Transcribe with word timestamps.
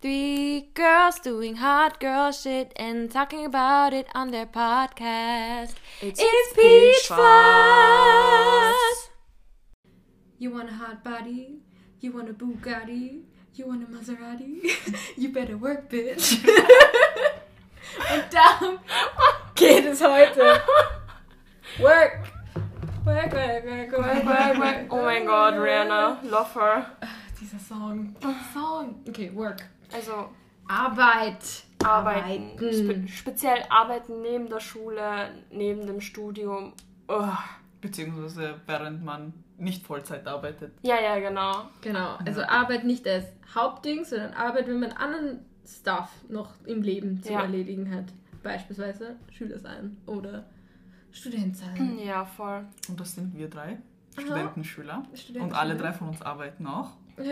Three 0.00 0.70
girls 0.74 1.18
doing 1.18 1.56
hot 1.56 1.98
girl 1.98 2.30
shit 2.30 2.72
and 2.76 3.10
talking 3.10 3.44
about 3.44 3.92
it 3.92 4.06
on 4.14 4.30
their 4.30 4.46
podcast. 4.46 5.74
It's 6.00 6.20
It's 6.22 6.52
Peach 6.54 7.08
Fuzz! 7.08 7.18
You 10.38 10.52
want 10.52 10.70
a 10.70 10.74
hot 10.74 11.02
body? 11.02 11.62
You 11.98 12.12
want 12.12 12.30
a 12.30 12.32
Bugatti? 12.32 13.22
You 13.54 13.66
want 13.66 13.82
a 13.82 13.86
Maserati? 13.86 14.70
You 15.16 15.32
better 15.32 15.56
work, 15.56 15.90
bitch. 15.90 16.38
Und 18.12 18.30
darum 18.30 18.78
geht 19.56 19.84
es 19.84 20.00
heute. 20.00 20.62
Work. 21.80 22.30
Work, 23.04 23.32
work, 23.32 23.64
work, 23.64 23.92
work, 23.92 24.24
work, 24.24 24.58
work. 24.58 24.86
Oh 24.90 25.02
mein 25.02 25.26
Gott, 25.26 25.54
Rihanna, 25.54 26.22
love 26.22 26.52
her. 26.54 26.86
Dieser 27.40 27.58
Song. 27.58 28.14
Song. 28.54 29.02
Okay, 29.08 29.30
work. 29.30 29.64
Also 29.92 30.28
Arbeit. 30.68 31.64
arbeiten, 31.84 32.56
Spe 32.58 32.68
Arbeiten. 32.84 33.08
speziell 33.08 33.58
arbeiten 33.70 34.20
neben 34.22 34.48
der 34.48 34.60
Schule, 34.60 35.30
neben 35.50 35.86
dem 35.86 36.00
Studium. 36.00 36.72
Oh. 37.08 37.28
Beziehungsweise 37.80 38.60
während 38.66 39.04
man 39.04 39.32
nicht 39.56 39.86
Vollzeit 39.86 40.26
arbeitet. 40.26 40.72
Ja, 40.82 41.00
ja, 41.00 41.18
genau. 41.20 41.68
Genau. 41.80 42.16
Also 42.24 42.42
Arbeit 42.42 42.84
nicht 42.84 43.06
als 43.06 43.26
Hauptding, 43.54 44.04
sondern 44.04 44.34
Arbeit, 44.34 44.66
wenn 44.68 44.80
man 44.80 44.92
anderen 44.92 45.44
Stuff 45.66 46.10
noch 46.28 46.50
im 46.66 46.82
Leben 46.82 47.22
zu 47.22 47.32
Ja. 47.32 47.42
erledigen 47.42 47.94
hat. 47.94 48.06
Beispielsweise 48.42 49.16
Schüler 49.30 49.58
sein 49.58 49.96
oder 50.06 50.44
Student 51.12 51.56
sein. 51.56 51.98
Ja, 51.98 52.24
voll. 52.24 52.66
Und 52.88 52.98
das 53.00 53.14
sind 53.14 53.36
wir 53.36 53.48
drei. 53.48 53.78
Studentenschüler. 54.16 55.04
Studentenschüler. 55.14 55.42
Und 55.44 55.52
alle 55.54 55.76
drei 55.76 55.92
von 55.92 56.08
uns 56.08 56.20
arbeiten 56.22 56.66
auch. 56.66 56.90
Ja, 57.18 57.24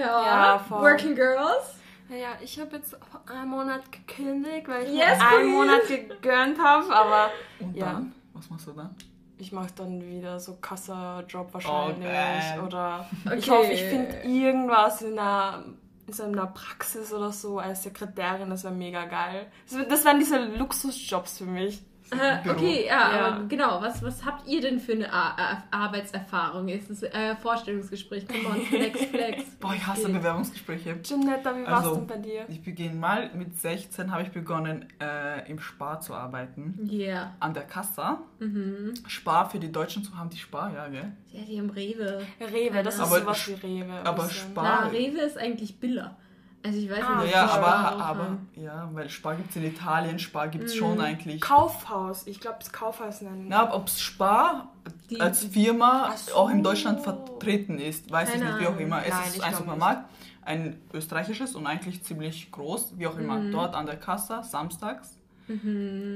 Ja, 0.53 0.59
voll. 0.59 0.83
Working 0.83 1.15
Girls. 1.15 1.75
Ja, 2.09 2.39
ich 2.43 2.59
habe 2.61 2.77
jetzt 2.77 2.97
einen 3.29 3.49
Monat 3.51 3.83
gekündigt, 3.91 4.69
weil 4.69 4.85
ich 4.87 4.95
Yes, 4.95 5.19
mir 5.19 5.39
einen. 5.39 5.51
Monat 5.51 5.87
gegönnt 5.89 6.59
habe, 6.63 6.95
aber 6.95 7.31
Und 7.59 7.77
Ja. 7.77 7.87
dann? 7.87 8.15
Was 8.33 8.49
machst 8.51 8.67
du 8.67 8.73
dann? 8.73 8.95
ich 9.39 9.53
mache 9.53 9.69
dann 9.77 10.01
wieder 10.03 10.41
so 10.41 10.57
Kasserjob 10.57 11.53
wahrscheinlich. 11.53 12.03
geil. 12.09 12.61
oder 12.65 13.07
ich 13.37 13.51
Okay. 13.51 13.51
hoffe, 13.51 13.73
ich 13.73 13.83
finde 13.83 14.17
irgendwas 14.23 15.03
in 15.03 15.19
einer, 15.19 15.63
in 16.07 16.13
so 16.13 16.23
einer 16.23 16.47
Praxis 16.47 17.13
oder 17.13 17.33
so 17.33 17.59
als 17.59 17.83
Sekretärin, 17.83 18.49
das 18.49 18.65
wäre 18.65 18.73
mega 18.73 19.05
geil. 19.05 19.47
Das 19.91 20.05
wären 20.07 20.21
diese 20.21 20.39
Luxusjobs 20.39 21.39
für 21.39 21.45
mich. 21.45 21.83
Äh, 22.13 22.49
okay, 22.49 22.87
ja, 22.87 22.93
Ja. 23.17 23.27
aber 23.27 23.45
genau. 23.47 23.81
Was, 23.81 24.03
was 24.03 24.25
habt 24.25 24.47
ihr 24.47 24.61
denn 24.61 24.79
für 24.79 24.93
eine 24.93 25.13
Ar 25.13 25.37
Ar 25.39 25.65
Arbeitserfahrung? 25.71 26.69
Ist 26.69 26.91
das 26.91 27.03
äh, 27.03 27.35
Vorstellungsgespräch? 27.37 28.27
Come 28.29 28.47
on, 28.49 28.61
flex, 28.63 29.05
flex. 29.07 29.45
Boah, 29.61 29.75
ich 29.75 29.87
hasse 29.87 30.07
Geht. 30.07 30.15
Bewerbungsgespräche. 30.15 30.99
Janetta, 31.05 31.57
wie 31.57 31.65
war's 31.67 31.85
Also, 31.85 31.97
denn 31.97 32.07
bei 32.07 32.17
dir? 32.19 32.45
Ich 32.49 32.63
beginne 32.63 32.95
mal, 32.95 33.31
mit 33.35 33.59
16 33.61 34.11
habe 34.13 34.23
ich 34.23 34.31
begonnen, 34.31 34.87
äh, 35.01 35.51
im 35.51 35.59
Spar 35.59 36.01
zu 36.01 36.15
arbeiten. 36.15 36.89
Yeah. 36.91 37.35
An 37.41 37.55
der 37.55 37.65
Kassa. 37.65 38.21
Mhm. 38.39 38.95
Spar 39.07 39.51
für 39.51 39.59
die 39.59 39.73
Deutschen 39.73 40.05
zu 40.05 40.17
haben, 40.17 40.31
die 40.31 40.39
Spar, 40.39 40.73
ja, 40.75 40.89
gell? 40.89 41.13
Ja, 41.33 41.43
die 41.43 41.59
haben 41.59 41.71
Rewe. 41.71 42.23
Rewe, 42.41 42.83
das 42.83 42.95
ist 42.95 43.01
Aber 43.01 43.21
sowas 43.21 43.49
wie 43.49 43.55
Rewe. 43.67 43.93
aber 44.05 44.25
bisschen. 44.25 44.51
Spar- 44.51 44.81
Na, 44.85 44.87
Rewe 44.89 45.19
ist 45.21 45.39
eigentlich 45.39 45.81
Biller. 45.81 46.17
Also 46.63 46.79
ich 46.79 46.91
weiß 46.91 46.99
Ah, 47.05 47.23
nicht, 47.23 47.33
Ja, 47.33 47.45
was 47.45 47.53
die 47.53 47.59
aber, 47.59 47.67
Spar 47.67 47.93
aber, 47.93 48.05
haben. 48.25 48.49
ja, 48.57 48.89
weil 48.93 49.09
Spar 49.09 49.37
gibt 49.37 49.51
es 49.51 49.57
in 49.57 49.65
Italien, 49.65 50.19
Spar 50.19 50.49
gibt 50.49 50.65
es 50.65 50.75
schon 50.75 51.01
eigentlich. 51.01 51.41
Kaufhaus. 51.41 52.27
Ich 52.27 52.41
glaube, 52.41 52.57
das 52.59 52.73
Kaufhaus 52.73 53.21
nennen. 53.21 53.47
Na, 53.49 53.73
ob 53.73 53.87
es 53.87 54.01
Spar 54.01 54.73
Die- 55.11 55.21
als 55.21 55.45
Firma 55.45 56.09
Ach 56.13 56.17
so. 56.17 56.35
auch 56.35 56.51
in 56.51 56.63
Deutschland 56.65 57.01
vertreten 57.01 57.79
ist, 57.79 58.11
weiß 58.11 58.33
Keine 58.33 58.45
ich 58.45 58.51
nicht, 58.51 58.61
wie 58.63 58.67
auch 58.67 58.79
immer. 58.79 59.03
Es 59.05 59.11
Nein, 59.11 59.29
ist 59.29 59.37
ich 59.37 59.43
ein 59.45 59.55
Supermarkt, 59.55 60.09
ein 60.43 60.81
österreichisches 60.93 61.55
und 61.55 61.67
eigentlich 61.69 62.03
ziemlich 62.03 62.51
groß, 62.51 62.95
wie 62.99 63.07
auch 63.07 63.17
immer. 63.19 63.39
Dort 63.53 63.75
an 63.77 63.87
der 63.87 63.97
Kasse, 63.97 64.41
samstags. 64.43 65.13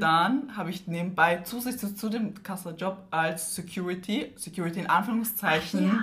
Dann 0.01 0.57
habe 0.57 0.71
ich 0.71 0.89
nebenbei 0.89 1.43
zusätzlich 1.45 1.97
zu 1.97 2.09
dem 2.09 2.43
Kassajob 2.43 2.97
als 3.13 3.55
Security, 3.55 4.33
Security 4.37 4.81
in 4.81 4.87
Anführungszeichen, 4.89 6.03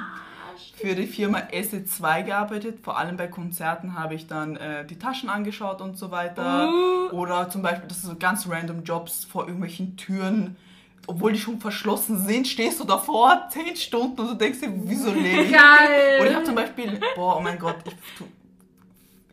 für 0.76 0.96
die 0.96 1.08
Firma 1.08 1.40
SE2 1.52 2.24
gearbeitet. 2.24 2.80
Vor 2.82 2.98
allem 2.98 3.18
bei 3.18 3.28
Konzerten 3.28 3.98
habe 3.98 4.16
ich 4.16 4.28
dann 4.28 4.56
äh, 4.58 4.86
die 4.86 5.00
Taschen 5.00 5.30
angeschaut 5.30 5.82
und 5.82 5.98
so 5.98 6.12
weiter. 6.12 6.72
Oder 7.12 7.50
zum 7.50 7.62
Beispiel, 7.62 7.88
das 7.88 8.02
sind 8.02 8.12
so 8.12 8.16
ganz 8.18 8.48
random 8.50 8.84
Jobs 8.84 9.26
vor 9.26 9.44
irgendwelchen 9.44 9.98
Türen. 9.98 10.56
Obwohl 11.10 11.32
die 11.32 11.40
schon 11.40 11.60
verschlossen 11.62 12.20
sind, 12.20 12.48
stehst 12.48 12.82
du 12.82 12.84
davor 12.84 13.48
10 13.50 13.78
Stunden 13.78 14.20
und 14.20 14.28
du 14.32 14.34
denkst 14.34 14.60
dir, 14.60 14.74
wieso 14.74 15.12
lebe 15.14 15.44
ich? 15.44 15.52
Geil! 15.54 16.20
Oder 16.20 16.30
ich 16.30 16.36
habe 16.36 16.46
zum 16.46 16.56
Beispiel, 16.56 17.00
boah, 17.16 17.38
oh 17.38 17.42
mein 17.42 17.58
Gott, 17.58 17.78
ich, 17.86 17.94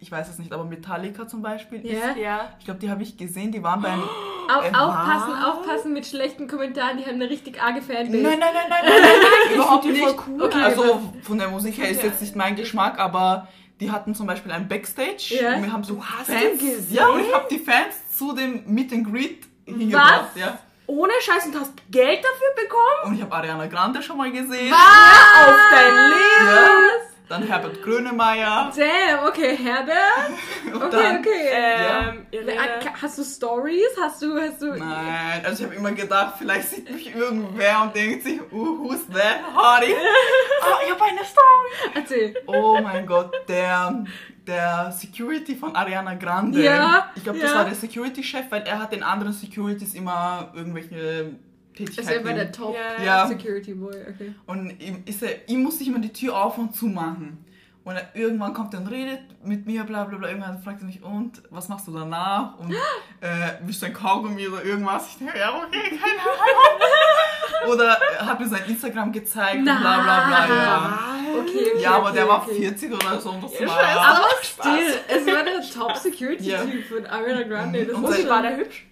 ich 0.04 0.12
weiß 0.12 0.28
es 0.28 0.38
nicht, 0.38 0.53
aber 0.53 0.65
Metallica 0.65 1.26
zum 1.26 1.41
Beispiel, 1.41 1.81
ist, 1.84 1.92
Ja. 2.00 2.15
Ja. 2.22 2.50
ich 2.59 2.65
glaube, 2.66 2.78
die 2.81 2.91
habe 2.91 3.03
ich 3.03 3.16
gesehen, 3.16 3.50
die 3.53 3.62
waren 3.62 3.81
beim... 3.81 4.03
Au 4.03 4.60
Äh, 4.60 4.75
aufpassen, 4.75 5.32
was? 5.32 5.44
aufpassen 5.47 5.92
mit 5.94 6.06
schlechten 6.06 6.47
Kommentaren, 6.47 6.98
die 6.98 7.04
haben 7.06 7.15
eine 7.15 7.31
richtig 7.31 7.62
arge 7.62 7.81
Fanbase. 7.81 8.10
Nein, 8.10 8.38
nein, 8.38 8.38
nein, 8.53 8.53
nein, 8.69 8.82
nein, 8.87 9.00
nein, 9.03 9.54
überhaupt 9.54 9.84
die 9.84 9.88
nicht. 9.92 10.04
voll 10.04 10.16
cool. 10.28 10.42
Okay, 10.42 10.62
also 10.62 11.00
von 11.22 11.38
der 11.38 11.48
Musik 11.48 11.78
her 11.78 11.88
ist 11.88 12.03
jetzt 12.03 12.20
nicht 12.20 12.37
mein 12.37 12.54
Geschmack, 12.54 12.98
aber 12.98 13.48
die 13.81 13.91
hatten 13.91 14.15
zum 14.15 14.26
Beispiel 14.26 14.53
ein 14.53 14.69
Backstage 14.69 15.38
Ja. 15.41 15.54
und 15.56 15.62
wir 15.65 15.72
haben 15.72 15.82
so 15.84 15.98
hast 16.04 16.26
Fans, 16.26 16.60
gesehen? 16.60 16.86
ja, 16.94 17.09
und 17.09 17.21
ich 17.21 17.32
habe 17.34 17.47
die 17.50 17.59
Fans 17.59 17.94
zu 18.19 18.34
dem 18.34 18.62
Meet 18.66 18.92
and 18.92 19.10
Greet 19.10 19.47
hingebracht, 19.65 20.26
Was? 20.34 20.41
ja. 20.42 20.59
Ohne 20.86 21.12
Scheiß 21.22 21.47
und 21.47 21.59
hast 21.59 21.72
Geld 21.91 22.19
dafür 22.22 22.62
bekommen? 22.62 23.06
Und 23.06 23.15
ich 23.15 23.22
habe 23.22 23.34
Ariana 23.34 23.66
Grande 23.69 24.03
schon 24.03 24.19
mal 24.19 24.31
gesehen. 24.31 24.71
Auf 24.75 25.56
dein 25.71 26.10
Leben! 26.10 26.47
Ja. 26.47 26.78
Dann 27.28 27.42
Herbert 27.42 27.82
Grönemeyer. 27.82 28.70
Damn, 28.76 29.26
okay, 29.26 29.56
Herbert. 29.56 29.94
Okay, 30.74 30.88
dann, 30.90 31.18
okay. 31.20 31.48
Ähm, 31.52 32.26
Äh, 32.30 32.36
Irene. 32.36 32.92
Hast 33.00 33.18
du 33.18 33.24
Stories? 33.24 33.86
Hast 34.00 34.20
du, 34.22 34.38
hast 34.40 34.60
du. 34.60 34.74
Nein, 34.74 35.42
also 35.44 35.62
ich 35.62 35.70
habe 35.70 35.74
immer 35.76 35.92
gedacht, 35.92 36.34
vielleicht 36.38 36.68
sieht 36.68 36.90
mich 36.90 37.14
irgendwer 37.14 37.82
und 37.82 37.94
denkt 37.94 38.24
sich, 38.24 38.40
uh, 38.52 38.78
who's 38.78 39.06
that, 39.08 39.40
Hardy? 39.54 39.94
Ah, 39.94 40.66
ich 40.84 40.90
habe 40.92 41.04
eine 41.04 41.24
Story. 41.24 41.94
Erzähl. 41.94 42.34
Oh 42.46 42.78
mein 42.82 43.06
Gott, 43.06 43.32
der, 43.48 44.04
der 44.46 44.92
Security 44.92 45.54
von 45.54 45.74
Ariana 45.76 46.14
Grande. 46.14 46.62
Ja, 46.62 47.10
Ich 47.14 47.22
glaube, 47.24 47.38
das 47.38 47.50
ja. 47.52 47.58
war 47.58 47.64
der 47.64 47.74
Security-Chef, 47.74 48.46
weil 48.50 48.62
er 48.62 48.78
hat 48.80 48.92
den 48.92 49.02
anderen 49.02 49.32
Securities 49.32 49.94
immer 49.94 50.52
irgendwelche 50.54 51.36
Also 51.80 51.84
Tätigkeiten. 51.92 52.18
er 52.20 52.24
war 52.24 52.32
der 52.34 52.52
Top 52.52 52.74
Ja. 52.98 53.04
Ja. 53.04 53.26
Security 53.26 53.74
Boy, 53.74 53.94
okay. 54.08 54.34
und 54.46 54.70
ihm, 54.80 55.02
ist 55.06 55.22
er, 55.22 55.48
ihm 55.48 55.62
musste 55.62 55.82
ich 55.82 55.88
immer 55.88 55.98
die 55.98 56.12
Tür 56.12 56.36
auf 56.36 56.56
und 56.58 56.74
zu 56.74 56.86
machen. 56.86 57.44
Und 57.84 57.96
er, 57.96 58.08
irgendwann 58.14 58.54
kommt 58.54 58.72
er 58.72 58.80
und 58.80 58.86
redet 58.86 59.20
mit 59.44 59.66
mir, 59.66 59.84
bla 59.84 60.04
bla 60.04 60.16
bla. 60.16 60.28
Irgendwann 60.28 60.62
fragt 60.62 60.80
er 60.80 60.86
mich, 60.86 61.02
und 61.02 61.42
was 61.50 61.68
machst 61.68 61.86
du 61.86 61.92
danach? 61.92 62.58
Und 62.58 62.72
äh, 63.20 63.26
willst 63.62 63.82
du 63.82 63.86
ein 63.86 63.92
Kaugummi 63.92 64.48
oder 64.48 64.64
irgendwas? 64.64 65.08
Ich 65.10 65.18
denke, 65.18 65.38
ja, 65.38 65.50
okay, 65.50 65.90
keine 65.90 66.20
Ahnung. 66.22 67.72
oder 67.74 67.98
er 68.18 68.26
hat 68.26 68.41
mir 68.41 68.48
sein 68.48 68.62
Instagram 68.68 69.12
gezeigt 69.12 69.58
und 69.58 69.64
bla 69.64 69.74
bla 69.80 70.26
bla. 70.26 70.48
Ja, 70.48 71.00
Okay, 71.36 71.72
okay. 71.74 71.82
ja 71.82 71.91
aber 71.96 72.06
okay, 72.06 72.14
der 72.14 72.28
war 72.28 72.42
okay. 72.42 72.54
40 72.54 72.92
oder 72.94 73.20
so. 73.20 73.30
Und 73.30 73.42
das 73.44 73.58
Ja, 73.58 73.66
war, 73.66 73.74
scheiße. 73.76 74.00
Aber 74.00 74.28
still, 74.42 74.94
es 75.08 75.26
war 75.26 75.42
der 75.42 75.60
Top 75.74 75.96
Security. 75.96 76.44
Typ 76.70 76.86
von 76.86 77.06
Ariana 77.06 77.42
Grande. 77.42 77.84
Das 77.86 77.96
Und 77.96 78.04
ist 78.08 78.28
War 78.28 78.41
der 78.42 78.56
hübsch? 78.56 78.86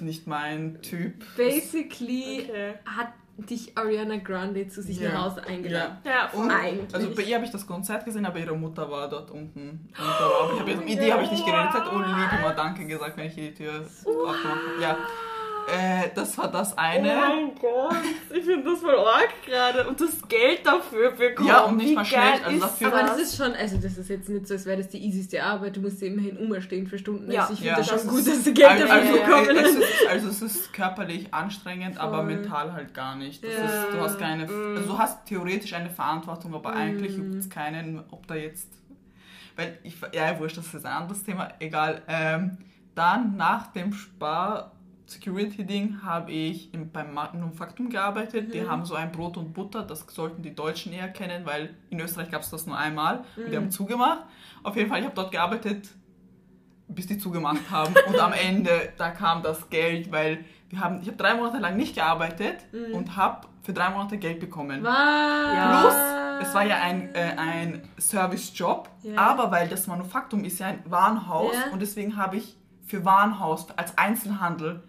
Nicht 0.00 0.26
mein 0.26 0.80
Typ. 0.82 1.24
basically 1.36 2.46
Okay. 2.48 2.74
hat 2.86 3.08
dich 3.38 3.76
Ariana 3.76 4.16
Grande 4.18 4.68
zu 4.68 4.82
sich 4.82 5.00
Ja. 5.00 5.12
nach 5.12 5.24
Hause 5.24 5.44
eingeladen. 5.46 5.96
Ja, 6.04 6.30
Und, 6.32 6.50
Eigentlich. 6.50 6.94
also 6.94 7.14
bei 7.14 7.22
ihr 7.22 7.36
habe 7.36 7.44
ich 7.46 7.50
das 7.50 7.66
Konzert 7.66 8.04
gesehen, 8.04 8.26
aber 8.26 8.38
ihre 8.38 8.56
Mutter 8.56 8.90
war 8.90 9.08
dort 9.08 9.30
unten. 9.30 9.60
Und 9.60 9.88
da 9.96 10.04
war, 10.04 10.44
aber 10.44 10.52
ich 10.54 10.60
habe 10.60 10.70
jetzt, 10.70 10.84
mit 10.84 11.00
ihr 11.00 11.14
habe 11.14 11.24
ich 11.24 11.30
nicht 11.30 11.44
geredet, 11.44 11.68
sie 11.72 11.78
hat 11.78 11.92
oh 11.92 11.98
lieb 11.98 12.38
immer 12.40 12.54
Danke 12.54 12.84
gesagt, 12.86 13.16
wenn 13.16 13.26
ich 13.26 13.34
die 13.34 13.54
Tür 13.54 13.80
aufgemacht 13.80 14.44
habe. 14.44 14.60
Ja. 14.82 14.96
Äh, 15.68 16.08
das 16.14 16.36
war 16.38 16.50
das 16.50 16.72
Oh 16.72 16.76
eine. 16.78 17.08
mein 17.14 17.54
Gott, 17.60 17.94
ich 18.34 18.44
finde 18.44 18.70
das 18.70 18.80
voll 18.80 18.96
arg 18.98 19.28
gerade. 19.46 19.86
Und 19.88 20.00
das 20.00 20.20
Geld 20.28 20.66
dafür 20.66 21.12
bekommen. 21.12 21.48
Ja, 21.48 21.60
und 21.62 21.76
nicht 21.76 21.90
Wie 21.90 21.94
mal 21.94 22.04
schlecht, 22.04 22.44
also 22.44 22.56
ist 22.56 22.62
dafür- 22.62 22.86
Aber 22.88 23.02
das 23.06 23.18
ist 23.20 23.36
schon, 23.36 23.52
also 23.54 23.76
das 23.78 23.96
ist 23.98 24.08
jetzt 24.10 24.28
nicht 24.28 24.46
so, 24.46 24.54
als 24.54 24.66
wäre 24.66 24.78
das 24.78 24.88
die 24.88 24.98
easyste 25.04 25.42
Arbeit. 25.42 25.76
Du 25.76 25.80
musst 25.80 26.00
ja 26.02 26.08
immerhin 26.08 26.36
umstehen 26.38 26.86
für 26.86 26.98
Stunden. 26.98 27.30
Ja. 27.30 27.42
Also 27.42 27.52
ich 27.54 27.58
finde 27.60 27.72
Ja. 27.72 27.76
das 27.78 27.86
schon 27.88 27.96
Das 27.98 28.08
gut, 28.08 28.26
dass 28.26 28.42
du 28.44 28.52
Geld 28.52 28.68
also, 28.70 28.86
dafür 28.86 28.96
also, 28.98 29.18
bekommen 29.18 29.56
es 29.56 29.64
hast. 29.76 29.76
ist, 29.76 30.08
also 30.08 30.28
es 30.28 30.42
ist 30.42 30.72
körperlich 30.72 31.32
anstrengend, 31.34 31.98
aber 31.98 32.16
Voll. 32.18 32.26
mental 32.26 32.72
halt 32.72 32.94
gar 32.94 33.16
nicht. 33.16 33.44
Das 33.44 33.52
Ja. 33.52 33.64
ist, 33.64 33.92
du 33.92 34.00
hast 34.00 34.18
keine, 34.18 34.46
Mm. 34.46 34.76
also 34.76 34.88
du 34.92 34.98
hast 34.98 35.26
theoretisch 35.26 35.72
eine 35.74 35.90
Verantwortung, 35.90 36.54
aber 36.54 36.72
eigentlich 36.74 37.16
Mm. 37.16 37.22
juckt 37.32 37.34
es 37.38 37.50
keinen, 37.50 38.02
ob 38.10 38.26
da 38.26 38.34
jetzt, 38.34 38.68
weil 39.56 39.78
ich, 39.84 39.94
ja 40.12 40.38
wurscht, 40.38 40.56
das 40.58 40.72
ist 40.74 40.84
ein 40.84 40.92
anderes 40.92 41.22
Thema, 41.22 41.48
egal. 41.60 42.02
Ähm, 42.08 42.58
dann 42.94 43.36
nach 43.36 43.68
dem 43.68 43.92
Spar 43.92 44.71
Security 45.12 45.64
Ding 45.64 46.02
habe 46.02 46.30
ich 46.32 46.72
im, 46.74 46.90
beim 46.90 47.12
Manufaktum 47.14 47.88
gearbeitet. 47.90 48.48
Mhm. 48.48 48.52
Die 48.52 48.68
haben 48.68 48.84
so 48.84 48.94
ein 48.94 49.12
Brot 49.12 49.36
und 49.36 49.52
Butter, 49.52 49.82
das 49.82 50.04
sollten 50.08 50.42
die 50.42 50.54
Deutschen 50.54 50.92
eher 50.92 51.08
kennen, 51.08 51.44
weil 51.46 51.74
in 51.90 52.00
Österreich 52.00 52.30
gab 52.30 52.42
es 52.42 52.50
das 52.50 52.66
nur 52.66 52.76
einmal 52.76 53.24
und 53.36 53.46
Mhm. 53.46 53.50
die 53.50 53.56
haben 53.56 53.70
zugemacht. 53.70 54.24
Auf 54.62 54.76
jeden 54.76 54.88
Fall, 54.88 54.98
ich 55.00 55.04
habe 55.04 55.14
dort 55.14 55.30
gearbeitet 55.32 55.88
bis 56.88 57.06
die 57.06 57.16
zugemacht 57.16 57.70
haben. 57.70 57.94
Und 58.06 58.18
am 58.20 58.34
Ende, 58.34 58.92
da 58.98 59.08
kam 59.12 59.42
das 59.42 59.70
Geld, 59.70 60.12
weil 60.12 60.44
wir 60.68 60.78
haben, 60.80 61.00
ich 61.00 61.06
habe 61.08 61.16
drei 61.16 61.32
Monate 61.34 61.56
lang 61.56 61.74
nicht 61.78 61.94
gearbeitet 61.94 62.66
und 62.92 63.16
habe 63.16 63.46
für 63.62 63.72
drei 63.72 63.88
Monate 63.88 64.18
Geld 64.18 64.40
bekommen. 64.40 64.82
Was? 64.82 65.94
es 66.48 66.54
war 66.54 66.64
ja 66.66 66.76
ein, 66.82 67.14
äh, 67.14 67.34
ein 67.38 67.82
Servicejob, 67.96 68.90
Ja. 69.04 69.16
aber 69.16 69.50
weil 69.50 69.68
das 69.68 69.86
Manufaktum 69.86 70.44
ist 70.44 70.58
ja 70.58 70.66
ein 70.66 70.80
Warenhaus 70.84 71.54
Ja. 71.54 71.72
und 71.72 71.80
deswegen 71.80 72.16
habe 72.16 72.36
ich 72.36 72.56
für 72.86 73.04
Warenhaus 73.06 73.70
als 73.78 73.96
Einzelhandel 73.96 74.82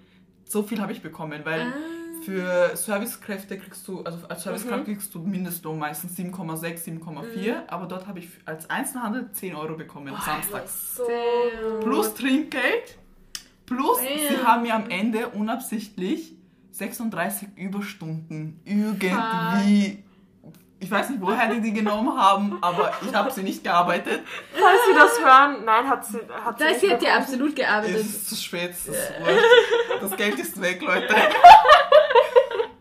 so 0.45 0.63
viel 0.63 0.79
habe 0.81 0.91
ich 0.91 1.01
bekommen, 1.01 1.41
weil 1.43 1.61
Ah. 1.61 1.73
für 2.25 2.75
Servicekräfte 2.77 3.57
kriegst 3.57 3.87
du, 3.87 4.01
also 4.03 4.19
als 4.29 4.43
Servicekraft 4.43 4.81
Mhm. 4.87 4.93
kriegst 4.93 5.13
du 5.13 5.19
Mindestlohn 5.19 5.77
meistens 5.77 6.15
7,6, 6.15 6.83
7,4, 6.85 7.53
Mhm. 7.55 7.61
aber 7.67 7.85
dort 7.85 8.07
habe 8.07 8.19
ich 8.19 8.29
als 8.45 8.69
Einzelhandel 8.69 9.29
10 9.31 9.55
Euro 9.55 9.75
bekommen, 9.75 10.13
samstags. 10.25 10.95
So. 10.95 11.03
Plus 11.81 12.13
Trinkgeld, 12.13 12.97
plus 13.65 13.99
sie 13.99 14.35
Damn. 14.35 14.47
haben 14.47 14.61
mir 14.63 14.75
am 14.75 14.89
Ende 14.89 15.29
unabsichtlich 15.29 16.33
36 16.71 17.49
Überstunden 17.55 18.59
irgendwie. 18.65 20.03
Ich 20.83 20.91
weiß 20.91 21.09
nicht, 21.11 21.21
woher 21.21 21.47
die 21.47 21.61
die 21.61 21.71
genommen 21.71 22.13
haben, 22.19 22.57
aber 22.59 22.91
ich 23.07 23.15
habe 23.15 23.31
sie 23.31 23.41
nicht 23.41 23.63
gearbeitet. 23.63 24.21
Falls 24.53 24.79
Sie 24.85 24.93
das 24.93 25.17
hören, 25.19 25.63
nein, 25.63 25.87
hat 25.89 26.05
sie, 26.05 26.17
hat 26.43 26.57
sie 26.59 26.63
Das 26.65 26.71
nicht 26.73 26.81
sie 26.81 26.91
hat 26.91 27.01
ja 27.01 27.15
absolut 27.15 27.49
Es 27.51 27.55
gearbeitet. 27.55 27.95
ist 28.01 28.29
zu 28.29 28.35
spät, 28.35 28.71
es 28.71 28.87
ist 28.87 29.11
wurscht. 29.21 30.01
das 30.01 30.17
Geld 30.17 30.37
ist 30.39 30.59
weg, 30.61 30.81
Leute. 30.81 31.15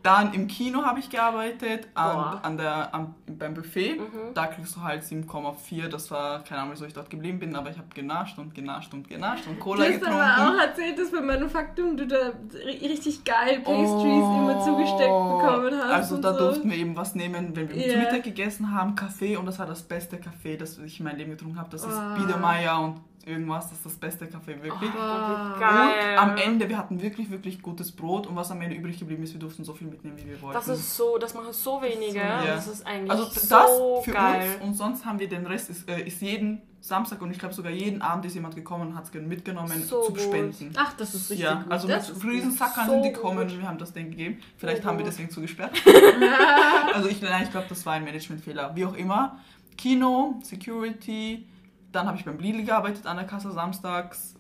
Dann 0.03 0.35
im 0.35 0.49
Kino 0.49 0.83
habe 0.85 0.99
ich 0.99 1.09
gearbeitet, 1.11 1.87
an, 1.95 2.39
an 2.43 2.57
der, 2.57 2.93
am, 2.93 3.15
beim 3.27 3.55
Buffet. 3.55 4.01
Mhm. 4.01 4.35
Da 4.35 4.49
kriegst 4.49 4.75
du 4.75 4.83
halt 4.83 5.05
7,4. 5.05 5.89
Das 5.89 6.11
war, 6.11 6.43
keine 6.43 6.63
Ahnung, 6.63 6.73
wieso 6.75 6.85
ich 6.87 6.93
dort 6.93 7.09
geblieben 7.09 7.39
bin, 7.39 7.55
aber 7.55 7.71
ich 7.71 7.79
habe 7.79 7.87
genascht 7.95 8.37
und 8.39 8.53
genascht 8.55 8.93
und 8.95 9.09
genascht 9.09 9.47
und 9.47 9.59
Du 9.59 9.61
Cola 9.63 9.85
hast 9.85 9.93
getrunken. 10.01 10.19
aber 10.21 10.51
auch 10.57 10.61
erzählt, 10.61 10.99
dass 10.99 11.11
beim 11.13 11.27
Manufaktum 11.27 11.97
du 11.97 12.07
da 12.09 12.17
ri- 12.17 12.83
richtig 12.83 13.23
geil 13.25 13.61
Pastries 13.61 14.03
immer 14.03 14.61
zugesteckt 14.65 14.99
bekommen 15.09 15.73
hast. 15.79 15.89
Oh. 15.91 15.93
Also 15.93 16.17
da 16.17 16.33
so. 16.33 16.39
durften 16.41 16.71
wir 16.71 16.77
eben 16.79 16.97
was 16.97 17.15
nehmen, 17.15 17.55
wenn 17.55 17.69
wir 17.69 17.89
zu 17.89 17.97
Mittag 17.99 18.25
gegessen 18.25 18.75
haben, 18.75 18.97
Kaffee 18.97 19.37
und 19.37 19.47
das 19.47 19.59
war 19.61 19.67
das 19.67 19.83
beste 19.83 20.19
Kaffee, 20.19 20.57
das 20.57 20.79
ich 20.79 20.99
in 20.99 21.05
meinem 21.05 21.19
Leben 21.19 21.31
getrunken 21.31 21.59
habe. 21.61 21.71
Das 21.71 21.85
ist 21.85 21.93
Ah. 21.97 22.17
Biedermeier 22.19 22.81
und 22.81 23.01
irgendwas, 23.27 23.69
das 23.69 23.79
ist 23.79 23.87
das 23.87 23.95
beste 23.95 24.27
Kaffee 24.27 24.63
wirklich. 24.63 24.91
Oh. 24.95 25.01
Und 25.01 25.63
am 25.63 26.37
Ende, 26.37 26.69
wir 26.69 26.79
hatten 26.79 27.01
wirklich, 27.01 27.31
wirklich 27.31 27.63
gutes 27.63 27.93
Brot 27.93 28.27
und 28.27 28.37
was 28.37 28.51
am 28.51 28.61
Ende 28.61 28.77
übrig 28.77 28.99
geblieben 28.99 29.23
ist, 29.23 29.33
wir 29.33 29.41
durften 29.41 29.65
so 29.65 29.73
viel 29.73 29.89
mitnehmen, 29.89 30.17
wie 30.19 30.29
wir 30.29 30.41
wollten. 30.43 30.55
Das 30.55 30.69
ist 30.69 30.97
so, 30.97 31.19
das 31.19 31.35
machen 31.35 31.53
so 31.53 31.81
wenige. 31.83 32.19
Ja. 32.19 32.45
Das 32.45 32.67
ist 32.67 32.87
eigentlich 32.87 33.11
also 33.11 33.25
so 33.25 33.49
das 33.49 34.05
für 34.05 34.13
geil. 34.13 34.51
uns 34.61 34.63
und 34.63 34.75
sonst 34.75 35.05
haben 35.05 35.19
wir 35.19 35.29
den 35.29 35.47
Rest, 35.47 35.71
ist, 35.71 35.89
äh, 35.89 36.03
ist 36.03 36.21
jeden 36.21 36.63
Samstag 36.81 37.23
und 37.23 37.31
ich 37.31 37.39
glaube 37.39 37.55
sogar 37.55 37.71
jeden 37.71 38.03
Abend 38.03 38.25
ist 38.25 38.35
jemand 38.35 38.57
gekommen 38.57 38.89
und 38.89 38.97
hat 38.97 39.05
es 39.05 39.15
mitgenommen 39.15 39.85
So 39.85 40.03
zu 40.03 40.17
spenden. 40.17 40.73
Ach, 40.77 40.93
das 40.95 41.15
ist 41.15 41.31
richtig 41.31 41.45
ja, 41.45 41.55
gut. 41.63 41.71
also 41.71 41.87
das 41.87 42.13
mit 42.13 42.25
Riesensackern 42.25 42.87
So 42.87 42.93
sind 42.93 43.05
die 43.05 43.13
gekommen 43.13 43.39
und 43.39 43.61
wir 43.61 43.69
haben 43.69 43.79
das 43.79 43.93
denen 43.93 44.11
gegeben. 44.11 44.41
Vielleicht 44.57 44.83
So 44.83 44.89
haben 44.89 44.99
wir 44.99 45.05
deswegen 45.05 45.31
zugesperrt. 45.31 45.71
also 46.93 47.09
ich, 47.09 47.23
nein, 47.23 47.45
ich 47.45 47.51
glaube, 47.53 47.67
das 47.69 47.87
war 47.87 47.95
ein 47.95 48.05
Managementfehler. 48.05 48.75
Wie 48.75 48.85
auch 48.85 48.95
immer. 48.95 49.39
Kino, 49.79 50.41
Security, 50.43 51.47
dann 51.93 52.07
habe 52.07 52.17
ich 52.19 52.25
beim 52.25 52.39
Lidl 52.39 52.65
gearbeitet 52.65 53.07
an 53.07 53.17
der 53.17 53.27
Kasse 53.27 53.51
samstags. 53.53 54.35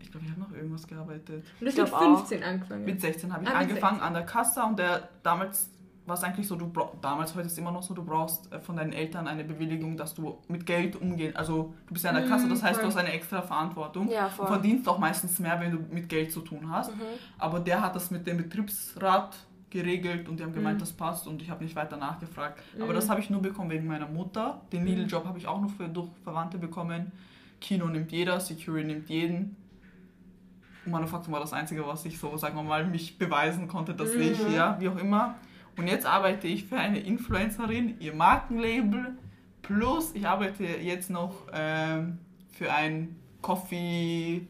Ich 0.00 0.10
glaube, 0.10 0.24
ich 0.26 0.32
habe 0.32 0.40
noch 0.42 0.52
irgendwas 0.52 0.86
gearbeitet. 0.86 1.44
Und 1.60 1.66
das 1.66 1.74
Ich 1.74 1.80
mit 1.80 1.88
glaub 1.90 1.92
auch. 2.00 2.18
15 2.18 2.42
angefangen. 2.42 2.84
Mit 2.84 3.00
16 3.00 3.32
habe 3.32 3.44
ich 3.44 3.50
Ah, 3.50 3.58
angefangen 3.58 4.00
an 4.00 4.14
der 4.14 4.24
Kasse 4.24 4.62
und 4.62 4.78
der 4.78 5.08
damals 5.22 5.70
war 6.06 6.14
es 6.14 6.24
eigentlich 6.24 6.48
so, 6.48 6.56
du 6.56 6.72
damals 7.02 7.34
heute 7.34 7.44
ist 7.48 7.52
es 7.52 7.58
immer 7.58 7.70
noch 7.70 7.82
so, 7.82 7.92
du 7.92 8.02
brauchst 8.02 8.50
äh, 8.50 8.58
von 8.60 8.76
deinen 8.76 8.94
Eltern 8.94 9.28
eine 9.28 9.44
Bewilligung, 9.44 9.98
dass 9.98 10.14
du 10.14 10.38
mit 10.48 10.64
Geld 10.64 10.96
umgehen. 10.96 11.36
Also 11.36 11.74
du 11.86 11.92
bist 11.92 12.02
ja 12.06 12.10
an 12.12 12.16
der 12.16 12.26
Kasse, 12.26 12.48
das 12.48 12.62
Mm, 12.62 12.64
heißt, 12.64 12.74
voll. 12.76 12.82
du 12.84 12.88
hast 12.88 12.96
eine 12.96 13.12
extra 13.12 13.42
Verantwortung. 13.42 14.08
Ja, 14.10 14.28
Du 14.28 14.36
voll. 14.36 14.46
verdienst 14.46 14.88
auch 14.88 14.98
meistens 14.98 15.38
mehr, 15.38 15.60
wenn 15.60 15.70
du 15.72 15.78
mit 15.94 16.08
Geld 16.08 16.32
zu 16.32 16.40
tun 16.40 16.70
hast. 16.72 16.94
Mhm. 16.96 17.02
Aber 17.38 17.60
der 17.60 17.82
hat 17.82 17.94
das 17.94 18.10
mit 18.10 18.26
dem 18.26 18.38
Betriebsrat 18.38 19.36
geregelt 19.70 20.28
und 20.28 20.38
die 20.38 20.44
haben 20.44 20.52
gemeint, 20.54 20.76
Mhm. 20.76 20.80
das 20.80 20.92
passt 20.92 21.26
und 21.26 21.42
ich 21.42 21.50
habe 21.50 21.62
nicht 21.64 21.76
weiter 21.76 21.96
nachgefragt. 21.96 22.62
Aber 22.76 22.88
Mhm. 22.92 22.94
das 22.94 23.08
habe 23.10 23.20
ich 23.20 23.28
nur 23.30 23.42
bekommen 23.42 23.70
wegen 23.70 23.86
meiner 23.86 24.08
Mutter. 24.08 24.62
Den 24.72 24.82
Mhm. 24.82 24.86
Lidl-Job 24.88 25.24
habe 25.26 25.38
ich 25.38 25.46
auch 25.46 25.60
nur 25.60 25.70
für, 25.70 25.88
durch 25.88 26.08
Verwandte 26.24 26.58
bekommen. 26.58 27.12
Kino 27.60 27.86
nimmt 27.86 28.10
jeder, 28.12 28.38
Security 28.40 28.86
nimmt 28.86 29.08
jeden. 29.08 29.56
Und 30.86 30.92
Manufaktum 30.92 31.32
war 31.34 31.40
das 31.40 31.52
Einzige, 31.52 31.86
was 31.86 32.04
ich 32.06 32.18
so, 32.18 32.36
sagen 32.36 32.56
wir 32.56 32.62
mal, 32.62 32.86
mich 32.86 33.18
beweisen 33.18 33.68
konnte, 33.68 33.94
dass 33.94 34.14
Mhm. 34.14 34.20
ich, 34.22 34.38
ja, 34.54 34.76
wie 34.80 34.88
auch 34.88 34.96
immer. 34.96 35.34
Und 35.76 35.86
jetzt 35.86 36.06
arbeite 36.06 36.46
ich 36.48 36.64
für 36.64 36.76
eine 36.78 36.98
Influencerin, 37.00 37.96
ihr 38.00 38.14
Markenlabel. 38.14 39.16
Plus, 39.62 40.14
ich 40.14 40.26
arbeite 40.26 40.64
jetzt 40.64 41.10
noch 41.10 41.34
ähm, 41.52 42.18
für 42.52 42.72
ein 42.72 43.16
Coffee, 43.42 44.46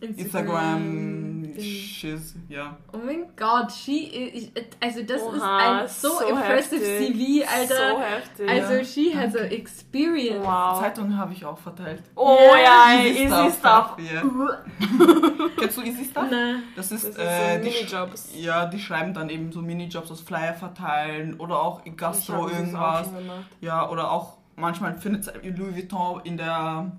Instagram. 0.00 1.34
Shiz, 1.58 2.36
ja. 2.48 2.76
Oh 2.92 2.98
mein 3.04 3.24
Gott, 3.34 3.72
she 3.72 4.04
is, 4.04 4.50
also 4.80 5.02
das 5.02 5.16
ist 5.20 5.26
Oha, 5.42 5.80
ein 5.80 5.88
so, 5.88 6.08
so 6.20 6.28
impressive 6.28 6.80
heftig. 6.84 7.16
CV, 7.16 7.48
Alter. 7.52 7.74
So 7.74 8.00
heftig. 8.00 8.48
also 8.48 8.84
she 8.84 9.12
has 9.16 9.34
a 9.34 9.40
experience. 9.46 10.46
wow. 10.46 10.78
Zeitungen 10.80 11.16
habe 11.18 11.32
ich 11.32 11.44
auch 11.44 11.58
verteilt. 11.58 12.04
Oh 12.14 12.38
Ja, 12.62 12.92
ja, 12.92 13.04
easy 13.04 13.50
stuff. 13.58 13.96
Ja. 13.98 14.22
Kennst 15.58 15.78
du 15.78 15.82
Easy 15.82 16.04
Stuff? 16.04 16.26
Na, 16.30 16.56
Das 16.76 16.90
Das 16.90 17.02
ist, 17.02 17.08
ist 17.10 17.18
äh, 17.18 17.56
so 17.58 17.64
die, 17.64 17.70
Minijobs. 17.70 18.30
ja, 18.36 18.66
die 18.66 18.78
schreiben 18.78 19.12
dann 19.12 19.28
eben 19.28 19.50
so 19.50 19.60
Minijobs 19.60 20.10
aus 20.12 20.20
Flyer 20.20 20.54
verteilen 20.54 21.34
oder 21.40 21.60
auch 21.60 21.84
in 21.84 21.96
Gastro 21.96 22.44
auch 22.44 22.50
irgendwas. 22.52 23.06
schon 23.06 23.18
gemacht. 23.18 23.46
Ja, 23.60 23.88
oder 23.90 24.12
auch 24.12 24.38
manchmal 24.54 24.96
findet 24.98 25.26
es 25.26 25.32
Louis 25.58 25.74
Vuitton 25.74 26.20
in 26.22 26.36
der, 26.36 26.92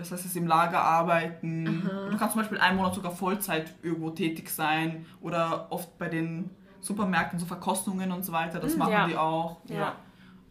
das 0.00 0.10
heißt 0.12 0.24
es 0.26 0.34
im 0.36 0.46
Lager 0.46 0.80
arbeiten. 0.82 1.88
Aha. 1.88 2.10
Du 2.10 2.16
kannst 2.18 2.32
zum 2.32 2.40
Beispiel 2.42 2.58
einen 2.58 2.76
Monat 2.76 2.94
sogar 2.94 3.12
Vollzeit 3.12 3.72
irgendwo 3.82 4.10
tätig 4.10 4.50
sein 4.50 5.06
oder 5.20 5.66
oft 5.70 5.96
bei 5.98 6.08
den 6.08 6.50
Supermärkten 6.80 7.38
so 7.38 7.46
Verkostungen 7.46 8.10
und 8.10 8.24
so 8.24 8.32
weiter, 8.32 8.58
das 8.58 8.72
Mhm, 8.72 8.78
machen 8.78 8.92
ja. 8.92 9.06
die 9.06 9.16
auch. 9.16 9.58
Ja. 9.68 9.92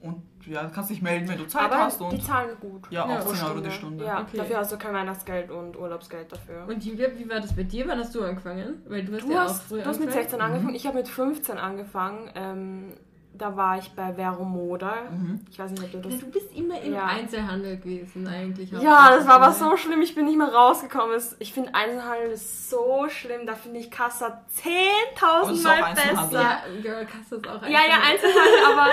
Und 0.02 0.24
ja, 0.46 0.64
du 0.64 0.70
kannst 0.70 0.90
dich 0.92 1.02
melden, 1.02 1.28
wenn 1.28 1.38
du 1.38 1.46
Zeit 1.46 1.64
Aber 1.66 1.78
hast 1.80 2.00
die 2.00 2.04
und 2.06 2.24
zahlen 2.24 2.52
gut. 2.62 2.84
ja, 2.90 3.06
Ja, 3.06 3.20
auch 3.20 3.26
pro 3.26 3.34
10 3.34 3.46
Euro 3.48 3.60
die 3.60 3.70
Stunde. 3.72 4.06
Ja, 4.06 4.22
Okay. 4.22 4.38
dafür 4.38 4.58
hast 4.60 4.72
du 4.72 4.78
kein 4.78 4.94
Weihnachtsgeld 4.94 5.52
und 5.52 5.78
Urlaubsgeld 5.78 6.32
dafür. 6.32 6.66
und 6.68 6.82
Julia, 6.86 7.10
wie 7.18 7.30
war 7.30 7.42
das 7.42 7.54
bei 7.54 7.64
dir? 7.64 7.86
Wann 7.88 8.00
hast 8.00 8.16
du 8.16 8.24
angefangen? 8.24 8.82
Weil 8.88 9.04
du 9.04 9.14
hast 9.16 9.24
Du 9.24 9.32
ja 9.34 9.42
hast, 9.42 9.60
auch 9.60 9.64
früh 9.66 9.80
du 9.82 9.86
hast 9.86 10.00
mit 10.00 10.08
angefangen. 10.08 10.24
16 10.24 10.42
angefangen, 10.42 10.76
ich 10.76 10.88
habe 10.88 10.98
mit 11.00 11.08
15 11.10 11.58
angefangen. 11.58 12.30
Ähm, 12.36 12.94
da 13.34 13.56
war 13.56 13.78
ich 13.78 13.90
bei 13.92 14.14
Vero 14.16 14.44
Moda. 14.44 14.94
Mhm. 15.12 15.40
Ich 15.50 15.58
weiß 15.60 15.72
nicht, 15.72 15.84
ob 15.84 15.92
du 15.92 16.00
das... 16.00 16.14
Ja, 16.14 16.20
du 16.20 16.26
bist 16.32 16.54
immer 16.56 16.82
im 16.82 16.94
Ja. 16.94 17.06
Einzelhandel 17.06 17.78
gewesen 17.78 18.28
eigentlich. 18.28 18.72
Ja, 18.72 19.12
das 19.12 19.26
war 19.28 19.36
aber 19.36 19.52
so 19.54 19.78
schlimm, 19.78 20.02
ich 20.02 20.14
bin 20.16 20.26
nicht 20.26 20.38
mehr 20.38 20.54
rausgekommen. 20.54 21.18
Ich 21.40 21.54
finde 21.54 21.74
Einzelhandel 21.74 22.32
ist 22.32 22.70
so 22.70 23.06
schlimm, 23.08 23.46
da 23.46 23.54
finde 23.56 23.80
ich 23.80 23.90
Kassa 23.92 24.26
Aber 24.28 24.42
es 24.48 24.64
10.000 24.64 25.52
ist 25.54 25.64
Mal 25.64 25.84
Einzelhandel. 25.84 26.30
besser. 26.30 26.42
Ja, 26.42 26.82
Girl, 26.82 27.06
Kasse 27.06 27.36
ist 27.36 27.48
auch 27.48 27.62
Ja, 27.64 27.70
ja, 27.70 28.00
Einzelhandel, 28.04 28.66
aber 28.74 28.88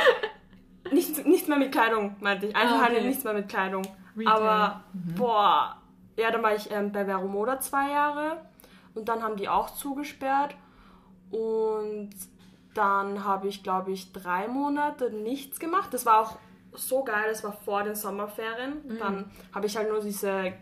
nicht, 0.95 1.27
nicht 1.27 1.49
mehr 1.49 1.59
mit 1.59 1.73
Kleidung, 1.73 2.15
meinte 2.21 2.47
ich. 2.47 2.55
Einzelhandel 2.55 2.97
Ah, 2.97 2.99
okay. 3.01 3.09
nichts 3.09 3.25
mehr 3.25 3.33
mit 3.35 3.49
Kleidung. 3.49 3.83
Retail. 4.17 4.33
Aber, 4.33 4.85
boah, 5.17 5.77
ja, 6.17 6.31
dann 6.31 6.43
war 6.43 6.55
ich 6.55 6.71
ähm, 6.71 6.93
bei 6.93 7.05
Vero 7.05 7.27
Moda 7.27 7.59
zwei 7.61 7.91
Jahre 7.91 8.37
und 8.95 9.09
dann 9.09 9.23
haben 9.23 9.37
die 9.37 9.49
auch 9.49 9.71
zugesperrt 9.75 10.55
und 11.31 12.11
dann 12.77 13.25
habe 13.25 13.49
ich, 13.49 13.63
glaube 13.63 13.93
ich, 13.93 14.13
drei 14.13 14.49
Monate 14.49 15.11
nichts 15.11 15.59
gemacht. 15.59 15.93
Das 15.95 16.05
war 16.07 16.21
auch 16.21 16.39
so 16.73 17.05
geil, 17.05 17.25
das 17.29 17.43
war 17.43 17.53
vor 17.53 17.83
den 17.83 17.95
Sommerferien. 17.95 18.83
Mhm. 18.87 18.99
Dann 18.99 19.31
habe 19.55 19.67
ich 19.67 19.77
halt 19.77 19.89
nur 19.89 20.01
diese, 20.01 20.53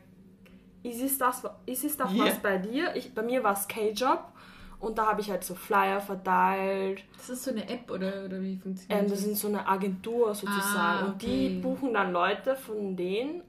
ist 0.82 1.02
es 1.02 1.18
das, 1.18 1.42
ist 1.66 1.84
es 1.84 1.96
das 1.96 2.12
Ja. 2.14 2.26
was 2.26 2.38
bei 2.38 2.58
dir? 2.58 2.94
Ich, 2.94 3.14
bei 3.14 3.22
mir 3.22 3.42
war 3.42 3.54
es 3.54 3.66
K-Job 3.66 4.22
und 4.78 4.98
da 4.98 5.06
habe 5.06 5.20
ich 5.22 5.30
halt 5.30 5.42
so 5.44 5.54
Flyer 5.54 6.00
verteilt. 6.00 7.02
Das 7.16 7.30
ist 7.30 7.42
so 7.44 7.50
eine 7.50 7.68
App 7.68 7.90
oder, 7.90 8.26
oder 8.26 8.40
wie 8.40 8.56
funktioniert 8.56 9.02
Ähm, 9.02 9.10
das 9.10 9.22
sind 9.22 9.36
so 9.36 9.48
eine 9.48 9.66
Agentur 9.66 10.34
sozusagen. 10.34 11.02
Ah, 11.02 11.06
Und 11.06 11.22
die 11.22 11.46
okay. 11.46 11.60
buchen 11.60 11.94
dann 11.94 12.12
Leute 12.12 12.54
von 12.54 12.94
denen, 12.96 13.42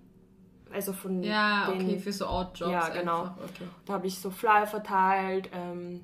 also 0.71 0.93
von 0.93 1.21
Ja, 1.21 1.67
den, 1.69 1.81
okay, 1.81 1.99
für 1.99 2.13
so 2.13 2.27
Odd-Jobs 2.27 2.71
Ja, 2.71 2.89
genau. 2.89 3.21
einfach. 3.23 3.37
Okay. 3.43 3.67
Da 3.85 3.93
habe 3.93 4.07
ich 4.07 4.17
so 4.19 4.31
Flyer 4.31 4.65
verteilt. 4.65 5.49
Ähm, 5.53 6.01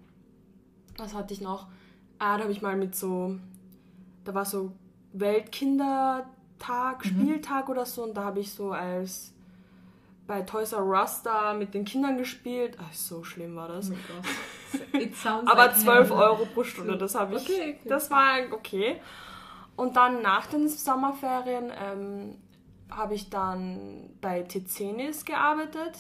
was 0.97 1.13
hatte 1.15 1.33
ich 1.33 1.41
noch? 1.41 1.67
Ah, 2.23 2.37
da 2.37 2.43
habe 2.43 2.51
ich 2.51 2.61
mal 2.61 2.75
mit 2.75 2.95
so, 2.95 3.35
da 4.25 4.35
war 4.35 4.45
so 4.45 4.71
Weltkindertag, 5.13 7.03
Spieltag 7.03 7.67
oder 7.67 7.83
so 7.87 8.03
und 8.03 8.13
da 8.15 8.25
habe 8.25 8.39
ich 8.39 8.53
so 8.53 8.71
als 8.71 9.33
bei 10.27 10.41
Toys 10.43 10.73
R 10.73 10.85
Us 10.85 11.23
da 11.23 11.55
mit 11.55 11.73
den 11.73 11.83
Kindern 11.83 12.19
gespielt. 12.19 12.77
Ach, 12.79 12.93
so 12.93 13.23
schlimm 13.23 13.55
war 13.55 13.69
Oh 13.69 13.73
das. 13.73 13.87
sounds 13.87 15.51
Aber 15.51 15.65
like 15.65 15.75
12 15.77 16.09
heaven. 16.09 16.11
Euro 16.21 16.45
pro 16.53 16.63
Stunde, 16.63 16.95
das 16.95 17.15
habe 17.15 17.37
ich. 17.37 17.41
Okay, 17.41 17.77
okay. 17.79 17.89
Das 17.89 18.11
war 18.11 18.37
okay. 18.51 19.01
Und 19.75 19.95
dann 19.97 20.21
nach 20.21 20.45
den 20.45 20.67
Sommerferien 20.67 21.71
ähm, 21.75 22.35
habe 22.91 23.15
ich 23.15 23.31
dann 23.31 24.11
bei 24.21 24.43
Tizenis 24.43 25.25
gearbeitet. 25.25 25.97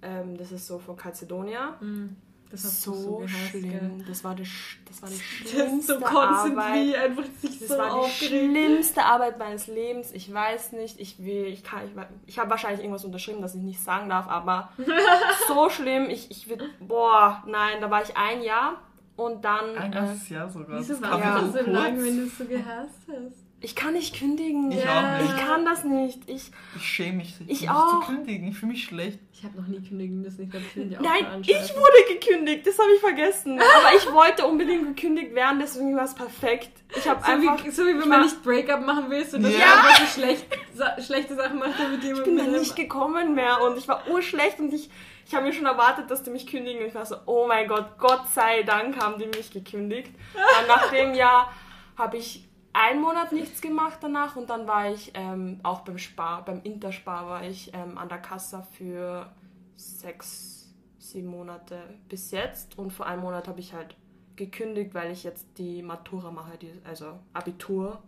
Ähm, 0.00 0.38
das 0.38 0.50
ist 0.50 0.66
so 0.66 0.78
von 0.78 0.96
Calcedonia. 0.96 1.72
Mm, 1.80 2.16
Das 2.50 2.62
du 2.62 2.68
So, 2.68 2.92
so 2.94 3.16
gehasst, 3.18 3.48
schlimm. 3.50 3.70
gell? 3.70 3.90
Das 4.06 4.22
war, 4.24 4.34
das, 4.34 4.46
das 4.86 5.02
war 5.02 5.08
die 5.08 5.16
Das 5.42 5.50
schlimmste 5.52 5.94
so 5.94 6.00
constant 6.00 6.58
Arbeit. 6.58 6.74
wie 6.74 6.96
einfach 6.96 7.24
sich 7.40 7.58
Das 7.58 7.68
so 7.68 7.78
war 7.78 7.86
die 7.86 7.90
aufgeregt. 7.92 8.34
schlimmste 8.52 9.04
Arbeit 9.04 9.38
meines 9.38 9.66
Lebens. 9.66 10.12
Ich 10.12 10.32
weiß 10.32 10.72
nicht, 10.72 11.00
ich 11.00 11.24
will, 11.24 11.46
ich 11.46 11.64
kann, 11.64 11.80
ich, 11.86 11.92
ich 12.26 12.38
habe 12.38 12.50
wahrscheinlich 12.50 12.80
irgendwas 12.80 13.04
unterschrieben, 13.04 13.42
das 13.42 13.54
ich 13.54 13.62
nicht 13.62 13.80
sagen 13.82 14.08
darf, 14.08 14.28
aber 14.28 14.70
so 15.48 15.68
schlimm. 15.70 16.08
Ich, 16.08 16.30
ich 16.30 16.48
würde, 16.48 16.68
boah, 16.80 17.42
nein, 17.46 17.80
da 17.80 17.90
war 17.90 18.02
ich 18.02 18.16
ein 18.16 18.42
Jahr 18.42 18.80
und 19.16 19.44
dann. 19.44 19.76
Ein 19.76 19.92
äh, 19.92 19.94
ganzes 19.94 20.28
Jahr 20.28 20.48
sogar. 20.48 20.78
Wieso 20.78 20.92
Das 20.94 21.02
war 21.02 21.18
das 21.18 21.52
so 21.52 21.64
so 21.64 21.70
lang, 21.70 22.02
wenn 22.02 22.16
du 22.16 22.22
es 22.26 22.38
so 22.38 22.44
gehasst 22.44 23.00
hast? 23.08 23.45
Ich 23.60 23.74
kann 23.74 23.94
nicht 23.94 24.18
kündigen. 24.18 24.70
Ich 24.70 24.84
Ja. 24.84 24.98
auch 25.16 25.22
nicht. 25.22 25.34
Ich 25.34 25.44
kann 25.44 25.64
das 25.64 25.82
nicht. 25.82 26.28
Ich, 26.28 26.50
Ich 26.76 26.82
schäme 26.86 27.18
mich, 27.18 27.34
Ich 27.46 27.62
mich 27.62 27.70
auch. 27.70 28.02
zu 28.04 28.12
kündigen. 28.12 28.48
Ich 28.48 28.58
fühle 28.58 28.72
mich 28.72 28.84
schlecht. 28.84 29.18
Ich 29.32 29.44
habe 29.44 29.56
noch 29.60 29.66
nie 29.66 29.80
kündigen 29.80 30.20
müssen. 30.20 30.44
Ich 30.44 30.50
glaube, 30.50 30.66
ich 30.68 30.76
will 30.76 30.98
nein, 31.00 31.26
ich 31.42 31.74
wurde 31.74 32.14
gekündigt. 32.20 32.66
Das 32.66 32.78
habe 32.78 32.90
ich 32.94 33.00
vergessen. 33.00 33.58
Aber 33.58 33.96
ich 33.96 34.12
wollte 34.12 34.46
unbedingt 34.46 34.94
gekündigt 34.94 35.34
werden, 35.34 35.58
deswegen 35.58 35.96
war 35.96 36.04
es 36.04 36.14
perfekt. 36.14 36.70
Ich 36.96 37.08
habe 37.08 37.20
So 37.24 37.32
einfach. 37.32 37.64
wie, 37.64 37.70
so 37.70 37.82
wie 37.86 37.98
wenn 37.98 38.08
man 38.08 38.22
nicht 38.22 38.42
Breakup 38.42 38.84
machen 38.84 39.10
will, 39.10 39.24
so 39.24 39.38
dass 39.38 39.50
Ja. 39.52 39.58
man 39.58 39.78
einfach 39.78 40.00
so 40.00 40.06
schlecht, 40.20 40.46
sa 40.74 41.00
schlechte 41.00 41.34
Sachen 41.34 41.58
macht, 41.58 41.78
damit 41.78 42.02
jemand 42.04 42.18
Ich 42.20 42.24
bin 42.24 42.36
dann 42.36 42.52
nicht 42.52 42.76
gekommen 42.76 43.34
mehr 43.34 43.62
und 43.62 43.78
ich 43.78 43.88
war 43.88 44.06
urschlecht 44.08 44.58
und 44.60 44.72
ich, 44.72 44.90
ich 45.26 45.34
habe 45.34 45.46
mir 45.46 45.52
schon 45.54 45.66
erwartet, 45.66 46.10
dass 46.10 46.22
die 46.22 46.30
mich 46.30 46.46
kündigen 46.46 46.82
und 46.82 46.88
ich 46.88 46.94
war 46.94 47.06
so, 47.06 47.16
oh 47.26 47.46
mein 47.48 47.66
Gott, 47.68 47.98
Gott 47.98 48.28
sei 48.34 48.62
Dank 48.64 49.02
haben 49.02 49.18
die 49.18 49.26
mich 49.26 49.50
gekündigt. 49.50 50.10
Und 50.34 50.68
nach 50.68 50.90
dem 50.90 51.14
Jahr 51.14 51.52
habe 51.96 52.18
ich 52.18 52.44
einen 52.76 53.00
Monat 53.00 53.32
nichts 53.32 53.60
gemacht 53.60 53.98
danach 54.02 54.36
und 54.36 54.50
dann 54.50 54.66
war 54.68 54.90
ich 54.90 55.12
ähm, 55.14 55.60
auch 55.62 55.80
beim 55.80 55.98
Spar, 55.98 56.44
beim 56.44 56.60
Interspar 56.62 57.26
war 57.26 57.44
ich 57.44 57.72
ähm, 57.74 57.96
an 57.96 58.08
der 58.08 58.18
Kasse 58.18 58.66
für 58.76 59.30
sechs, 59.76 60.74
sieben 60.98 61.28
Monate 61.28 61.78
bis 62.08 62.30
jetzt 62.30 62.78
und 62.78 62.92
vor 62.92 63.06
einem 63.06 63.22
Monat 63.22 63.48
habe 63.48 63.60
ich 63.60 63.72
halt 63.72 63.96
gekündigt, 64.36 64.92
weil 64.94 65.10
ich 65.10 65.24
jetzt 65.24 65.46
die 65.56 65.82
Matura 65.82 66.30
mache, 66.30 66.58
die, 66.58 66.70
also 66.84 67.18
Abitur. 67.32 68.02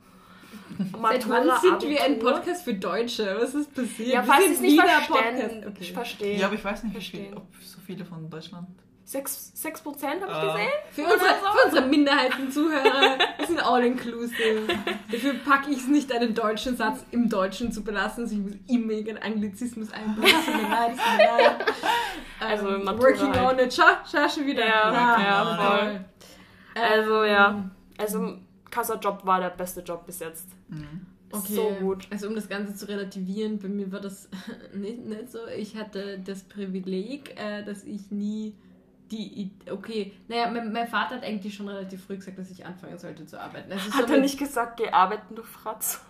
Seit 1.02 1.28
wann 1.28 1.50
sind 1.60 1.82
wir 1.82 2.02
ein 2.02 2.12
Abitur. 2.12 2.32
Podcast 2.32 2.64
für 2.64 2.75
Deutsche? 2.75 3.37
Was 3.40 3.54
ist 3.54 3.75
passiert? 3.75 4.08
Ja, 4.08 4.22
Wir 4.26 4.32
falls 4.32 4.50
es 4.50 4.60
nicht 4.60 4.72
wieder 4.75 4.87
verstehen. 4.87 5.37
Podcast. 5.37 5.66
Okay. 5.66 5.76
Ich 5.80 5.92
verstehe. 5.92 6.38
Ja, 6.38 6.46
aber 6.46 6.54
ich 6.54 6.64
weiß 6.64 6.84
nicht, 6.84 6.96
wie 6.96 7.00
viel, 7.00 7.37
ob 7.37 7.46
so 7.62 7.80
viele 7.80 8.04
von 8.04 8.28
Deutschland. 8.28 8.68
6, 9.09 9.53
6 9.55 9.81
Prozent 9.81 10.21
habe 10.21 10.31
ich 10.33 10.37
Ah. 10.37 10.53
gesehen. 10.53 10.69
Für 10.91 11.03
unsere, 11.05 11.31
für 11.35 11.67
unsere 11.67 11.87
Minderheiten-Zuhörer, 11.87 13.19
wir 13.38 13.47
sind 13.47 13.59
all 13.65 13.83
inclusive. 13.87 14.67
Dafür 15.11 15.33
packe 15.47 15.71
ich 15.71 15.79
es 15.79 15.87
nicht, 15.88 16.12
einen 16.12 16.35
deutschen 16.35 16.77
Satz 16.77 17.00
im 17.11 17.31
Deutschen 17.31 17.73
zu 17.73 17.83
belassen. 17.83 18.25
Also 18.25 18.35
ich 18.37 18.43
muss 18.43 18.53
immer 18.69 18.93
irgendeinen 18.93 19.33
Anglizismus 19.35 19.91
einbauen. 19.93 20.29
Also 22.41 22.69
Ähm, 22.69 22.85
Matura 22.85 23.03
Working 23.09 23.33
halt. 23.35 23.59
on 23.61 23.65
it. 23.67 23.75
Schau, 23.75 23.83
schau 24.11 24.29
schon 24.29 24.47
wieder. 24.47 24.65
Ja, 24.67 25.21
ja, 25.21 25.57
voll. 25.57 26.05
Also 26.81 27.23
Ähm, 27.25 27.31
ja, 27.33 27.71
also 27.97 28.38
Kassajob 28.71 29.25
war 29.27 29.41
der 29.41 29.50
beste 29.50 29.81
Job 29.81 30.07
bis 30.07 30.21
jetzt. 30.21 30.47
Okay. 31.33 31.55
So 31.55 31.71
gut. 31.81 32.07
Also 32.11 32.29
um 32.29 32.35
das 32.35 32.49
Ganze 32.49 32.75
zu 32.75 32.87
relativieren, 32.88 33.59
bei 33.59 33.69
mir 33.69 33.91
war 33.91 34.00
das 34.00 34.29
nicht, 34.75 35.05
nicht 35.05 35.31
so. 35.33 35.38
Ich 35.57 35.77
hatte 35.77 36.19
das 36.21 36.45
Privileg, 36.45 37.35
äh, 37.41 37.65
dass 37.65 37.83
ich 37.85 38.11
nie 38.11 38.55
die 39.11 39.50
okay, 39.71 40.12
naja, 40.29 40.50
mein, 40.50 40.73
mein 40.73 40.87
Vater 40.88 41.17
hat 41.17 41.25
eigentlich 41.25 41.55
schon 41.55 41.69
relativ 41.69 42.05
früh 42.05 42.17
gesagt, 42.17 42.38
dass 42.38 42.50
ich 42.50 42.65
anfangen 42.67 42.99
sollte 42.99 43.25
zu 43.27 43.41
arbeiten. 43.41 43.71
Also 43.73 43.91
so 43.91 43.97
Hat 43.97 44.05
er 44.07 44.12
mit- 44.12 44.21
nicht 44.23 44.38
gesagt, 44.38 44.79
geh 44.79 44.91
arbeiten, 44.91 45.35
du 45.35 45.43
Fratz? 45.43 46.00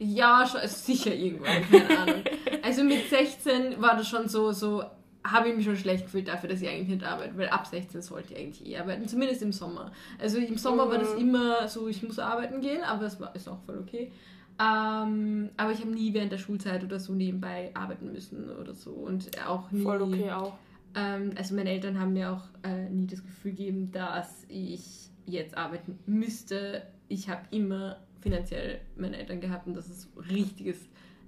Ja, 0.00 0.46
schon, 0.46 0.60
also 0.60 0.76
sicher 0.76 1.14
irgendwann, 1.14 1.62
keine 1.68 1.98
Ahnung. 1.98 2.22
Also 2.62 2.84
mit 2.84 3.08
16 3.08 3.80
war 3.82 3.96
das 3.96 4.08
schon 4.08 4.28
so, 4.28 4.52
so 4.52 4.84
habe 5.24 5.48
ich 5.48 5.56
mich 5.56 5.64
schon 5.64 5.76
schlecht 5.76 6.04
gefühlt 6.04 6.28
dafür, 6.28 6.48
dass 6.48 6.62
ich 6.62 6.68
eigentlich 6.68 6.88
nicht 6.88 7.04
arbeite, 7.04 7.36
weil 7.36 7.48
ab 7.48 7.66
16 7.66 8.00
sollte 8.02 8.32
ich 8.32 8.38
eigentlich 8.38 8.64
eh 8.66 8.78
arbeiten, 8.78 9.08
zumindest 9.08 9.42
im 9.42 9.52
Sommer. 9.52 9.90
Also 10.20 10.38
im 10.38 10.56
Sommer 10.56 10.88
war 10.88 10.98
das 10.98 11.14
Mhm. 11.14 11.20
immer 11.20 11.66
so, 11.68 11.88
ich 11.88 12.02
muss 12.02 12.18
arbeiten 12.18 12.60
gehen, 12.60 12.82
aber 12.84 13.06
es 13.06 13.20
war, 13.20 13.34
ist 13.34 13.48
auch 13.48 13.58
voll 13.66 13.78
okay. 13.78 14.12
Ähm, 14.60 15.50
aber 15.56 15.72
ich 15.72 15.80
habe 15.80 15.90
nie 15.90 16.12
während 16.14 16.32
der 16.32 16.38
Schulzeit 16.38 16.82
oder 16.82 16.98
so 16.98 17.12
nebenbei 17.12 17.70
arbeiten 17.74 18.12
müssen 18.12 18.50
oder 18.56 18.74
so 18.74 18.90
und 18.90 19.30
auch 19.46 19.70
nie. 19.70 19.82
Voll 19.82 20.02
okay 20.02 20.30
auch. 20.32 20.54
Ähm, 20.94 21.32
also 21.36 21.54
meine 21.54 21.70
Eltern 21.70 21.98
haben 21.98 22.12
mir 22.12 22.32
auch 22.32 22.44
äh, 22.62 22.88
nie 22.88 23.06
das 23.06 23.22
Gefühl 23.22 23.52
gegeben, 23.52 23.90
dass 23.92 24.44
ich 24.48 25.10
jetzt 25.26 25.56
arbeiten 25.56 25.98
müsste. 26.06 26.82
Ich 27.08 27.28
habe 27.28 27.42
immer 27.50 27.98
finanziell 28.20 28.80
meine 28.96 29.16
Eltern 29.16 29.40
gehabt 29.40 29.66
und 29.66 29.74
das 29.74 29.88
ist 29.88 30.08
richtiges, 30.30 30.78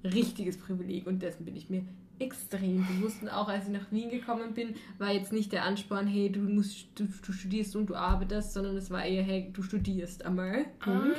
richtiges 0.05 0.59
Privileg 0.59 1.07
und 1.07 1.23
dessen 1.23 1.45
bin 1.45 1.57
ich 1.57 1.71
mir 1.71 1.85
extrem 2.19 2.87
bewusst. 2.87 3.23
Und 3.23 3.29
auch 3.31 3.49
als 3.49 3.67
ich 3.67 3.73
nach 3.73 3.91
Wien 3.91 4.11
gekommen 4.11 4.55
bin, 4.55 4.75
war 4.99 5.13
jetzt 5.13 5.33
nicht 5.33 5.53
der 5.53 5.65
Ansporn, 5.65 6.07
hey, 6.07 6.31
du 6.31 6.41
musst, 6.41 6.87
du, 6.95 7.05
du 7.05 7.33
studierst 7.33 7.75
und 7.77 7.87
du 7.87 7.95
arbeitest, 7.95 8.53
sondern 8.53 8.77
es 8.77 8.91
war 8.91 9.05
eher, 9.05 9.23
hey, 9.23 9.51
du 9.53 9.63
studierst 9.63 10.25
einmal. 10.25 10.67
Punkt. 10.81 11.17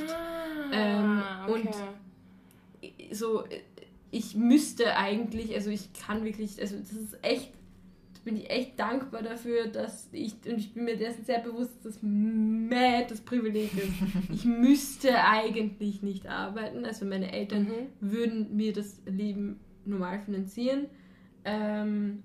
Ähm, 0.72 1.22
und 1.48 1.70
so, 3.12 3.46
äh, 3.46 3.62
ich 4.12 4.36
müsste 4.36 4.96
eigentlich, 4.96 5.56
also 5.56 5.70
ich 5.70 5.92
kann 5.94 6.24
wirklich, 6.24 6.60
also 6.62 6.78
das 6.78 6.92
ist 6.92 7.18
echt, 7.24 7.52
bin 8.24 8.38
ich 8.38 8.50
echt 8.50 8.80
dankbar 8.80 9.24
dafür, 9.24 9.68
dass 9.68 10.10
ich, 10.12 10.34
und 10.46 10.58
ich 10.60 10.74
bin 10.74 10.86
mir 10.86 10.96
dessen 10.98 11.26
sehr 11.26 11.40
bewusst, 11.40 11.72
dass 11.84 11.96
das 11.96 12.00
mad 12.04 13.06
das 13.10 13.22
Privileg 13.22 13.72
ist. 13.76 13.92
Ich 14.32 14.46
müsste 14.46 15.24
eigentlich 15.24 16.02
nicht 16.04 16.28
arbeiten, 16.28 16.86
also 16.86 17.06
meine 17.06 17.32
Eltern 17.32 17.64
Mhm. 17.64 17.88
würden 18.00 18.56
mir 18.56 18.74
das 18.74 19.02
Leben 19.06 19.60
normal 19.86 20.20
finanzieren. 20.22 20.86
Ähm, 21.46 22.24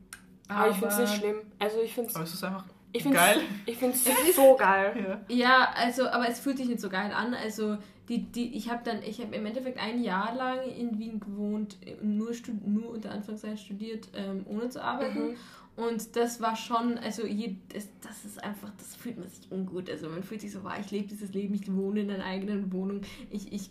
Aber 0.48 0.70
ich 0.70 0.76
finde 0.76 0.88
es 0.94 0.98
nicht 0.98 1.14
schlimm. 1.16 1.36
Also 1.58 1.80
ich 1.82 1.92
finde 1.94 2.14
Aber 2.14 2.24
es 2.24 2.34
ist 2.34 2.44
einfach 2.44 2.64
ich 2.92 3.02
find's, 3.02 3.18
geil. 3.18 3.38
Ich 3.66 3.76
finde 3.76 3.94
es 3.96 4.36
so 4.36 4.56
geil. 4.56 5.20
Ja. 5.28 5.34
Ja, 5.36 5.68
also, 5.76 6.08
aber 6.08 6.28
es 6.30 6.40
fühlt 6.40 6.56
sich 6.56 6.68
nicht 6.68 6.80
so 6.80 6.88
geil 6.88 7.12
an. 7.12 7.34
Also, 7.34 7.76
die, 8.08 8.22
die, 8.22 8.56
ich 8.56 8.70
habe 8.70 8.82
dann, 8.84 9.02
ich 9.02 9.20
habe 9.20 9.34
im 9.36 9.44
Endeffekt 9.44 9.78
ein 9.78 10.02
Jahr 10.02 10.34
lang 10.34 10.60
in 10.70 10.98
Wien 10.98 11.20
gewohnt, 11.20 11.76
nur, 12.02 12.32
stud- 12.32 12.66
nur 12.66 12.88
unter 12.90 13.10
Anführungszeichen 13.10 13.58
studiert, 13.58 14.08
ähm, 14.14 14.46
ohne 14.48 14.70
zu 14.70 14.82
arbeiten. 14.82 15.30
Mhm. 15.30 15.36
Und 15.76 16.16
das 16.16 16.40
war 16.40 16.56
schon, 16.56 16.96
also 16.98 17.26
je, 17.26 17.56
das, 17.68 17.88
das 18.00 18.24
ist 18.24 18.42
einfach, 18.42 18.70
das 18.78 18.96
fühlt 18.96 19.18
man 19.18 19.28
sich 19.28 19.52
ungut. 19.52 19.90
Also 19.90 20.08
man 20.08 20.22
fühlt 20.22 20.40
sich 20.40 20.52
so, 20.52 20.64
wow, 20.64 20.72
ich 20.80 20.90
lebe 20.90 21.06
dieses 21.06 21.34
Leben, 21.34 21.52
ich 21.54 21.70
wohne 21.70 22.00
in 22.00 22.10
einer 22.10 22.24
eigenen 22.24 22.72
Wohnung. 22.72 23.02
Ich, 23.30 23.52
ich, 23.52 23.70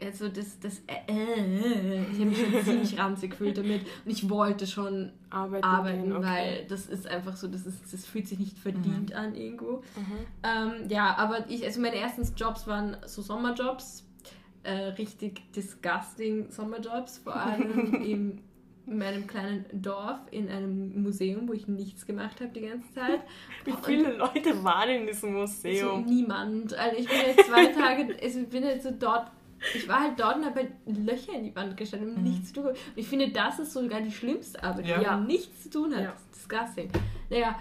also 0.00 0.28
das, 0.28 0.60
das, 0.60 0.80
äh, 0.86 1.12
äh, 1.12 2.02
ich 2.12 2.20
habe 2.20 2.26
mich 2.26 2.38
schon 2.38 2.52
ziemlich 2.64 2.98
ranzig 2.98 3.32
gefühlt 3.32 3.58
damit. 3.58 3.82
Und 4.04 4.10
ich 4.12 4.30
wollte 4.30 4.68
schon 4.68 5.10
Arbeiten, 5.28 5.64
arbeiten, 5.64 6.12
okay. 6.12 6.24
weil 6.24 6.66
das 6.68 6.86
ist 6.86 7.08
einfach 7.08 7.36
so, 7.36 7.48
das, 7.48 7.66
ist, 7.66 7.92
das 7.92 8.06
fühlt 8.06 8.28
sich 8.28 8.38
nicht 8.38 8.56
verdient 8.56 9.12
an 9.14 9.34
irgendwo. 9.34 9.82
Mhm. 9.96 10.26
Ähm, 10.44 10.88
ja, 10.88 11.16
aber 11.16 11.50
ich, 11.50 11.64
also 11.64 11.80
meine 11.80 11.96
ersten 11.96 12.22
Jobs 12.36 12.68
waren 12.68 12.96
so 13.06 13.22
Sommerjobs, 13.22 14.06
äh, 14.62 14.72
richtig 14.72 15.52
disgusting 15.52 16.50
Sommerjobs, 16.50 17.18
vor 17.18 17.34
allem 17.34 17.94
im, 18.04 18.38
meinem 18.98 19.26
kleinen 19.26 19.64
Dorf 19.72 20.18
in 20.30 20.48
einem 20.48 21.02
Museum, 21.02 21.48
wo 21.48 21.52
ich 21.52 21.68
nichts 21.68 22.06
gemacht 22.06 22.40
habe 22.40 22.50
die 22.50 22.62
ganze 22.62 22.92
Zeit. 22.92 23.20
Wie 23.64 23.72
viele 23.84 24.16
Leute 24.16 24.62
waren 24.64 24.90
in 24.90 25.06
diesem 25.06 25.32
So 25.32 25.38
Museum? 25.38 26.04
niemand. 26.04 26.74
Also 26.74 26.96
ich 26.96 27.08
bin 27.08 27.16
jetzt 27.26 27.46
zwei 27.48 27.66
Tage, 27.72 28.16
also 28.22 28.40
ich 28.40 28.48
bin 28.48 28.62
jetzt 28.64 28.84
so 28.84 28.90
dort. 28.90 29.30
Ich 29.74 29.86
war 29.88 30.00
halt 30.00 30.18
dort 30.18 30.36
und 30.36 30.46
habe 30.46 30.60
halt 30.60 30.72
Löcher 30.86 31.34
in 31.34 31.44
die 31.44 31.54
Wand 31.54 31.76
gestellt 31.76 32.02
und 32.02 32.22
nichts 32.22 32.48
zu 32.48 32.54
tun. 32.62 32.66
Und 32.68 32.76
ich 32.96 33.06
finde, 33.06 33.30
das 33.30 33.58
ist 33.58 33.72
sogar 33.74 34.00
die 34.00 34.10
schlimmste 34.10 34.62
Arbeit, 34.64 34.86
die 34.86 34.90
Ja. 34.90 35.02
ja. 35.02 35.16
nichts 35.20 35.64
zu 35.64 35.70
tun 35.70 35.94
hat. 35.94 36.02
Ja. 36.02 36.12
Das 36.12 36.20
ist 36.22 36.34
disgusting. 36.34 36.90
Naja, 37.28 37.58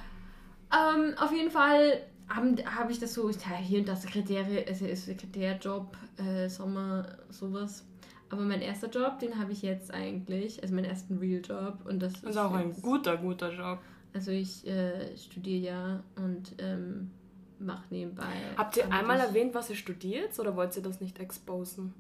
ähm, 0.74 1.14
auf 1.18 1.32
jeden 1.34 1.52
Fall 1.52 2.04
habe 2.30 2.56
hab 2.74 2.90
ich 2.90 3.00
das 3.00 3.14
so, 3.16 3.30
ja, 3.30 3.56
hier 3.62 3.80
und 3.80 3.88
da 3.90 3.96
Sekretär, 3.98 4.46
also 4.68 4.86
Sekretärjob, 4.86 5.98
äh, 6.18 6.48
Sommer, 6.48 7.06
sowas. 7.30 7.86
Aber 8.32 8.44
mein 8.44 8.62
erster 8.62 8.90
Job, 8.90 9.20
den 9.20 9.40
habe 9.40 9.52
ich 9.52 9.62
jetzt 9.64 9.92
eigentlich, 9.94 10.62
also 10.62 10.76
meinen 10.76 10.86
ersten 10.86 11.18
Real-Job. 11.18 11.86
Und 11.86 12.00
das, 12.02 12.14
Das 12.22 12.32
ist 12.32 12.38
auch 12.38 12.54
ein 12.54 12.70
jetzt- 12.70 12.82
guter, 12.82 13.18
guter 13.18 13.52
Job. 13.52 13.80
Also 14.14 14.32
ich 14.32 14.66
äh, 14.68 15.16
studiere 15.18 15.62
ja 15.62 16.04
und 16.16 16.54
ähm, 16.60 17.12
mache 17.60 17.84
nebenbei. 17.92 18.26
Habt 18.58 18.78
ihr 18.78 18.92
einmal 18.92 19.20
erwähnt, 19.20 19.54
was 19.54 19.70
ihr 19.70 19.76
studiert 19.76 20.38
oder 20.40 20.56
wollt 20.56 20.76
ihr 20.78 20.84
das 20.84 21.00
nicht 21.02 21.20
exposen? 21.20 21.94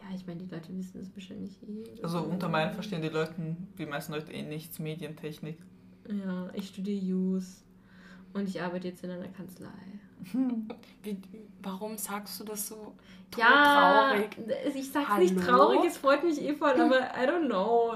Ja, 0.00 0.14
ich 0.16 0.26
meine, 0.26 0.42
die 0.42 0.52
Leute 0.52 0.76
wissen 0.76 0.98
das 1.00 1.14
wahrscheinlich 1.14 1.56
eh. 1.62 2.02
Also 2.02 2.20
unter 2.20 2.48
meinen 2.48 2.72
verstehen 2.74 3.02
die 3.02 3.08
Leute, 3.08 3.34
die 3.78 3.86
meisten 3.86 4.12
Leute 4.12 4.32
eh 4.32 4.42
nichts 4.42 4.78
Medientechnik. 4.78 5.58
Ja, 6.08 6.48
ich 6.54 6.68
studiere 6.68 7.00
Use 7.04 7.58
und 8.32 8.48
ich 8.48 8.60
arbeite 8.60 8.88
jetzt 8.88 9.04
in 9.04 9.10
einer 9.10 9.28
Kanzlei. 9.28 9.68
Wie, 11.02 11.18
warum 11.62 11.98
sagst 11.98 12.38
du 12.40 12.44
das 12.44 12.68
so 12.68 12.94
Ja, 13.36 14.12
traurig? 14.12 14.30
ich 14.74 14.90
sag's 14.92 15.08
Hallo? 15.08 15.20
nicht 15.20 15.40
traurig, 15.46 15.80
es 15.86 15.96
freut 15.98 16.22
mich 16.24 16.40
eh 16.42 16.54
voll, 16.54 16.70
aber 16.80 17.00
I 17.00 17.26
don't 17.26 17.46
know. 17.46 17.94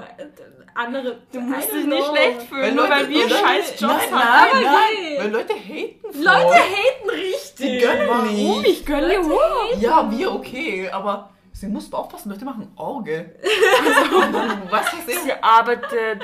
Andere. 0.74 1.20
Du 1.32 1.38
I 1.38 1.42
musst 1.42 1.72
dich 1.72 1.86
nicht 1.86 2.06
schlecht 2.06 2.42
fühlen, 2.42 2.74
nur 2.74 2.88
weil 2.88 3.08
wir 3.08 3.22
Leute- 3.22 3.34
scheiß 3.36 3.80
Jobs 3.80 4.10
nein, 4.10 4.20
haben. 4.22 4.62
Nein, 4.62 4.64
nein, 4.64 5.18
weil 5.18 5.30
Leute 5.30 5.54
haten 5.54 6.12
voll. 6.12 6.22
Leute 6.24 6.54
haten 6.54 7.10
richtig. 7.10 7.56
Sie 7.56 7.78
gönnen 7.78 8.08
Warum? 8.08 8.28
nicht. 8.62 8.66
Ich 8.80 8.86
gönn 8.86 9.00
dir 9.08 9.16
Leute 9.18 9.20
Urlaub. 9.26 9.80
Ja, 9.80 10.10
wir 10.10 10.32
okay, 10.34 10.88
aber 10.90 11.30
sie 11.52 11.66
musst 11.68 11.94
aufpassen, 11.94 12.30
Leute 12.30 12.44
machen 12.44 12.70
Auge. 12.76 13.34
Was 14.70 14.92
ist 14.92 15.08
das? 15.08 15.24
Sie 15.24 15.32
arbeitet. 15.32 16.22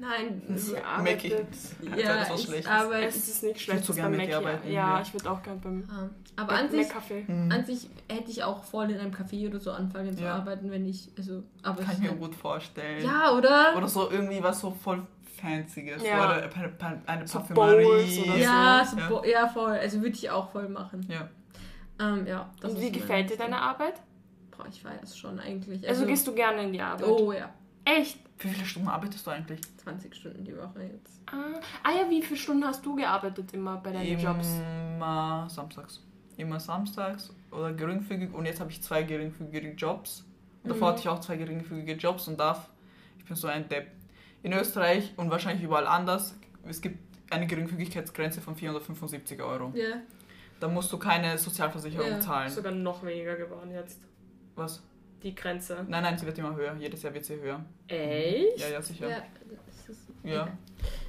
Nein, 0.00 0.42
Sie 0.56 0.72
Mackie. 0.72 0.84
arbeitet. 1.34 1.46
ja, 1.96 2.16
das 2.16 2.30
was 2.30 2.48
ich 2.48 2.66
arbeite. 2.68 3.06
Es 3.06 3.28
ist 3.28 3.42
nicht 3.42 3.60
schlecht, 3.60 3.82
so 3.84 3.88
das 3.88 3.96
gern 3.96 4.10
beim 4.12 4.20
Mackie 4.20 4.34
arbeiten, 4.34 4.66
Ja, 4.68 4.72
ja. 4.96 5.00
ich 5.02 5.12
würde 5.12 5.30
auch 5.30 5.42
gerne 5.42 5.60
beim 5.60 5.84
Ah, 5.90 6.08
Aber 6.36 6.52
an 6.54 6.70
sich, 6.70 6.88
Mac-Café. 6.88 7.52
an 7.52 7.64
sich 7.66 7.88
hätte 8.08 8.30
ich 8.30 8.42
auch 8.42 8.64
voll 8.64 8.90
in 8.90 8.98
einem 8.98 9.12
Café 9.12 9.46
oder 9.48 9.60
so 9.60 9.72
anfangen 9.72 10.16
zu 10.16 10.24
Ja. 10.24 10.36
arbeiten, 10.36 10.70
wenn 10.70 10.86
ich. 10.88 11.10
Also, 11.18 11.42
aber 11.62 11.82
Kann 11.82 11.92
ich 11.98 12.04
ist 12.04 12.10
mir 12.12 12.16
gut 12.18 12.34
vorstellen. 12.34 13.04
Ja, 13.04 13.32
oder? 13.32 13.74
Oder 13.76 13.88
so 13.88 14.10
irgendwie 14.10 14.42
was 14.42 14.60
so 14.60 14.70
voll 14.70 15.02
Fancyes. 15.40 16.02
Ja. 16.02 16.18
Oder 16.38 16.50
eine, 16.54 17.02
eine 17.06 17.26
So 17.26 17.38
Parfümerie. 17.38 17.84
Bowls 17.84 18.18
oder 18.20 18.36
ja, 18.36 18.84
so. 18.84 18.96
so, 18.98 19.08
bo- 19.08 19.24
ja, 19.26 19.46
voll. 19.48 19.72
Also 19.72 19.98
würde 20.00 20.14
ich 20.16 20.30
auch 20.30 20.50
voll 20.50 20.68
machen. 20.68 21.06
Ja. 21.08 21.28
Ähm, 21.98 22.26
ja, 22.26 22.48
das 22.60 22.72
Und 22.72 22.78
ist 22.78 22.84
wie 22.86 22.92
gefällt 22.92 23.28
dir 23.30 23.36
deine 23.36 23.58
Arbeit? 23.60 23.94
Boah, 24.56 24.66
ich 24.68 24.82
weiß 24.84 25.16
schon 25.16 25.38
eigentlich. 25.40 25.86
Also, 25.88 26.06
gehst 26.06 26.26
du 26.26 26.34
gerne 26.34 26.62
in 26.62 26.72
die 26.72 26.80
Arbeit? 26.80 27.06
Oh 27.08 27.32
ja, 27.32 27.50
Echt? 27.84 28.18
Wie 28.38 28.48
viele 28.48 28.64
Stunden 28.64 28.88
arbeitest 28.88 29.26
du 29.26 29.30
eigentlich? 29.30 29.60
20 29.78 30.14
Stunden 30.14 30.44
die 30.44 30.56
Woche 30.56 30.82
jetzt. 30.82 31.20
Ah, 31.26 31.60
ah 31.82 31.90
ja, 31.92 32.08
wie 32.10 32.22
viele 32.22 32.38
Stunden 32.38 32.64
hast 32.64 32.84
du 32.84 32.96
gearbeitet 32.96 33.52
immer 33.52 33.76
bei 33.78 33.92
deinen 33.92 34.18
Jobs? 34.18 34.48
Immer 34.96 35.46
samstags. 35.50 36.02
Immer 36.36 36.58
samstags 36.58 37.34
oder 37.50 37.72
geringfügig. 37.72 38.32
Und 38.32 38.46
jetzt 38.46 38.60
habe 38.60 38.70
ich 38.70 38.82
zwei 38.82 39.02
geringfügige 39.02 39.72
Jobs. 39.72 40.24
Und 40.62 40.70
davor 40.70 40.88
Mhm. 40.88 40.92
hatte 40.92 41.00
ich 41.00 41.08
auch 41.08 41.20
zwei 41.20 41.36
geringfügige 41.36 41.92
Jobs 41.94 42.28
und 42.28 42.38
darf. 42.40 42.70
Ich 43.18 43.24
bin 43.26 43.36
so 43.36 43.46
ein 43.48 43.68
Depp. 43.68 43.88
In 44.42 44.54
Österreich 44.54 45.12
und 45.18 45.30
wahrscheinlich 45.30 45.62
überall 45.64 45.86
anders. 45.86 46.34
Es 46.66 46.80
gibt 46.80 46.98
eine 47.30 47.46
Geringfügigkeitsgrenze 47.46 48.40
von 48.40 48.56
475 48.56 49.40
Euro. 49.42 49.70
Ja. 49.74 49.96
Da 50.60 50.68
musst 50.68 50.90
du 50.92 50.98
keine 50.98 51.36
Sozialversicherung 51.36 52.08
Ja. 52.08 52.20
zahlen. 52.20 52.50
Sogar 52.50 52.72
noch 52.72 53.02
weniger 53.04 53.36
geworden 53.36 53.70
jetzt. 53.70 54.00
Was? 54.56 54.82
Die 55.22 55.34
Grenze. 55.34 55.84
Nein, 55.88 56.02
nein, 56.02 56.16
sie 56.18 56.24
wird 56.26 56.38
immer 56.38 56.54
höher. 56.56 56.74
Jedes 56.78 57.02
Jahr 57.02 57.12
wird 57.12 57.24
sie 57.24 57.36
höher. 57.40 57.64
Echt? 57.88 58.58
Ja, 58.58 58.68
ja, 58.68 58.82
sicher. 58.82 59.08
Ja. 59.08 59.22
Ja. 60.22 60.48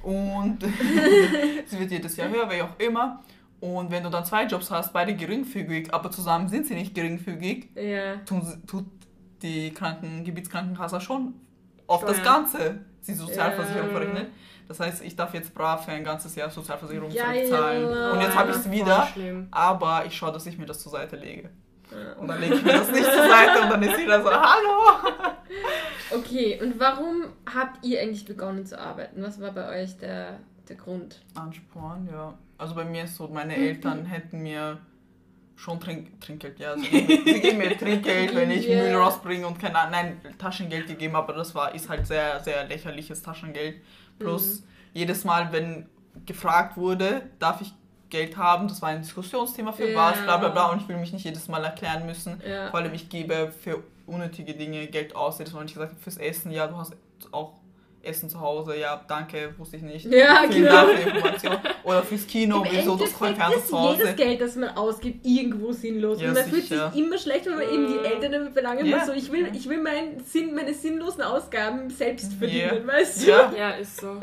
Und 0.02 0.58
sie 1.66 1.78
wird 1.78 1.90
jedes 1.90 2.16
Jahr 2.16 2.28
höher, 2.28 2.50
wie 2.50 2.62
auch 2.62 2.78
immer. 2.78 3.22
Und 3.60 3.90
wenn 3.90 4.02
du 4.02 4.10
dann 4.10 4.24
zwei 4.24 4.44
Jobs 4.44 4.70
hast, 4.70 4.92
beide 4.92 5.14
geringfügig, 5.14 5.92
aber 5.94 6.10
zusammen 6.10 6.48
sind 6.48 6.66
sie 6.66 6.74
nicht 6.74 6.94
geringfügig, 6.94 7.68
Ja. 7.76 8.16
tun, 8.26 8.42
tut 8.66 8.86
die 9.42 9.72
Krankengebietskrankenkasse 9.72 11.00
schon 11.00 11.34
auf 11.86 12.04
das. 12.04 12.22
Ganze 12.22 12.80
die 13.06 13.14
Sozialversicherung 13.14 13.88
Ja. 13.88 13.92
verrechnet. 13.92 14.26
Das 14.68 14.80
heißt, 14.80 15.02
ich 15.04 15.16
darf 15.16 15.34
jetzt 15.34 15.52
brav 15.54 15.84
für 15.84 15.90
ein 15.92 16.04
ganzes 16.04 16.34
Jahr 16.34 16.48
Sozialversicherung 16.50 17.12
Geil. 17.12 17.46
zurückzahlen. 17.46 18.12
Und 18.12 18.20
jetzt 18.20 18.36
habe 18.36 18.50
ich 18.50 18.56
es 18.56 18.70
wieder, 18.70 19.06
schlimm. 19.12 19.48
aber 19.50 20.04
ich 20.06 20.16
schaue, 20.16 20.32
dass 20.32 20.46
ich 20.46 20.56
mir 20.58 20.66
das 20.66 20.80
zur 20.80 20.92
Seite 20.92 21.16
lege. 21.16 21.50
Ja. 21.92 22.12
Und 22.20 22.28
dann 22.28 22.40
lege 22.40 22.54
ich 22.54 22.62
mir 22.62 22.72
das 22.72 22.90
nicht 22.90 23.04
zur 23.04 23.28
Seite 23.28 23.62
und 23.62 23.70
dann 23.70 23.82
ist 23.82 23.98
wieder 23.98 24.22
so, 24.22 24.30
hallo! 24.30 25.32
Okay, 26.14 26.58
und 26.62 26.78
warum 26.78 27.24
habt 27.54 27.84
ihr 27.86 28.00
eigentlich 28.00 28.26
begonnen 28.26 28.66
zu 28.66 28.78
arbeiten? 28.78 29.22
Was 29.22 29.40
war 29.40 29.52
bei 29.52 29.82
euch 29.82 29.96
der, 29.96 30.40
der 30.68 30.76
Grund? 30.76 31.22
Ansporn, 31.34 32.06
ja. 32.10 32.34
Also 32.58 32.74
bei 32.74 32.84
mir 32.84 33.04
ist 33.04 33.16
so, 33.16 33.28
meine 33.28 33.56
Eltern 33.56 34.04
hätten 34.04 34.42
mir 34.42 34.78
schon 35.56 35.80
Trink 35.80 36.20
Trinkgeld, 36.20 36.58
ja. 36.58 36.72
Also 36.72 36.84
sie 36.84 37.40
geben 37.40 37.58
mir 37.58 37.76
Trinkgeld, 37.78 38.34
wenn 38.34 38.50
ich 38.50 38.68
Yeah. 38.68 38.82
Müll 38.84 38.94
rausbringe 38.96 39.46
und 39.46 39.58
keine 39.58 39.78
Ahnung, 39.78 39.92
nein, 39.92 40.20
Taschengeld 40.38 40.86
gegeben, 40.86 41.16
aber 41.16 41.32
das 41.32 41.54
war, 41.54 41.74
ist 41.74 41.88
halt 41.88 42.06
sehr, 42.06 42.40
sehr 42.40 42.64
lächerliches 42.66 43.22
Taschengeld. 43.22 43.80
Plus 44.18 44.64
jedes 44.92 45.24
Mal, 45.24 45.50
wenn 45.52 45.88
gefragt 46.26 46.76
wurde, 46.76 47.22
darf 47.38 47.60
ich 47.60 47.72
Geld 48.12 48.36
haben, 48.36 48.68
das 48.68 48.80
war 48.82 48.90
ein 48.90 49.00
Diskussionsthema 49.02 49.72
für 49.72 49.90
Ja. 49.90 49.96
was, 50.12 50.20
bla 50.22 50.36
bla 50.36 50.50
bla 50.50 50.66
und 50.70 50.82
ich 50.82 50.88
will 50.88 50.98
mich 50.98 51.12
nicht 51.12 51.24
jedes 51.24 51.48
Mal 51.48 51.64
erklären 51.64 52.04
müssen. 52.06 52.40
Ja. 52.46 52.70
Vor 52.70 52.78
allem, 52.80 52.92
ich 52.92 53.08
gebe 53.08 53.50
für 53.50 53.82
unnötige 54.06 54.52
Dinge 54.54 54.86
Geld 54.86 55.16
aus. 55.16 55.38
Jedes 55.38 55.52
Mal, 55.54 55.60
wenn 55.60 55.66
ich 55.68 55.74
gesagt 55.74 55.92
habe, 55.92 56.00
fürs 56.02 56.18
Essen, 56.18 56.52
ja, 56.52 56.66
du 56.66 56.76
hast 56.76 56.92
auch 57.32 57.54
Essen 58.04 58.28
zu 58.28 58.40
Hause, 58.40 58.76
ja, 58.78 59.00
danke, 59.06 59.54
wusste 59.58 59.76
ich 59.76 59.82
nicht. 59.82 60.06
Ja, 60.06 60.44
Vielen 60.50 60.66
klar. 60.66 60.86
Dank 60.86 60.98
für 60.98 61.10
die 61.10 61.16
Information. 61.16 61.56
Oder 61.84 62.02
fürs 62.02 62.26
Kino, 62.26 62.62
Im 62.64 62.70
wieso 62.72 62.96
das 62.96 63.12
Konferenz 63.12 63.56
ist 63.56 63.68
zu 63.68 63.78
Hause. 63.78 63.98
jedes 63.98 64.16
Geld, 64.16 64.40
das 64.40 64.56
man 64.56 64.70
ausgibt, 64.70 65.24
irgendwo 65.26 65.72
sinnlos. 65.72 66.20
Ja, 66.20 66.28
und 66.28 66.34
man 66.34 66.44
fühlt 66.44 66.64
sich 66.66 66.80
immer 66.94 67.18
schlecht, 67.18 67.46
wenn 67.46 67.54
man 67.54 67.62
eben 67.70 67.86
die 67.86 67.98
Eltern 68.06 68.32
damit 68.32 68.52
verlangen 68.52 68.86
Ja. 68.86 68.96
muss. 68.98 69.06
So, 69.06 69.12
ich 69.12 69.30
will, 69.30 69.48
ich 69.54 69.68
will 69.68 69.80
mein 69.82 70.20
Sinn, 70.24 70.54
meine 70.54 70.74
sinnlosen 70.74 71.22
Ausgaben 71.22 71.88
selbst 71.90 72.32
verdienen, 72.34 72.86
weißt 72.86 73.22
du? 73.26 73.30
Ja, 73.30 73.52
Ja, 73.56 73.70
ist 73.70 74.00
so. 74.00 74.18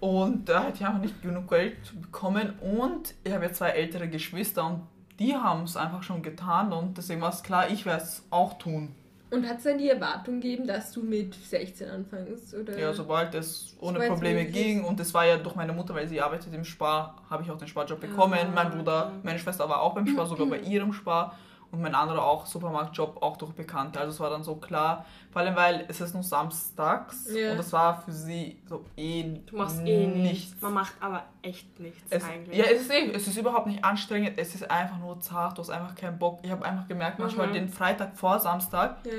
und 0.00 0.48
da 0.48 0.64
hätte 0.64 0.78
ich 0.80 0.86
einfach 0.86 1.00
nicht 1.00 1.22
genug 1.22 1.48
Geld 1.48 1.76
bekommen. 2.00 2.54
Und 2.60 3.14
ich 3.24 3.32
habe 3.32 3.44
ja 3.46 3.52
zwei 3.52 3.70
ältere 3.70 4.08
Geschwister 4.08 4.66
und 4.66 4.82
die 5.18 5.34
haben 5.36 5.64
es 5.64 5.76
einfach 5.76 6.02
schon 6.02 6.22
getan 6.22 6.72
und 6.72 6.96
deswegen 6.96 7.20
war 7.20 7.28
es 7.30 7.42
klar, 7.42 7.68
ich 7.70 7.84
werde 7.84 8.02
es 8.02 8.24
auch 8.30 8.54
tun. 8.58 8.94
Und 9.30 9.48
hat 9.48 9.58
es 9.58 9.64
dann 9.64 9.78
die 9.78 9.88
Erwartung 9.88 10.40
gegeben, 10.40 10.66
dass 10.66 10.90
du 10.92 11.02
mit 11.02 11.34
16 11.34 11.88
anfängst? 11.88 12.54
Oder? 12.54 12.78
Ja, 12.78 12.92
sobald 12.92 13.34
es 13.34 13.76
ohne 13.78 13.92
Sobald 13.92 14.02
es 14.02 14.08
Probleme 14.08 14.42
ist. 14.42 14.52
ging 14.52 14.84
und 14.84 14.98
es 14.98 15.14
war 15.14 15.24
ja 15.24 15.36
durch 15.36 15.54
meine 15.54 15.72
Mutter, 15.72 15.94
weil 15.94 16.08
sie 16.08 16.20
arbeitet 16.20 16.52
im 16.52 16.64
Spar, 16.64 17.16
habe 17.30 17.42
ich 17.44 17.50
auch 17.50 17.58
den 17.58 17.68
Sparjob 17.68 18.00
bekommen. 18.00 18.38
Ah, 18.42 18.52
mein 18.52 18.70
Bruder, 18.70 19.12
meine 19.22 19.38
Schwester 19.38 19.68
war 19.68 19.80
auch 19.82 19.94
beim 19.94 20.06
Spar, 20.06 20.26
sogar 20.26 20.46
bei 20.50 20.58
ihrem 20.58 20.92
Spar 20.92 21.36
und 21.72 21.80
mein 21.82 21.94
anderer 21.94 22.24
auch 22.24 22.46
Supermarktjob, 22.46 23.22
auch 23.22 23.36
durch 23.36 23.52
Bekannte. 23.52 24.00
Also 24.00 24.12
es 24.12 24.20
war 24.20 24.28
dann 24.30 24.42
so 24.42 24.56
klar, 24.56 25.04
vor 25.30 25.42
allem 25.42 25.54
weil 25.54 25.84
es 25.88 26.00
ist 26.00 26.14
nur 26.14 26.22
samstags 26.22 27.28
Ja. 27.32 27.52
und 27.52 27.58
es 27.58 27.72
war 27.72 28.00
für 28.02 28.12
sie 28.12 28.60
so 28.66 28.84
eh 28.96 29.22
Du 29.46 29.56
machst 29.56 29.80
eh 29.86 30.06
nichts. 30.06 30.60
Man 30.60 30.72
macht 30.74 30.94
aber 31.00 31.22
echt 31.42 31.78
nichts 31.78 32.02
Es, 32.10 32.24
eigentlich. 32.24 32.56
ja, 32.58 32.64
es 32.64 32.82
ist 32.82 32.90
eh, 32.90 33.10
es 33.12 33.26
ist 33.28 33.36
überhaupt 33.36 33.66
nicht 33.68 33.84
anstrengend, 33.84 34.32
es 34.36 34.54
ist 34.54 34.70
einfach 34.70 34.98
nur 34.98 35.20
zart, 35.20 35.56
du 35.58 35.62
hast 35.62 35.70
einfach 35.70 35.94
keinen 35.94 36.18
Bock. 36.18 36.40
Ich 36.42 36.50
habe 36.50 36.64
einfach 36.64 36.88
gemerkt, 36.88 37.18
manchmal 37.18 37.48
Mhm. 37.48 37.52
den 37.54 37.68
Freitag 37.68 38.16
vor 38.16 38.40
Samstag, 38.40 38.96
Ja. 39.04 39.12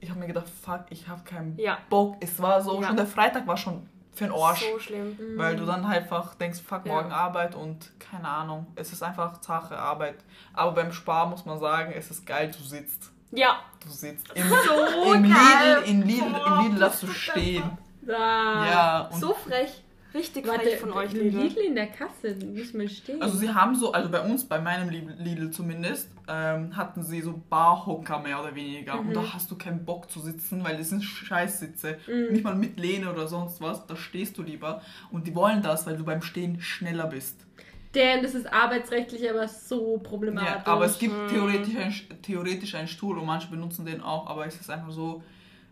ich 0.00 0.08
habe 0.10 0.20
mir 0.20 0.26
gedacht, 0.28 0.48
fuck, 0.48 0.84
ich 0.90 1.08
habe 1.08 1.22
keinen 1.24 1.58
Ja. 1.58 1.78
Bock. 1.90 2.16
Es 2.20 2.40
war 2.40 2.60
so, 2.62 2.80
Ja. 2.80 2.86
schon 2.88 2.96
der 2.96 3.06
Freitag 3.06 3.46
war 3.46 3.56
schon 3.56 3.86
für 4.18 4.24
den 4.24 4.32
Arsch. 4.34 4.60
So 4.60 4.78
schlimm. 4.78 5.16
Weil 5.36 5.56
du 5.56 5.64
dann 5.64 5.88
halt 5.88 6.02
einfach 6.02 6.34
denkst, 6.34 6.60
fuck, 6.66 6.84
Ja. 6.86 6.92
morgen 6.94 7.12
Arbeit 7.12 7.54
und 7.54 7.90
keine 7.98 8.28
Ahnung. 8.28 8.66
Es 8.74 8.92
ist 8.92 9.02
einfach 9.02 9.40
Sache 9.40 9.78
Arbeit. 9.78 10.16
Aber 10.52 10.72
beim 10.72 10.92
Spar 10.92 11.26
muss 11.26 11.44
man 11.46 11.58
sagen, 11.58 11.92
es 11.96 12.10
ist 12.10 12.26
geil, 12.26 12.50
du 12.56 12.62
sitzt. 12.64 13.10
Ja. 13.30 13.60
Du 13.82 13.90
sitzt. 13.90 14.26
Im, 14.34 14.48
So 14.48 15.12
im 15.14 15.22
geil. 15.22 15.78
Lidl, 15.84 15.90
in 15.90 16.02
Lidl, 16.02 16.30
Boah, 16.30 16.58
im 16.60 16.66
Lidl 16.66 16.80
darfst 16.80 17.02
du 17.02 17.06
stehen. 17.08 17.78
Ja, 18.06 19.08
und 19.12 19.20
So 19.20 19.34
frech. 19.34 19.82
Richtig 20.14 20.46
Warte, 20.46 20.62
frech 20.62 20.78
von 20.78 20.92
euch, 20.92 21.12
Lidl. 21.12 21.38
Lidl. 21.38 21.60
in 21.60 21.74
der 21.74 21.88
Kasse, 21.88 22.28
nicht 22.28 22.74
mal 22.74 22.88
stehen. 22.88 23.20
also 23.20 23.36
sie 23.36 23.50
haben 23.50 23.74
so, 23.74 23.92
also 23.92 24.08
bei 24.08 24.20
uns, 24.20 24.44
bei 24.44 24.58
meinem 24.58 24.88
Lidl 24.88 25.50
zumindest, 25.50 26.08
ähm, 26.26 26.74
hatten 26.76 27.02
sie 27.02 27.20
so 27.20 27.40
Barhocker 27.50 28.18
mehr 28.20 28.40
oder 28.40 28.54
weniger. 28.54 28.98
Und 28.98 29.14
da 29.14 29.34
hast 29.34 29.50
du 29.50 29.56
keinen 29.56 29.84
Bock 29.84 30.10
zu 30.10 30.20
sitzen, 30.20 30.64
weil 30.64 30.78
das 30.78 30.88
sind 30.88 31.02
Scheißsitze. 31.02 31.98
Nicht 32.30 32.42
mal 32.44 32.54
mit 32.54 32.78
Lehne 32.78 33.10
oder 33.12 33.28
sonst 33.28 33.60
was, 33.60 33.86
da 33.86 33.96
stehst 33.96 34.38
du 34.38 34.42
lieber. 34.42 34.80
Und 35.10 35.26
die 35.26 35.34
wollen 35.34 35.62
das, 35.62 35.86
weil 35.86 35.96
du 35.96 36.04
beim 36.04 36.22
Stehen 36.22 36.60
schneller 36.60 37.06
bist. 37.06 37.44
Damn, 37.92 38.22
das 38.22 38.34
ist 38.34 38.46
arbeitsrechtlich 38.52 39.28
aber 39.28 39.48
so 39.48 39.98
problematisch. 39.98 40.66
Ja, 40.66 40.72
aber 40.72 40.84
es 40.84 40.98
gibt 40.98 41.14
theoretisch, 41.30 41.76
ein, 41.76 42.22
theoretisch 42.22 42.74
einen 42.74 42.88
Stuhl 42.88 43.18
und 43.18 43.26
manche 43.26 43.48
benutzen 43.48 43.86
den 43.86 44.02
auch, 44.02 44.26
aber 44.26 44.46
es 44.46 44.60
ist 44.60 44.70
einfach 44.70 44.90
so, 44.90 45.22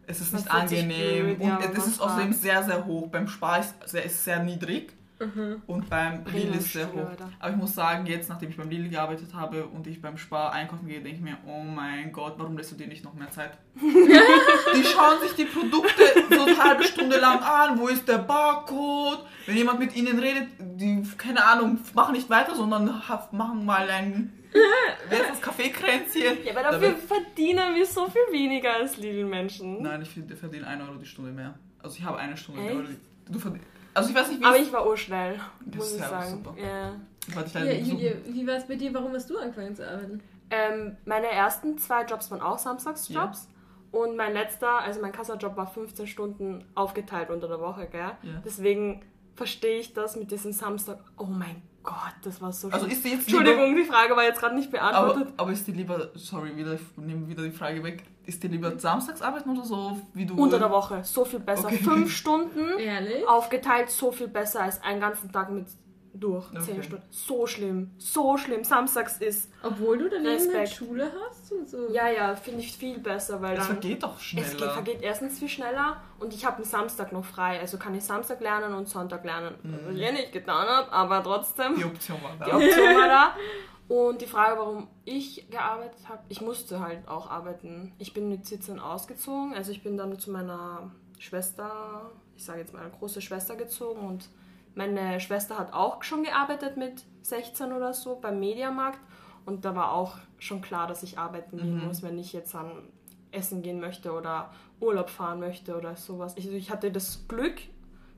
es 0.07 0.21
ist 0.21 0.33
nicht 0.33 0.51
angenehm 0.51 1.37
blöd, 1.37 1.41
ja, 1.41 1.57
und 1.57 1.65
wenn 1.65 1.77
es 1.77 1.87
ist 1.87 2.01
außerdem 2.01 2.33
sehr, 2.33 2.63
sehr 2.63 2.85
hoch. 2.87 3.09
Beim 3.09 3.29
Spar 3.29 3.61
ist 3.61 3.75
es 3.85 3.91
sehr, 3.93 4.09
sehr 4.09 4.43
niedrig 4.43 4.93
Mhm. 5.19 5.63
und 5.67 5.89
beim 5.89 6.25
Lidl 6.27 6.57
ist 6.57 6.67
es 6.67 6.73
sehr 6.75 6.93
hoch. 6.93 7.09
Aber 7.39 7.51
ich 7.51 7.57
muss 7.57 7.75
sagen, 7.75 8.05
jetzt, 8.05 8.29
nachdem 8.29 8.51
ich 8.51 8.57
beim 8.57 8.69
Lidl 8.69 8.91
gearbeitet 8.91 9.33
habe 9.35 9.67
und 9.67 9.87
ich 9.87 10.03
beim 10.03 10.19
Spar 10.19 10.53
einkaufen 10.53 10.87
gehe, 10.87 11.01
denke 11.01 11.17
ich 11.17 11.23
mir, 11.23 11.39
oh 11.47 11.63
mein 11.63 12.13
Gott, 12.13 12.35
warum 12.37 12.57
lässt 12.59 12.73
du 12.73 12.77
dir 12.77 12.87
nicht 12.87 13.03
noch 13.03 13.15
mehr 13.15 13.31
Zeit? 13.31 13.57
die 13.81 14.85
schauen 14.85 15.21
sich 15.23 15.35
die 15.37 15.47
Produkte 15.47 16.03
so 16.31 16.43
eine 16.43 16.59
halbe 16.63 16.85
Stunde 16.85 17.19
lang 17.19 17.41
an, 17.43 17.79
wo 17.79 17.89
ist 17.89 18.07
der 18.07 18.19
Barcode? 18.19 19.21
Wenn 19.47 19.57
jemand 19.57 19.79
mit 19.79 19.97
ihnen 19.97 20.19
redet, 20.19 20.49
die, 20.59 21.03
keine 21.17 21.45
Ahnung, 21.45 21.79
machen 21.95 22.13
nicht 22.13 22.29
weiter, 22.29 22.55
sondern 22.55 23.03
machen 23.33 23.65
mal 23.65 23.89
ein, 23.89 24.33
wer 25.09 25.21
ist 25.21 25.31
das, 25.31 25.41
Kaffeekränzchen? 25.41 26.45
Ja, 26.45 26.53
aber 26.53 26.63
Da 26.63 26.71
dafür 26.73 26.89
wird- 26.89 26.99
verdienen 27.01 27.75
wir 27.75 27.87
so 27.87 28.07
viel 28.07 28.23
weniger 28.33 28.75
als 28.75 28.97
Lidl-Menschen. 28.97 29.83
Nein, 29.83 30.03
ich 30.03 30.09
find- 30.11 30.33
verdiene 30.37 30.67
1 30.67 30.83
Euro 30.83 30.95
die 30.97 31.07
Stunde 31.07 31.31
mehr. 31.33 31.55
Also 31.83 31.97
ich 31.99 32.05
habe 32.05 32.19
eine 32.19 32.37
Stunde 32.37 32.61
Echt? 32.63 32.75
mehr. 32.75 32.85
Du 33.29 33.39
verdien- 33.39 33.63
Also 33.95 34.11
ich 34.11 34.15
weiß 34.17 34.29
nicht, 34.29 34.41
wie 34.41 34.45
Aber 34.45 34.57
ich 34.59 34.73
war 34.73 34.87
urschnell, 34.87 35.41
Das 35.65 35.77
muss 35.77 35.87
ist 35.93 35.97
ich 36.01 36.03
sagen. 36.07 36.31
super. 36.31 36.55
Leider 37.55 37.75
besuchen. 37.79 37.99
Julia, 37.99 38.13
wie 38.27 38.47
war 38.47 38.55
es 38.57 38.67
bei 38.69 38.77
dir? 38.77 38.95
Warum 38.95 39.13
hast 39.13 39.29
du 39.31 39.39
angefangen 39.39 39.75
zu 39.75 39.89
arbeiten? 39.89 40.23
Ähm, 40.51 40.97
meine 41.07 41.27
ersten 41.27 41.77
zwei 41.79 42.05
Jobs 42.05 42.31
waren 42.31 42.41
auch 42.41 42.59
Samstagsjobs. 42.59 43.49
Und 43.93 44.17
mein 44.17 44.33
letzter, 44.35 44.81
also 44.81 45.01
mein 45.01 45.13
Kassajob 45.13 45.57
war 45.57 45.67
15 45.67 46.07
Stunden 46.07 46.65
aufgeteilt 46.75 47.31
unter 47.31 47.49
der 47.49 47.61
Woche, 47.61 47.87
gell? 47.91 48.01
Ja. 48.23 48.43
Deswegen 48.45 49.03
verstehe 49.35 49.79
ich 49.79 49.95
das 49.95 50.17
mit 50.17 50.31
diesem 50.31 50.53
Samstag. 50.53 50.99
Oh 51.17 51.25
mein 51.25 51.63
Gott, 51.87 52.15
das 52.23 52.43
war 52.43 52.53
so 52.53 52.69
Also 52.69 52.85
schlimm. 52.85 52.91
ist 52.97 53.05
die 53.05 53.09
jetzt 53.11 53.29
Entschuldigung, 53.29 53.75
die 53.77 53.85
Frage 53.85 54.15
war 54.17 54.25
jetzt 54.25 54.41
gerade 54.41 54.55
nicht 54.57 54.71
lieber, 54.73 54.81
beantwortet. 54.91 55.29
aber, 55.35 55.43
aber 55.45 55.53
ist 55.53 55.67
die 55.67 55.73
lieber, 55.73 56.11
sorry, 56.15 56.55
wieder, 56.57 56.75
ich 56.75 56.81
nehme 56.97 57.29
wieder 57.29 57.45
die 57.45 57.51
Frage 57.53 57.83
weg, 57.85 58.03
ist 58.27 58.43
die 58.43 58.49
lieber 58.49 58.77
samstags 58.79 59.23
arbeiten 59.23 59.51
oder 59.51 59.65
so, 59.65 59.99
wie 60.13 60.27
du... 60.27 60.35
unter 60.35 60.59
der 60.59 60.71
Woche, 60.71 61.03
so 61.05 61.25
viel 61.25 61.39
besser. 61.39 61.69
Okay. 61.69 61.77
Fünf 61.79 62.13
Stunden 62.13 62.79
Ehrlich? 62.79 63.27
aufgeteilt, 63.29 63.89
so 63.91 64.11
viel 64.13 64.29
besser 64.29 64.63
als 64.63 64.83
einen 64.83 65.01
ganzen 65.01 65.31
Tag 65.33 65.51
mit 65.51 65.67
durch. 66.19 66.49
Okay. 66.51 66.61
Zehn 66.61 66.83
Stunden. 66.83 67.05
So 67.11 67.47
schlimm, 67.47 67.91
so 67.99 68.37
schlimm. 68.37 68.65
Samstags 68.65 69.19
ist, 69.19 69.51
Obwohl 69.63 69.99
du 69.99 70.09
daneben 70.09 70.29
halt 70.29 70.41
Respekt. 70.41 70.69
Schule 70.71 71.11
hast 71.29 71.53
und 71.53 71.69
so. 71.69 71.91
ja, 71.93 72.09
ja, 72.09 72.35
finde 72.37 72.61
ich 72.61 72.77
viel 72.77 72.99
besser, 72.99 73.41
weil 73.43 73.53
Es 73.55 73.67
dann... 73.67 73.79
vergeht 73.79 74.03
doch 74.03 74.19
schneller. 74.21 74.47
Es 74.47 74.57
geht, 74.57 74.71
vergeht 74.71 75.03
erstens 75.03 75.39
viel 75.39 75.49
schneller 75.49 76.01
und 76.19 76.33
ich 76.35 76.45
habe 76.45 76.57
einen 76.57 76.65
Samstag 76.65 77.13
noch 77.13 77.25
frei. 77.25 77.61
Also 77.61 77.79
kann 77.79 77.95
ich 77.95 78.05
Samstag 78.05 78.41
lernen 78.41 78.75
und 78.75 78.89
Sonntag 78.89 79.25
lernen. 79.25 79.55
Was 79.87 79.95
ich 79.97 80.03
eh 80.03 80.13
nicht 80.13 80.33
getan 80.33 80.67
habe, 80.67 80.93
aber 80.93 81.23
trotzdem. 81.23 81.73
Mhm. 81.73 81.77
Die 81.77 81.85
Option 81.85 82.19
war 82.23 82.33
Die 82.45 82.51
da. 82.51 82.57
Option 82.57 82.97
war 82.97 83.09
da. 83.09 83.37
Und 83.89 84.21
die 84.21 84.27
Frage, 84.27 84.59
warum 84.59 84.89
ich 85.05 85.49
gearbeitet 85.49 86.09
habe, 86.09 86.19
ich 86.29 86.41
musste 86.41 86.81
halt 86.81 87.07
auch 87.07 87.31
arbeiten. 87.31 87.93
Ich 87.99 88.13
bin 88.13 88.29
mit 88.29 88.45
17 88.45 88.81
ausgezogen. 88.81 89.55
Also 89.55 89.71
ich 89.71 89.85
bin 89.85 89.97
dann 89.97 90.19
zu 90.19 90.33
meiner 90.33 90.91
Schwester, 91.21 92.11
ich 92.37 92.45
sage 92.45 92.59
jetzt 92.61 92.73
mal 92.75 92.91
große 92.99 93.21
Schwester 93.23 93.55
gezogen 93.55 94.01
und 94.01 94.29
meine 94.77 95.19
Schwester 95.21 95.59
hat 95.59 95.73
auch 95.73 96.03
schon 96.05 96.23
gearbeitet 96.23 96.77
mit 96.77 97.05
16 97.23 97.73
oder 97.73 97.93
so 97.93 98.17
beim 98.21 98.39
Mediamarkt. 98.39 99.01
Und 99.45 99.65
da 99.65 99.75
war 99.75 99.93
auch 99.93 100.19
schon 100.39 100.61
klar, 100.61 100.87
dass 100.87 101.03
ich 101.03 101.19
arbeiten 101.19 101.57
gehen 101.57 101.79
Mhm. 101.81 101.87
muss, 101.87 102.03
wenn 102.03 102.19
ich 102.19 102.33
jetzt 102.33 102.55
an 102.55 102.71
Essen 103.33 103.63
gehen 103.63 103.81
möchte 103.81 104.13
oder 104.13 104.51
Urlaub 104.81 105.09
fahren 105.11 105.41
möchte 105.41 105.77
oder 105.77 105.97
sowas. 105.97 106.35
Ich, 106.37 106.49
ich 106.51 106.71
hatte 106.71 106.91
das 106.93 107.27
Glück, 107.29 107.57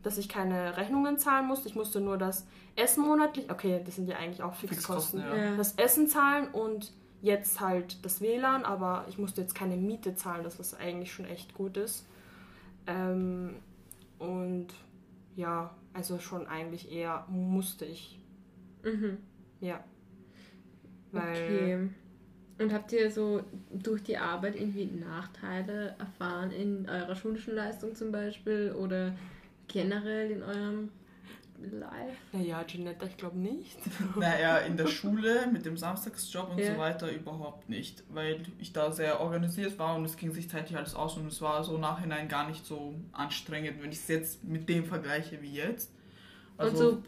dass 0.02 0.16
ich 0.18 0.28
keine 0.28 0.76
Rechnungen 0.76 1.18
zahlen 1.18 1.46
musste. 1.46 1.68
Ich 1.68 1.74
musste 1.74 2.00
nur 2.00 2.18
das 2.18 2.46
Essen 2.76 3.04
monatlich, 3.04 3.50
okay, 3.50 3.80
das 3.84 3.96
sind 3.96 4.08
ja 4.08 4.16
eigentlich 4.16 4.42
auch 4.42 4.54
Fixkosten, 4.54 5.20
Fixkosten, 5.20 5.38
ja. 5.44 5.50
Ja. 5.52 5.56
das 5.56 5.72
Essen 5.74 6.06
zahlen 6.08 6.48
und 6.48 6.92
jetzt 7.20 7.60
halt 7.60 8.04
das 8.04 8.20
WLAN, 8.20 8.64
aber 8.64 9.04
ich 9.08 9.18
musste 9.18 9.40
jetzt 9.40 9.54
keine 9.54 9.76
Miete 9.76 10.14
zahlen, 10.14 10.44
das 10.44 10.58
was 10.58 10.74
eigentlich 10.74 11.12
schon 11.12 11.24
echt 11.26 11.52
gut 11.54 11.76
ist. 11.76 12.06
Ähm, 12.86 13.56
und 14.18 14.68
ja, 15.38 15.74
also 15.92 16.18
schon 16.18 16.46
eigentlich 16.48 16.90
eher 16.90 17.24
musste 17.28 17.84
ich, 17.84 18.18
Mhm. 18.84 19.18
ja. 19.60 19.82
Weil, 21.12 21.30
Okay. 21.30 21.88
Und 22.60 22.72
habt 22.72 22.92
ihr 22.92 23.08
so 23.12 23.44
durch 23.72 24.02
die 24.02 24.18
Arbeit 24.18 24.56
irgendwie 24.56 24.86
Nachteile 24.86 25.94
erfahren 26.00 26.50
in 26.50 26.88
eurer 26.88 27.14
schulischen 27.14 27.54
Leistung 27.54 27.94
zum 27.94 28.10
Beispiel 28.10 28.72
oder 28.76 29.14
generell 29.68 30.32
in 30.32 30.42
eurem 30.42 30.88
Life? 31.66 32.16
naja, 32.32 32.62
Ginetta, 32.62 33.06
ich 33.06 33.16
glaube 33.16 33.38
nicht. 33.38 33.78
Naja, 34.16 34.58
in 34.58 34.76
der 34.76 34.86
Schule 34.86 35.46
mit 35.52 35.66
dem 35.66 35.76
Samstagsjob 35.76 36.50
und 36.50 36.58
Ja. 36.58 36.74
so 36.74 36.78
weiter 36.80 37.10
überhaupt 37.10 37.68
nicht, 37.68 38.04
weil 38.10 38.42
ich 38.58 38.72
da 38.72 38.92
sehr 38.92 39.20
organisiert 39.20 39.78
war 39.78 39.96
und 39.96 40.04
es 40.04 40.16
ging 40.16 40.32
sich 40.32 40.48
zeitlich 40.48 40.76
alles 40.76 40.94
aus 40.94 41.16
und 41.16 41.26
es 41.26 41.40
war 41.40 41.62
so 41.64 41.74
im 41.74 41.80
Nachhinein 41.80 42.28
gar 42.28 42.48
nicht 42.48 42.64
so 42.64 42.94
anstrengend, 43.12 43.82
wenn 43.82 43.90
ich 43.90 43.98
es 43.98 44.08
jetzt 44.08 44.44
mit 44.44 44.68
dem 44.68 44.84
vergleiche 44.84 45.40
wie 45.42 45.52
jetzt. 45.52 45.90
und 46.58 46.76
so 46.76 47.02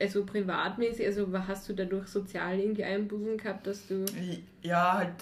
also 0.00 0.24
privatmäßig, 0.24 1.06
also 1.06 1.26
hast 1.46 1.68
du 1.68 1.72
dadurch 1.74 2.08
sozial 2.08 2.58
irgendwie 2.58 2.84
Einbußen 2.84 3.38
gehabt, 3.38 3.66
dass 3.66 3.86
du. 3.86 4.04
Ja, 4.62 4.94
halt, 4.98 5.14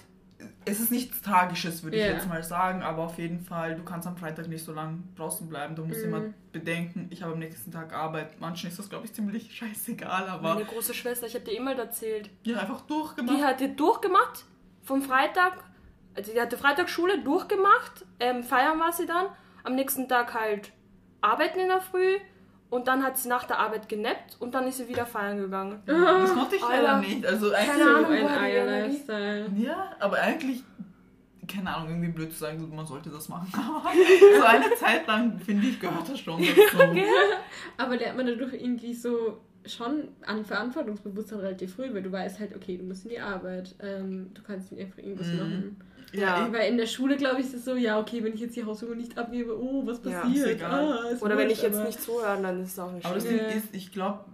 es 0.65 0.79
ist 0.81 0.91
nichts 0.93 1.21
Tragisches, 1.23 1.83
würde 1.83 1.97
Ja. 1.99 2.07
ich 2.07 2.13
jetzt 2.15 2.29
mal 2.29 2.43
sagen, 2.43 2.83
aber 2.83 3.03
auf 3.05 3.19
jeden 3.19 3.41
Fall, 3.41 3.75
du 3.75 3.83
kannst 3.83 4.07
am 4.07 4.17
Freitag 4.17 4.47
nicht 4.49 4.65
so 4.65 4.73
lange 4.73 4.99
draußen 5.17 5.49
bleiben. 5.49 5.75
Du 5.75 5.85
musst 5.85 6.01
Mhm. 6.05 6.09
immer 6.15 6.23
bedenken, 6.53 7.09
ich 7.11 7.23
habe 7.23 7.33
am 7.33 7.39
nächsten 7.39 7.73
Tag 7.73 7.93
Arbeit. 7.93 8.41
Manchen 8.41 8.69
ist 8.69 8.79
das, 8.79 8.89
glaube 8.89 9.07
ich, 9.07 9.13
ziemlich 9.13 9.53
scheißegal, 9.57 10.29
aber 10.29 10.55
Meine 10.55 10.65
große 10.67 10.95
Schwester, 10.95 11.27
ich 11.27 11.35
habe 11.35 11.45
dir 11.45 11.57
immer 11.57 11.77
erzählt, 11.77 12.31
ja, 12.45 12.59
einfach 12.59 12.83
durchgemacht. 12.83 13.37
die 13.39 13.43
hatte 13.45 13.69
durchgemacht 13.71 14.45
vom 14.83 15.03
Freitag, 15.03 15.65
also 16.15 16.33
die 16.33 16.41
hatte 16.41 16.57
Freitagsschule 16.57 17.23
durchgemacht, 17.23 18.05
ähm, 18.21 18.43
feiern 18.45 18.79
war 18.79 18.93
sie 18.93 19.07
dann, 19.07 19.27
am 19.65 19.75
nächsten 19.75 20.09
Tag 20.09 20.35
halt 20.35 20.73
arbeiten 21.21 21.59
in 21.59 21.69
der 21.69 21.81
Früh 21.81 22.19
und 22.71 22.87
dann 22.89 23.03
hat 23.03 23.17
sie 23.19 23.29
nach 23.29 23.45
der 23.45 23.59
Arbeit 23.59 23.89
genappt 23.89 24.37
und 24.41 24.55
dann 24.55 24.67
ist 24.69 24.79
sie 24.79 24.89
wieder 24.89 25.07
feiern 25.07 25.39
gegangen. 25.39 25.81
das 25.87 26.35
konnte 26.35 26.57
ich 26.57 26.63
leider 26.63 26.95
Alter. 26.97 27.09
nicht. 27.09 27.27
Also 27.27 27.53
eigentlich, 27.53 27.69
Keine 27.69 27.85
So 27.85 27.91
Ahnung, 27.97 28.13
ein 28.13 28.29
Eier-Lifestyle. 28.29 29.47
ja, 29.57 29.91
aber 30.01 30.17
eigentlich, 30.19 30.63
keine 31.47 31.75
Ahnung, 31.75 31.89
irgendwie 31.91 32.09
blöd 32.13 32.33
zu 32.33 32.39
sagen, 32.39 32.71
man 32.75 32.87
sollte 32.87 33.09
das 33.11 33.29
machen. 33.29 33.49
Aber 33.55 33.91
so 34.39 34.45
eine 34.45 34.75
Zeit 34.75 35.07
lang, 35.07 35.39
finde 35.39 35.67
ich, 35.67 35.81
gehört 35.81 36.09
das 36.09 36.21
schon 36.21 36.41
dazu. 36.43 36.77
Aber 37.79 37.97
lernt 37.97 38.17
man 38.19 38.27
dadurch 38.27 38.53
irgendwie 38.53 38.93
so 38.95 39.41
schon 39.65 40.09
an 40.27 40.45
Verantwortungsbewusstsein 40.45 41.41
relativ 41.41 41.75
früh, 41.75 41.93
weil 41.93 42.03
du 42.03 42.13
weißt 42.13 42.39
halt, 42.41 42.55
okay, 42.55 42.77
du 42.79 42.85
musst 42.85 43.05
in 43.05 43.11
die 43.11 43.21
Arbeit, 43.21 43.75
ähm, 43.83 44.31
du 44.35 44.43
kannst 44.43 44.73
nicht 44.73 44.81
einfach 44.83 44.99
irgendwas 44.99 45.27
Mhm. 45.29 45.37
machen. 45.39 45.77
Ja. 46.13 46.49
Weil 46.53 46.71
in 46.71 46.77
der 46.79 46.87
Schule, 46.87 47.17
glaube 47.17 47.41
ich, 47.41 47.47
ist 47.47 47.55
es 47.55 47.65
so, 47.65 47.77
ja, 47.77 47.99
okay, 48.01 48.23
wenn 48.25 48.35
ich 48.35 48.41
jetzt 48.41 48.57
die 48.57 48.65
Hausübung 48.65 48.97
nicht 48.97 49.17
abgebe, 49.19 49.59
oh, 49.59 49.87
was 49.87 50.01
Ja, 50.05 50.21
passiert? 50.21 50.47
ist 50.47 50.53
egal. 50.55 50.93
Ah, 51.05 51.09
ist 51.11 51.23
Oder 51.23 51.37
wenn 51.37 51.49
wurscht, 51.49 51.59
ich 51.59 51.63
jetzt 51.71 51.85
nicht 51.85 52.03
zuhöre, 52.03 52.41
dann 52.41 52.63
ist 52.63 52.73
es 52.73 52.79
auch 52.79 52.93
nicht 52.93 53.05
Aber 53.05 53.15
das 53.17 53.25
schlimm. 53.25 53.39
Ding 53.39 53.47
Ja. 53.49 53.55
ist, 53.55 53.69
ich 53.73 53.93
glaube, 53.93 54.25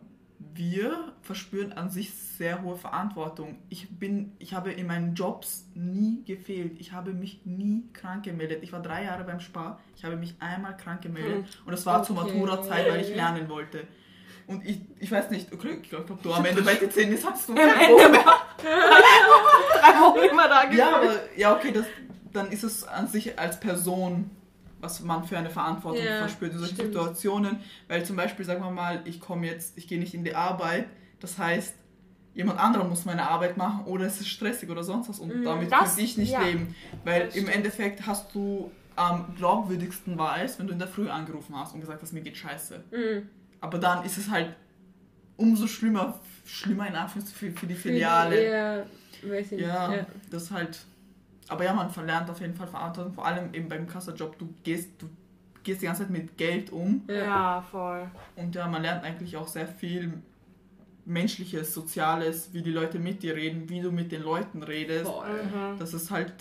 wir 0.57 1.13
verspüren 1.23 1.73
an 1.73 1.91
sich 1.91 2.13
sehr 2.15 2.63
hohe 2.63 2.77
Verantwortung. 2.77 3.57
Ich 3.71 3.89
bin, 3.99 4.33
ich 4.39 4.55
habe 4.55 4.71
in 4.73 4.87
meinen 4.87 5.15
Jobs 5.15 5.67
nie 5.75 6.23
gefehlt. 6.25 6.79
Ich 6.79 6.93
habe 6.93 7.13
mich 7.13 7.41
nie 7.45 7.85
krank 7.93 8.25
gemeldet. 8.25 8.61
Ich 8.63 8.73
war 8.73 8.81
drei 8.81 9.05
Jahre 9.05 9.25
beim 9.25 9.41
Spar. 9.41 9.81
Ich 9.97 10.05
habe 10.05 10.17
mich 10.17 10.35
einmal 10.39 10.77
krank 10.77 11.03
gemeldet. 11.03 11.39
Hm. 11.39 11.67
Und 11.67 11.73
das 11.73 11.85
war 11.87 12.03
zur 12.05 12.17
Okay. 12.23 12.39
Matura-Zeit, 12.39 12.89
weil 12.91 13.01
ich 13.01 13.15
lernen 13.15 13.49
wollte. 13.49 13.85
Und 14.47 14.65
ich, 14.67 14.81
ich 15.01 15.11
weiß 15.11 15.31
nicht, 15.31 15.53
okay, 15.53 15.79
ich 15.83 15.89
glaube, 15.89 16.19
du 16.23 16.33
am 16.33 16.45
Ende 16.45 16.63
bei 16.63 16.75
den 16.75 16.91
10 16.91 17.17
hast 17.25 17.49
du 17.49 17.53
Am 17.53 17.59
Ende 17.59 17.73
drei 18.59 20.01
Wochen 20.01 20.29
immer 20.31 20.49
da 20.49 20.65
gewesen. 20.65 20.79
Ja, 20.79 20.97
aber 20.97 21.13
ja, 21.37 21.57
okay, 21.57 21.73
das, 21.73 21.87
dann 22.33 22.51
ist 22.51 22.63
es 22.65 22.85
an 22.85 23.07
sich 23.09 23.39
als 23.39 23.59
Person, 23.61 24.31
was 24.81 25.01
man 25.01 25.25
für 25.25 25.39
eine 25.39 25.51
Verantwortung 25.51 26.05
Ja, 26.05 26.19
verspürt 26.19 26.53
in 26.53 26.59
solchen. 26.59 26.77
Situationen. 26.77 27.61
Weil 27.89 28.05
zum 28.05 28.17
Beispiel, 28.17 28.45
sagen 28.45 28.63
wir 28.63 28.71
mal, 28.71 29.01
ich 29.05 29.21
komme 29.21 29.47
jetzt, 29.47 29.79
ich 29.79 29.89
gehe 29.89 29.99
nicht 29.99 30.15
in 30.15 30.25
die 30.25 30.35
Arbeit, 30.35 30.87
das 31.21 31.39
heißt, 31.39 31.75
jemand 32.35 32.59
anderer 32.61 32.85
muss 32.85 33.05
meine 33.07 33.29
Arbeit 33.29 33.57
machen 33.57 33.85
oder 33.87 34.05
es 34.07 34.21
ist 34.21 34.29
stressig 34.29 34.69
oder 34.69 34.83
sonst 34.83 35.09
was 35.09 35.21
und 35.21 35.35
Mhm. 35.35 35.45
damit 35.45 35.73
Das- 35.73 35.91
könnte 35.91 36.03
ich 36.03 36.19
nicht 36.19 36.33
ja. 36.33 36.43
leben. 36.43 36.75
Weil 37.05 37.27
Das 37.27 37.35
im 37.37 37.43
stimmt. 37.45 37.57
Endeffekt 37.57 38.07
hast 38.07 38.35
du 38.35 38.71
am 38.97 39.35
glaubwürdigsten 39.37 40.19
war 40.19 40.41
es, 40.43 40.59
wenn 40.59 40.67
du 40.67 40.73
in 40.73 40.79
der 40.79 40.87
Früh 40.89 41.09
angerufen 41.09 41.59
hast 41.59 41.75
und 41.75 41.81
gesagt 41.81 42.03
hast, 42.03 42.13
mir 42.13 42.21
geht 42.21 42.37
scheiße. 42.37 42.83
Mhm. 42.93 43.29
Aber 43.65 43.79
dann 43.79 44.05
ist 44.05 44.19
es 44.19 44.29
halt 44.31 44.55
umso 45.39 45.67
schlimmer, 45.67 46.21
schlimmer 46.45 46.87
in 46.87 46.95
Anführungszeichen 46.95 47.55
für, 47.55 47.61
für 47.61 47.67
die 47.67 47.75
Filiale. 47.75 48.37
eher, 48.37 48.87
weiß 49.23 49.53
ich 49.53 49.61
Ja, 49.61 49.89
nicht. 49.89 49.99
Ja. 50.01 50.07
das 50.31 50.51
halt. 50.51 50.85
Aber 51.49 51.65
ja, 51.65 51.73
man 51.73 51.89
verlernt 51.89 52.29
auf 52.29 52.41
jeden 52.41 52.55
Fall 52.55 52.67
Verantwortung. 52.67 53.15
Vor 53.15 53.25
allem 53.27 53.55
eben 53.55 53.69
beim 53.71 53.87
Kassajob. 53.87 54.39
Du 54.39 54.53
gehst, 54.63 54.91
du 54.99 55.09
gehst 55.63 55.81
die 55.81 55.87
ganze 55.87 56.03
Zeit 56.03 56.11
mit 56.11 56.37
Geld 56.37 56.71
um. 56.73 57.03
Ja. 57.09 57.15
Ja, 57.15 57.63
voll. 57.71 58.07
Und 58.37 58.55
ja, 58.55 58.67
man 58.69 58.83
lernt 58.83 59.03
eigentlich 59.03 59.35
auch 59.37 59.49
sehr 59.49 59.67
viel 59.67 60.13
Menschliches, 61.07 61.73
Soziales, 61.73 62.51
wie 62.53 62.61
die 62.63 62.71
Leute 62.71 62.99
mit 62.99 63.23
dir 63.23 63.35
reden, 63.35 63.69
wie 63.71 63.81
du 63.81 63.91
mit 63.91 64.13
den 64.13 64.23
Leuten 64.23 64.63
redest. 64.63 65.07
Voll. 65.07 65.43
Mhm. 65.45 65.79
Das 65.79 65.95
ist 65.95 66.11
halt 66.11 66.33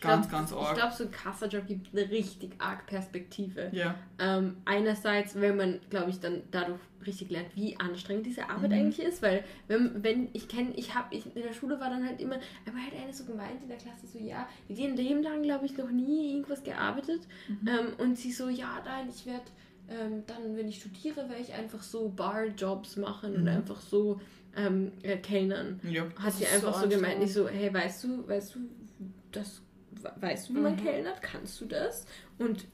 ganz, 0.00 0.28
glaub, 0.28 0.40
ganz 0.40 0.50
Ich 0.52 0.56
arg. 0.56 0.74
glaube, 0.76 0.94
so 0.94 1.04
ein 1.04 1.10
Kassajob 1.10 1.66
gibt 1.66 1.92
eine 1.96 2.10
richtig 2.10 2.52
arg 2.58 2.86
Perspektive. 2.86 3.68
ja. 3.72 3.94
Ähm, 4.18 4.56
einerseits, 4.64 5.34
wenn 5.40 5.56
man, 5.56 5.80
glaube 5.90 6.10
ich, 6.10 6.20
dann 6.20 6.42
dadurch 6.50 6.80
richtig 7.06 7.30
lernt, 7.30 7.54
wie 7.56 7.78
anstrengend 7.80 8.26
diese 8.26 8.48
Arbeit 8.50 8.70
Mhm. 8.70 8.76
eigentlich 8.76 8.98
ist, 9.06 9.22
weil 9.22 9.42
wenn, 9.68 10.02
wenn 10.04 10.28
ich 10.34 10.48
kenne, 10.48 10.72
ich 10.76 10.94
habe, 10.94 11.14
ich, 11.14 11.24
in 11.34 11.42
der 11.42 11.52
Schule 11.54 11.80
war 11.80 11.88
dann 11.90 12.04
halt 12.06 12.20
immer, 12.20 12.36
aber 12.66 12.76
halt 12.82 12.94
eine 13.02 13.12
so 13.12 13.24
gemeint 13.24 13.62
in 13.62 13.68
der 13.68 13.78
Klasse, 13.78 14.06
so 14.06 14.18
ja, 14.18 14.46
die 14.68 14.74
hat 14.74 14.90
dem 14.90 14.96
Leben 14.96 15.22
lang, 15.22 15.42
glaube 15.42 15.64
ich, 15.66 15.76
noch 15.78 15.90
nie 15.90 16.32
irgendwas 16.32 16.62
gearbeitet 16.62 17.22
Mhm. 17.48 17.68
ähm, 17.68 17.86
und 17.98 18.18
sie 18.18 18.32
so, 18.32 18.48
ja, 18.48 18.82
nein, 18.84 19.08
ich 19.08 19.24
werde 19.26 19.44
ähm, 19.88 20.22
dann, 20.26 20.56
wenn 20.56 20.68
ich 20.68 20.78
studiere, 20.80 21.28
werde 21.28 21.40
ich 21.42 21.52
einfach 21.54 21.82
so 21.82 22.10
Barjobs 22.10 22.96
machen 22.96 23.34
und 23.34 23.42
Mhm. 23.42 23.48
einfach 23.48 23.80
so 23.80 24.20
ähm, 24.56 24.92
äh, 25.02 25.16
kellnern. 25.16 25.80
ja. 25.82 26.04
Hat 26.18 26.32
sie 26.34 26.46
einfach 26.46 26.74
so 26.74 26.88
gemeint, 26.88 27.22
ich 27.22 27.32
so, 27.32 27.48
hey, 27.48 27.72
weißt 27.72 28.04
du, 28.04 28.28
weißt 28.28 28.54
du, 28.56 28.58
das, 29.32 29.62
weißt 30.20 30.48
du, 30.48 30.54
wie 30.54 30.60
man 30.60 30.72
Mhm. 30.74 30.84
kellnert? 30.84 31.22
Kannst 31.22 31.60
du 31.60 31.66
das? 31.66 32.06
Und 32.38 32.66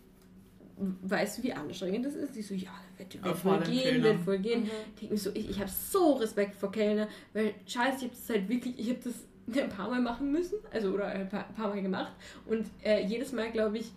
weißt 0.79 1.39
du, 1.39 1.43
wie 1.43 1.53
anstrengend 1.53 2.05
das 2.05 2.15
ist? 2.15 2.35
Sie 2.35 2.43
so, 2.43 2.55
ja, 2.55 2.71
wird, 2.99 3.23
wird 3.25 3.37
voll 3.39 3.61
gehen, 3.61 3.83
Kellnern. 3.83 4.03
wird 4.03 4.21
voll 4.21 4.39
gehen. 4.39 4.65
Mhm. 4.65 4.71
Ich 4.95 5.01
denk 5.01 5.13
mir 5.13 5.19
so, 5.19 5.31
ich, 5.35 5.49
ich 5.51 5.59
habe 5.61 5.71
so 5.71 6.13
Respekt 6.15 6.55
vor 6.55 6.71
Kellner, 6.71 7.09
weil 7.33 7.55
scheiße, 7.67 7.97
ich 7.97 8.03
habe 8.05 8.15
das 8.15 8.29
halt 8.29 8.49
wirklich, 8.49 8.79
ich 8.79 8.89
habe 8.91 8.99
das 9.03 9.15
ein 9.63 9.69
paar 9.71 9.89
Mal 9.89 10.01
machen 10.03 10.33
müssen, 10.33 10.59
also 10.73 10.91
oder 10.93 11.07
ein 11.07 11.29
paar, 11.29 11.45
paar 11.55 11.69
Mal 11.69 11.81
gemacht 11.81 12.13
und 12.47 12.67
äh, 12.85 13.05
jedes 13.07 13.33
Mal, 13.33 13.51
glaube 13.53 13.79
ich, 13.79 13.91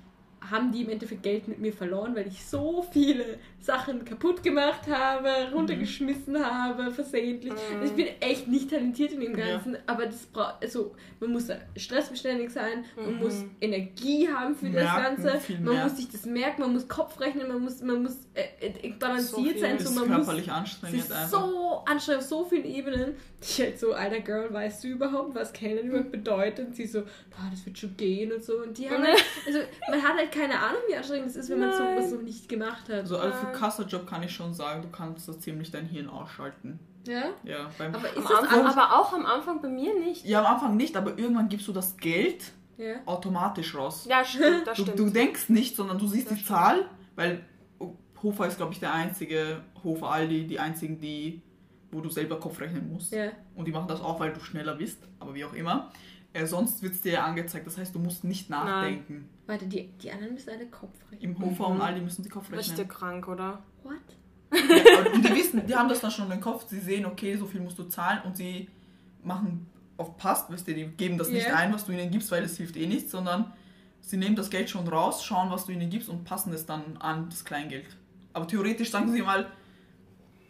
haben 0.49 0.71
die 0.71 0.81
im 0.83 0.89
Endeffekt 0.89 1.21
Geld 1.23 1.47
mit 1.47 1.59
mir 1.59 1.73
verloren, 1.73 2.15
weil 2.15 2.27
ich 2.27 2.43
so 2.45 2.85
viele 2.91 3.37
Sachen 3.59 4.05
kaputt 4.05 4.41
gemacht 4.41 4.87
habe, 4.87 5.29
runtergeschmissen 5.53 6.43
habe, 6.43 6.91
versehentlich. 6.91 7.53
Mhm. 7.53 7.83
Ich 7.85 7.91
bin 7.91 8.07
echt 8.21 8.47
nicht 8.47 8.69
talentiert 8.69 9.11
in 9.11 9.19
dem 9.19 9.37
Ja. 9.37 9.45
Ganzen, 9.53 9.77
aber 9.85 10.05
das 10.05 10.25
braucht, 10.27 10.55
also 10.63 10.95
man 11.19 11.31
muss 11.33 11.47
stressbeständig 11.75 12.49
sein, 12.51 12.85
man 12.95 13.13
Mhm. 13.15 13.19
muss 13.19 13.43
Energie 13.59 14.27
haben 14.29 14.55
für 14.55 14.69
das 14.69 14.83
Merken, 14.83 15.23
Ganze, 15.23 15.39
viel 15.39 15.59
man 15.59 15.83
muss 15.83 15.97
sich 15.97 16.09
das 16.09 16.25
merken, 16.25 16.61
man 16.61 16.73
muss 16.73 16.87
Kopf 16.87 17.19
rechnen, 17.19 17.47
man 17.47 17.61
muss, 17.61 17.81
man 17.81 18.03
muss 18.03 18.17
äh, 18.33 18.67
äh, 18.67 18.89
balanciert 18.99 19.55
So 19.55 19.59
sein, 19.61 19.77
Das 19.77 19.83
so 19.83 19.89
ist 19.89 19.95
man 19.95 20.07
muss 20.07 20.17
körperlich 20.17 20.47
es 20.47 20.53
anstrengend 20.53 20.99
ist 20.99 21.11
einfach. 21.11 21.29
so 21.29 21.83
anstrengend 21.85 22.23
auf 22.23 22.29
so 22.29 22.45
vielen 22.45 22.65
Ebenen. 22.65 23.15
Ich 23.41 23.59
halt 23.61 23.79
so, 23.79 23.93
alter 23.93 24.19
Girl, 24.19 24.53
weißt 24.53 24.83
du 24.83 24.87
überhaupt, 24.89 25.33
was 25.35 25.53
Kellner 25.53 25.81
überhaupt 25.81 26.11
bedeutet? 26.11 26.67
Und 26.67 26.75
sie 26.75 26.85
so, 26.85 26.99
"Ah, 27.31 27.47
das 27.51 27.65
wird 27.65 27.77
schon 27.77 27.95
gehen 27.95 28.31
und 28.33 28.43
so. 28.43 28.57
Und 28.61 28.77
die 28.77 28.89
haben 28.89 29.01
halt, 29.03 29.23
also 29.47 29.59
man 29.89 30.01
hat 30.03 30.17
halt 30.17 30.28
keine 30.29 30.59
Ahnung, 30.59 30.79
wie 30.89 30.95
anstrengend 30.95 31.27
es 31.29 31.35
ist, 31.35 31.49
wenn 31.49 31.59
man 31.59 31.69
Nein. 31.69 31.97
sowas 31.97 32.11
noch 32.13 32.21
nicht 32.21 32.47
gemacht 32.49 32.83
hat. 32.89 32.91
Also, 33.01 33.17
also 33.17 33.35
für 33.37 33.45
Nein. 33.47 33.55
Kassajob 33.55 34.07
kann 34.07 34.23
ich 34.23 34.31
schon 34.33 34.53
sagen, 34.53 34.81
du 34.81 34.89
kannst 34.89 35.27
da 35.27 35.37
ziemlich 35.37 35.71
dein 35.71 35.85
Hirn 35.85 36.07
ausschalten. 36.09 36.79
Ja? 37.07 37.23
Ja, 37.43 37.69
beim 37.77 37.93
Aber 37.95 38.07
ist 38.09 38.17
Am 38.17 38.23
das 38.23 38.31
Anfang, 38.31 38.59
an- 38.65 38.77
aber 38.77 38.99
auch 38.99 39.13
am 39.13 39.25
Anfang 39.25 39.61
bei 39.61 39.69
mir 39.69 39.97
nicht. 39.99 40.25
ja, 40.25 40.39
am 40.43 40.53
Anfang 40.55 40.77
nicht, 40.77 40.95
aber 40.97 41.17
irgendwann 41.17 41.49
gibst 41.49 41.67
du 41.67 41.71
das 41.73 41.95
Geld 41.97 42.51
Ja. 42.77 42.95
automatisch 43.05 43.73
raus. 43.75 44.05
Ja, 44.09 44.23
stimmt, 44.23 44.67
das 44.67 44.77
Du, 44.77 44.83
stimmt. 44.83 44.99
du 44.99 45.09
denkst 45.09 45.49
nicht, 45.49 45.75
sondern 45.75 45.97
du 45.97 46.07
siehst 46.07 46.27
Das 46.29 46.37
die 46.37 46.43
stimmt. 46.43 46.57
Zahl, 46.59 46.85
weil 47.15 47.43
Hofer 48.21 48.47
ist, 48.47 48.57
glaube 48.57 48.73
ich, 48.73 48.79
der 48.81 48.93
einzige, 48.93 49.61
Hofer, 49.83 50.11
Aldi, 50.11 50.45
die 50.45 50.59
einzigen, 50.59 50.99
die, 50.99 51.41
wo 51.89 52.01
du 52.01 52.09
selber 52.09 52.37
Kopf 52.39 52.59
rechnen 52.59 52.91
musst. 52.91 53.13
Ja. 53.13 53.29
Und 53.55 53.65
die 53.65 53.71
machen 53.71 53.87
das 53.87 54.01
auch, 54.01 54.19
weil 54.19 54.33
du 54.33 54.41
schneller 54.41 54.75
bist, 54.75 55.01
aber 55.19 55.33
wie 55.33 55.45
auch 55.45 55.53
immer. 55.53 55.89
Äh, 56.33 56.45
sonst 56.45 56.83
wird 56.83 56.93
es 56.93 57.01
dir 57.01 57.13
ja 57.13 57.25
angezeigt, 57.25 57.65
das 57.65 57.77
heißt, 57.77 57.93
du 57.95 57.99
musst 57.99 58.23
nicht 58.23 58.49
nachdenken. 58.49 59.27
Warte, 59.47 59.65
die, 59.65 59.87
die 60.01 60.11
anderen 60.11 60.33
müssen 60.33 60.49
alle 60.51 60.67
Kopf 60.67 60.93
rechnen. 61.11 61.31
Im 61.35 61.39
Hofer 61.41 61.69
Mhm. 61.69 61.75
und 61.75 61.81
Aldi 61.81 62.01
müssen 62.01 62.23
sie 62.23 62.29
Kopf 62.29 62.45
rechnen. 62.51 62.59
Richtig 62.59 62.89
krank, 62.89 63.27
oder? 63.27 63.63
What? 63.83 63.95
Ja, 64.51 65.11
und 65.13 65.23
die 65.25 65.35
wissen, 65.35 65.65
die 65.65 65.75
haben 65.75 65.89
das 65.89 66.01
dann 66.01 66.11
schon 66.11 66.29
im 66.31 66.39
Kopf, 66.41 66.67
sie 66.67 66.79
sehen, 66.79 67.05
okay, 67.05 67.35
so 67.35 67.45
viel 67.45 67.61
musst 67.61 67.77
du 67.79 67.83
zahlen 67.83 68.19
und 68.25 68.35
sie 68.37 68.67
machen 69.23 69.65
passt, 70.17 70.49
weißt 70.51 70.67
du, 70.67 70.73
die 70.73 70.85
geben 70.85 71.17
das 71.17 71.29
nicht 71.29 71.47
Ja. 71.47 71.55
ein, 71.55 71.73
was 71.73 71.85
du 71.85 71.91
ihnen 71.91 72.09
gibst, 72.09 72.31
weil 72.31 72.43
es 72.43 72.55
hilft 72.57 72.77
eh 72.77 72.87
nichts, 72.87 73.11
sondern 73.11 73.51
sie 74.01 74.17
nehmen 74.17 74.35
das 74.35 74.49
Geld 74.49 74.69
schon 74.69 74.87
raus, 74.87 75.23
schauen, 75.25 75.49
was 75.51 75.65
du 75.65 75.71
ihnen 75.73 75.89
gibst 75.89 76.09
und 76.09 76.23
passen 76.23 76.53
es 76.53 76.65
dann 76.65 76.95
an 76.97 77.27
das 77.29 77.43
Kleingeld. 77.43 77.85
Aber 78.33 78.47
theoretisch 78.47 78.91
sagen 78.91 79.11
sie 79.11 79.21
mal, 79.21 79.47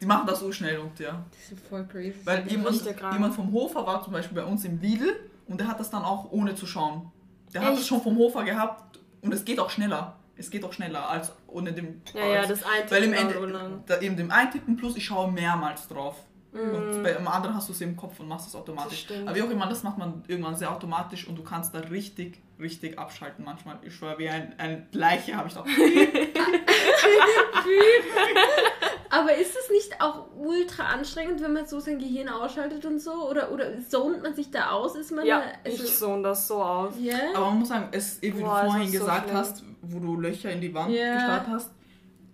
die 0.02 0.06
machen 0.06 0.28
das 0.28 0.40
so 0.42 0.52
schnell 0.52 0.78
und 0.80 0.98
ja. 1.00 1.26
Das 1.32 1.52
ist 1.58 1.68
voll 1.68 1.86
crazy. 1.88 2.20
Weil 2.26 2.48
jemand, 2.48 2.82
jemand 2.86 3.34
vom 3.34 3.52
Hofer 3.52 3.86
war 3.88 4.04
zum 4.04 4.14
Beispiel 4.14 4.36
bei 4.36 4.46
uns 4.46 4.64
im 4.66 4.80
Lidl 4.80 5.16
und 5.50 5.60
der 5.60 5.68
hat 5.68 5.80
das 5.80 5.90
dann 5.90 6.04
auch 6.04 6.32
ohne 6.32 6.56
zu 6.56 6.66
schauen. 6.66 7.12
Der 7.54 7.62
hat 7.62 7.74
Echt? 7.74 7.82
es 7.82 7.88
schon 7.88 8.02
vom 8.02 8.18
Hofer 8.18 8.44
gehabt 8.44 9.00
und 9.22 9.34
es 9.34 9.44
geht 9.44 9.60
auch 9.60 9.70
schneller. 9.70 10.16
Es 10.38 10.50
geht 10.50 10.64
auch 10.64 10.72
schneller 10.72 11.10
als 11.10 11.34
ohne 11.48 11.74
dem. 11.74 12.02
Ja, 12.14 12.26
ja, 12.26 12.40
als, 12.42 12.50
das 12.50 12.64
Eintippen 12.64 12.92
Weil 12.92 13.04
im 13.04 13.14
Ende, 13.14 13.82
da 13.86 14.00
eben 14.00 14.16
dem 14.16 14.32
Eintippen 14.32 14.78
plus 14.78 14.96
ich 14.96 15.06
schaue 15.06 15.32
mehrmals 15.32 15.88
drauf. 15.88 16.16
Mhm. 16.52 16.76
Und 16.76 17.04
bei 17.04 17.14
dem 17.14 17.28
anderen 17.28 17.56
hast 17.56 17.68
du 17.68 17.74
es 17.74 17.82
im 17.82 17.98
Kopf 17.98 18.20
und 18.20 18.28
machst 18.28 18.48
es 18.48 18.54
Das 18.54 18.62
automatisch. 18.62 19.08
Aber 19.26 19.36
wie 19.36 19.42
auch 19.42 19.50
immer, 19.50 19.68
das 19.68 19.84
macht 19.84 19.98
man 19.98 20.24
irgendwann 20.28 20.56
sehr 20.56 20.72
automatisch 20.72 21.28
und 21.28 21.36
du 21.36 21.44
kannst 21.44 21.76
da 21.76 21.80
richtig, 21.80 22.42
richtig 22.60 22.98
abschalten 22.98 23.44
manchmal. 23.44 23.80
Ich 23.82 23.96
schwör, 23.96 24.18
wie 24.18 24.30
ein, 24.30 24.54
ein 24.58 24.88
Leiche 24.92 25.36
habe 25.36 25.48
ich 25.48 25.56
da. 25.56 25.64
Aber 29.12 29.34
ist 29.36 29.56
es 29.56 29.70
nicht 29.72 30.00
auch 30.02 30.28
ultra 30.38 30.84
anstrengend, 30.84 31.42
wenn 31.42 31.54
man 31.54 31.66
so 31.66 31.80
sein 31.80 31.98
Gehirn 31.98 32.30
ausschaltet 32.30 32.86
und 32.86 33.00
so? 33.00 33.28
Oder, 33.30 33.52
oder 33.52 33.66
zont 33.88 34.22
man 34.22 34.36
sich 34.36 34.52
da 34.52 34.70
aus? 34.70 34.96
Ist 34.96 35.12
man 35.12 35.26
Ja, 35.26 35.40
da, 35.64 35.70
ich 35.70 35.80
also, 35.80 35.92
zone 36.08 36.24
das 36.24 36.48
so 36.48 36.62
aus. 36.62 36.94
ja? 37.02 37.16
Aber 37.36 37.48
man 37.48 37.60
muss 37.60 37.70
sagen, 37.70 37.88
es, 37.92 38.22
wie 38.22 38.30
Boah, 38.32 38.62
du 38.62 38.70
vorhin 38.70 38.88
so 38.92 39.00
gesagt 39.00 39.24
schlimm. 39.26 39.38
hast, 39.38 39.64
wo 39.82 40.00
du 40.00 40.16
Löcher 40.20 40.52
in 40.52 40.62
die 40.62 40.74
Wand 40.74 40.92
Ja. 40.92 41.14
gestarrt 41.16 41.48
hast, 41.48 41.72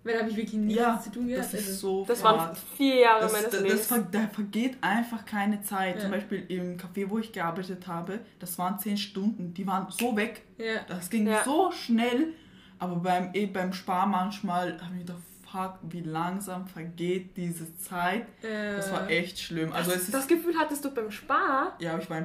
Weil 0.03 0.13
da 0.15 0.19
habe 0.19 0.29
ich 0.29 0.35
wirklich 0.37 0.53
nichts 0.61 0.79
Ja, 0.81 0.99
zu 1.01 1.11
tun 1.11 1.27
gehabt. 1.27 1.45
das 1.45 1.53
ist 1.61 1.67
also, 1.67 1.99
so 2.01 2.05
Das 2.05 2.23
waren 2.23 2.55
vier 2.77 2.95
Jahre 2.99 3.21
das, 3.21 3.31
meines 3.31 3.49
das, 3.51 3.61
Lebens. 3.61 3.87
das 3.87 3.87
ver, 3.87 4.07
da 4.11 4.27
vergeht 4.27 4.77
einfach 4.81 5.25
keine 5.25 5.61
Zeit. 5.61 5.95
Ja. 5.95 6.01
Zum 6.01 6.11
Beispiel 6.11 6.45
im 6.49 6.77
Café, 6.77 7.09
wo 7.09 7.17
ich 7.19 7.31
gearbeitet 7.31 7.87
habe, 7.87 8.19
das 8.39 8.57
waren 8.59 8.77
zehn 8.79 8.97
Stunden. 8.97 9.53
Die 9.53 9.65
waren 9.65 9.87
so 9.89 10.15
weg. 10.15 10.43
ja. 10.57 10.81
Das 10.89 11.09
ging 11.09 11.25
Ja. 11.25 11.41
so 11.45 11.71
schnell. 11.71 12.33
Aber 12.77 12.97
beim, 12.97 13.29
eh, 13.33 13.45
beim 13.45 13.71
Spar 13.71 14.05
manchmal 14.05 14.73
habe 14.81 14.93
ich 14.95 15.05
gedacht, 15.05 15.21
fuck, 15.55 15.79
wie 15.83 16.01
langsam 16.01 16.67
vergeht 16.67 17.37
diese 17.37 17.75
Zeit. 17.77 18.25
Das 18.41 18.91
war 18.91 19.09
Äh, 19.09 19.19
echt 19.19 19.39
schlimm. 19.39 19.71
Also 19.71 19.91
es 19.91 20.03
ist, 20.03 20.13
das 20.13 20.27
Gefühl 20.27 20.55
hattest 20.59 20.83
du 20.85 20.91
beim 20.93 21.11
Spar? 21.11 21.75
ja, 21.79 21.97
ich 21.97 22.09
war 22.09 22.17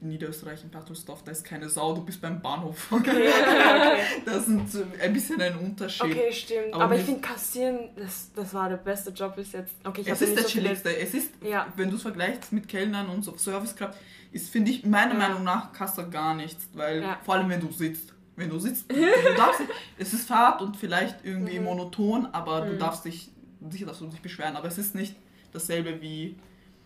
in 0.00 0.08
Niederösterreich, 0.08 0.62
in 0.62 0.70
Bertelsdorf, 0.70 1.24
da 1.24 1.32
ist 1.32 1.44
keine 1.44 1.68
Sau, 1.68 1.92
du 1.92 2.04
bist 2.04 2.20
beim 2.20 2.40
Bahnhof. 2.40 2.86
Okay, 2.92 3.10
okay, 3.10 3.28
okay. 3.40 4.00
Das 4.24 4.46
ist 4.46 4.76
ein 5.02 5.12
bisschen 5.12 5.40
ein 5.42 5.56
Unterschied. 5.58 6.04
Okay, 6.06 6.32
stimmt. 6.32 6.72
Aber 6.72 6.84
Aber, 6.84 6.94
ich 6.96 7.02
finde 7.02 7.20
Kassieren, 7.20 7.90
das, 7.96 8.30
das 8.34 8.54
war 8.54 8.68
der 8.68 8.76
beste 8.76 9.10
Job 9.10 9.34
bis 9.34 9.50
jetzt. 9.52 9.74
Okay, 9.84 10.02
ich 10.02 10.08
Es 10.08 10.22
ist 10.22 10.36
der 10.36 10.44
so 10.44 10.48
chilligste. 10.48 10.96
Es 10.96 11.14
ist, 11.14 11.32
Ja. 11.42 11.66
wenn 11.76 11.90
du 11.90 11.96
es 11.96 12.02
vergleichst 12.02 12.52
mit 12.52 12.68
Kellnern 12.68 13.08
und 13.08 13.22
so 13.24 13.36
Servicekraft, 13.36 13.98
ist, 14.30 14.50
finde 14.50 14.70
ich, 14.70 14.84
meiner 14.86 15.14
Ja. 15.14 15.18
Meinung 15.18 15.42
nach, 15.42 15.72
Kasse 15.72 16.08
gar 16.08 16.34
nichts. 16.34 16.68
Weil, 16.74 17.02
Ja. 17.02 17.18
vor 17.24 17.34
allem, 17.34 17.48
wenn 17.48 17.60
du 17.60 17.72
sitzt. 17.72 18.14
Wenn 18.38 18.48
du 18.50 18.58
sitzt, 18.58 18.90
du, 18.90 18.94
du 18.94 19.34
darfst, 19.36 19.60
es 19.98 20.12
ist 20.14 20.28
Fahrt 20.28 20.62
und 20.62 20.76
vielleicht 20.76 21.24
irgendwie 21.24 21.58
Mhm. 21.58 21.64
monoton, 21.64 22.28
aber 22.32 22.62
du 22.62 22.72
Mhm. 22.74 22.78
darfst 22.78 23.04
dich, 23.04 23.30
sicher 23.68 23.86
darfst 23.86 24.00
du 24.00 24.06
dich 24.06 24.22
beschweren, 24.22 24.56
aber 24.56 24.68
es 24.68 24.78
ist 24.78 24.94
nicht 24.94 25.16
dasselbe 25.52 26.00
wie 26.00 26.36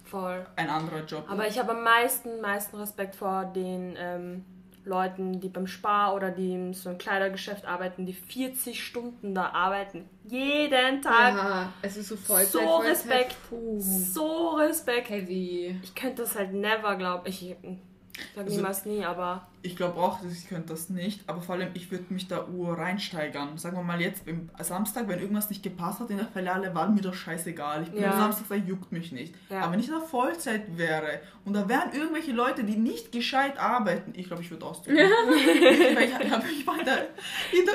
Voll. 0.04 0.46
ein 0.56 0.68
anderer 0.70 1.04
Job. 1.04 1.24
Aber 1.28 1.46
ich 1.46 1.58
habe 1.58 1.72
am 1.72 1.82
meisten, 1.84 2.40
meisten 2.40 2.76
Respekt 2.76 3.14
vor 3.16 3.44
den 3.44 3.94
ähm, 3.98 4.44
Leuten, 4.84 5.40
die 5.40 5.48
beim 5.48 5.66
Spar 5.68 6.14
oder 6.14 6.30
die 6.30 6.54
in 6.54 6.74
so 6.74 6.88
einem 6.88 6.98
Kleidergeschäft 6.98 7.64
arbeiten, 7.66 8.04
die 8.06 8.14
40 8.14 8.82
Stunden 8.84 9.34
da 9.34 9.50
arbeiten. 9.50 10.08
Jeden 10.24 11.02
Tag. 11.02 11.34
Aha, 11.34 11.72
also 11.82 12.02
so 12.02 12.16
Vollzeit, 12.16 12.48
So 12.48 12.58
Vollzeit, 12.60 12.90
Respekt. 12.90 13.36
So 13.78 14.48
Respekt. 14.56 15.10
Heavy. 15.10 15.78
Ich 15.82 15.94
könnte 15.94 16.22
das 16.22 16.34
halt 16.34 16.52
never, 16.52 16.96
glaube 16.96 17.28
ich. 17.28 17.50
Ich 17.50 17.56
sag 18.34 18.44
Also- 18.44 18.56
niemals 18.56 18.84
nie, 18.86 19.04
aber 19.04 19.46
Ich 19.64 19.76
glaube 19.76 20.00
auch, 20.00 20.18
ich 20.24 20.48
könnte 20.48 20.68
das 20.70 20.90
nicht, 20.90 21.22
aber 21.28 21.40
vor 21.40 21.54
allem, 21.54 21.68
ich 21.74 21.90
würde 21.90 22.12
mich 22.12 22.26
da 22.26 22.46
ur 22.48 22.76
reinsteigern. 22.76 23.56
Sagen 23.58 23.76
wir 23.76 23.84
mal 23.84 24.00
jetzt, 24.00 24.24
am 24.28 24.48
Samstag, 24.60 25.06
wenn 25.08 25.20
irgendwas 25.20 25.50
nicht 25.50 25.62
gepasst 25.62 26.00
hat 26.00 26.10
in 26.10 26.16
der 26.16 26.26
Filiale, 26.26 26.74
war 26.74 26.88
mir 26.88 27.00
das 27.00 27.14
scheißegal. 27.16 27.84
Ich 27.84 27.90
bin 27.90 28.02
Ja. 28.02 28.10
am 28.12 28.18
Samstag, 28.18 28.46
da 28.48 28.54
juckt 28.56 28.90
mich 28.90 29.12
nicht. 29.12 29.34
Ja. 29.50 29.60
Aber 29.60 29.72
wenn 29.72 29.80
ich 29.80 29.86
in 29.86 29.94
der 29.94 30.02
Vollzeit 30.02 30.76
wäre 30.76 31.20
und 31.44 31.52
da 31.54 31.68
wären 31.68 31.92
irgendwelche 31.92 32.32
Leute, 32.32 32.64
die 32.64 32.76
nicht 32.76 33.12
gescheit 33.12 33.58
arbeiten, 33.58 34.12
ich 34.16 34.26
glaube, 34.26 34.42
ich 34.42 34.50
würde 34.50 34.66
ausdrücken. 34.66 34.98
ich, 35.36 35.46
ich, 35.46 36.58
ich, 36.58 36.66
war 36.66 36.82
der, 36.84 37.08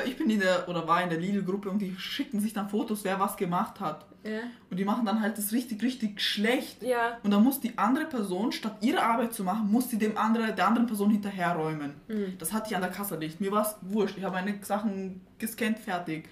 ich 0.06 0.16
bin 0.16 0.28
in 0.28 0.40
der, 0.40 0.68
oder 0.68 0.86
war 0.86 1.02
in 1.02 1.08
der 1.08 1.18
Lidl-Gruppe 1.18 1.70
und 1.70 1.78
die 1.78 1.96
schicken 1.98 2.40
sich 2.40 2.52
dann 2.52 2.68
Fotos, 2.68 3.02
wer 3.04 3.18
was 3.18 3.36
gemacht 3.36 3.80
hat. 3.80 4.04
Ja. 4.24 4.40
Und 4.70 4.76
die 4.76 4.84
machen 4.84 5.06
dann 5.06 5.22
halt 5.22 5.38
das 5.38 5.52
richtig, 5.52 5.82
richtig 5.82 6.20
schlecht. 6.20 6.82
Und 7.22 7.30
dann 7.30 7.42
muss 7.42 7.60
die 7.60 7.78
andere 7.78 8.04
Person, 8.04 8.52
statt 8.52 8.76
ihre 8.82 9.02
Arbeit 9.02 9.32
zu 9.32 9.44
machen, 9.44 9.70
muss 9.70 9.88
sie 9.88 9.98
dem 9.98 10.18
andere, 10.18 10.52
der 10.52 10.66
anderen 10.66 10.86
Person 10.86 11.10
hinterherräumen. 11.10 11.77
Mhm. 12.08 12.34
Das 12.38 12.52
hatte 12.52 12.68
ich 12.70 12.76
an 12.76 12.82
der 12.82 12.90
Kasse 12.90 13.16
nicht. 13.16 13.40
Mir 13.40 13.52
war 13.52 13.62
es 13.62 13.76
wurscht. 13.82 14.16
Ich 14.18 14.24
habe 14.24 14.34
meine 14.34 14.54
Sachen 14.62 15.20
gescannt, 15.38 15.78
fertig. 15.78 16.28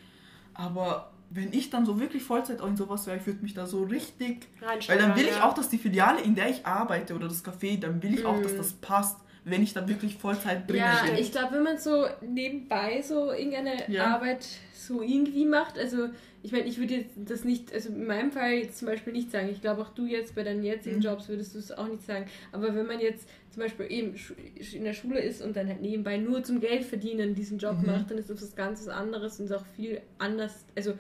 Aber 0.55 1.13
wenn 1.31 1.53
ich 1.53 1.71
dann 1.71 1.85
so 1.85 1.99
wirklich 2.01 2.23
Vollzeit 2.23 2.61
in 2.61 2.77
sowas 2.77 3.07
wäre, 3.07 3.17
ich 3.19 3.27
würde 3.27 3.43
mich 3.43 3.55
da 3.55 3.67
so 3.67 3.83
richtig... 3.83 4.49
Weil 4.89 4.99
dann 4.99 5.17
will 5.17 5.25
ich 5.25 5.41
auch, 5.43 5.55
dass 5.55 5.69
die 5.69 5.79
Filiale, 5.79 6.21
in 6.21 6.35
der 6.35 6.49
ich 6.51 6.65
arbeite 6.67 7.15
oder 7.15 7.29
das 7.29 7.45
Café, 7.45 7.79
dann 7.81 8.03
will 8.03 8.15
ich 8.15 8.25
auch, 8.25 8.41
dass 8.43 8.53
Mhm. 8.53 8.59
das 8.59 8.73
passt, 8.75 9.19
wenn 9.49 9.63
ich 9.63 9.73
da 9.73 9.89
wirklich 9.89 10.17
Vollzeit 10.17 10.69
drin 10.69 10.79
Ja, 10.79 11.05
bin. 11.07 11.15
ich 11.23 11.31
glaube, 11.31 11.55
wenn 11.55 11.63
man 11.63 11.79
so 11.79 12.07
nebenbei 12.21 13.01
so 13.01 13.33
irgendeine 13.33 13.91
Ja. 13.91 14.15
Arbeit 14.17 14.45
so 14.75 15.01
irgendwie 15.03 15.47
macht, 15.47 15.79
also 15.79 16.09
ich 16.43 16.51
meine, 16.53 16.65
ich 16.67 16.79
würde 16.79 16.95
jetzt 16.97 17.13
das 17.17 17.45
nicht, 17.45 17.73
also 17.73 17.89
in 17.91 18.07
meinem 18.07 18.33
Fall 18.33 18.55
jetzt 18.55 18.79
zum 18.79 18.87
Beispiel 18.87 19.13
nicht 19.13 19.31
sagen, 19.31 19.49
ich 19.49 19.61
glaube 19.61 19.83
auch 19.83 19.91
du 19.91 20.05
jetzt 20.07 20.35
bei 20.35 20.43
deinen 20.43 20.65
jetzigen 20.65 20.97
Mhm. 20.97 21.03
Jobs 21.03 21.29
würdest 21.29 21.55
du 21.55 21.59
es 21.61 21.71
auch 21.71 21.87
nicht 21.89 22.03
sagen, 22.05 22.27
aber 22.51 22.75
wenn 22.75 22.87
man 22.87 22.99
jetzt 23.01 23.29
zum 23.51 23.63
Beispiel 23.63 23.87
eben 23.91 24.15
in 24.73 24.85
der 24.85 24.93
Schule 24.93 25.21
ist 25.21 25.43
und 25.43 25.57
dann 25.57 25.69
halt 25.69 25.81
nebenbei 25.81 26.17
nur 26.19 26.43
zum 26.43 26.61
Geld 26.61 26.85
verdienen 26.85 27.35
diesen 27.37 27.59
Job 27.59 27.79
Mhm. 27.81 27.87
macht, 27.87 28.11
dann 28.11 28.19
ist 28.19 28.29
das 28.31 28.43
was 28.43 28.57
ganz 28.57 28.87
anderes 28.89 29.39
und 29.39 29.47
ist 29.47 29.53
auch 29.53 29.65
viel 29.77 30.01
anders, 30.19 30.65
also 30.75 30.95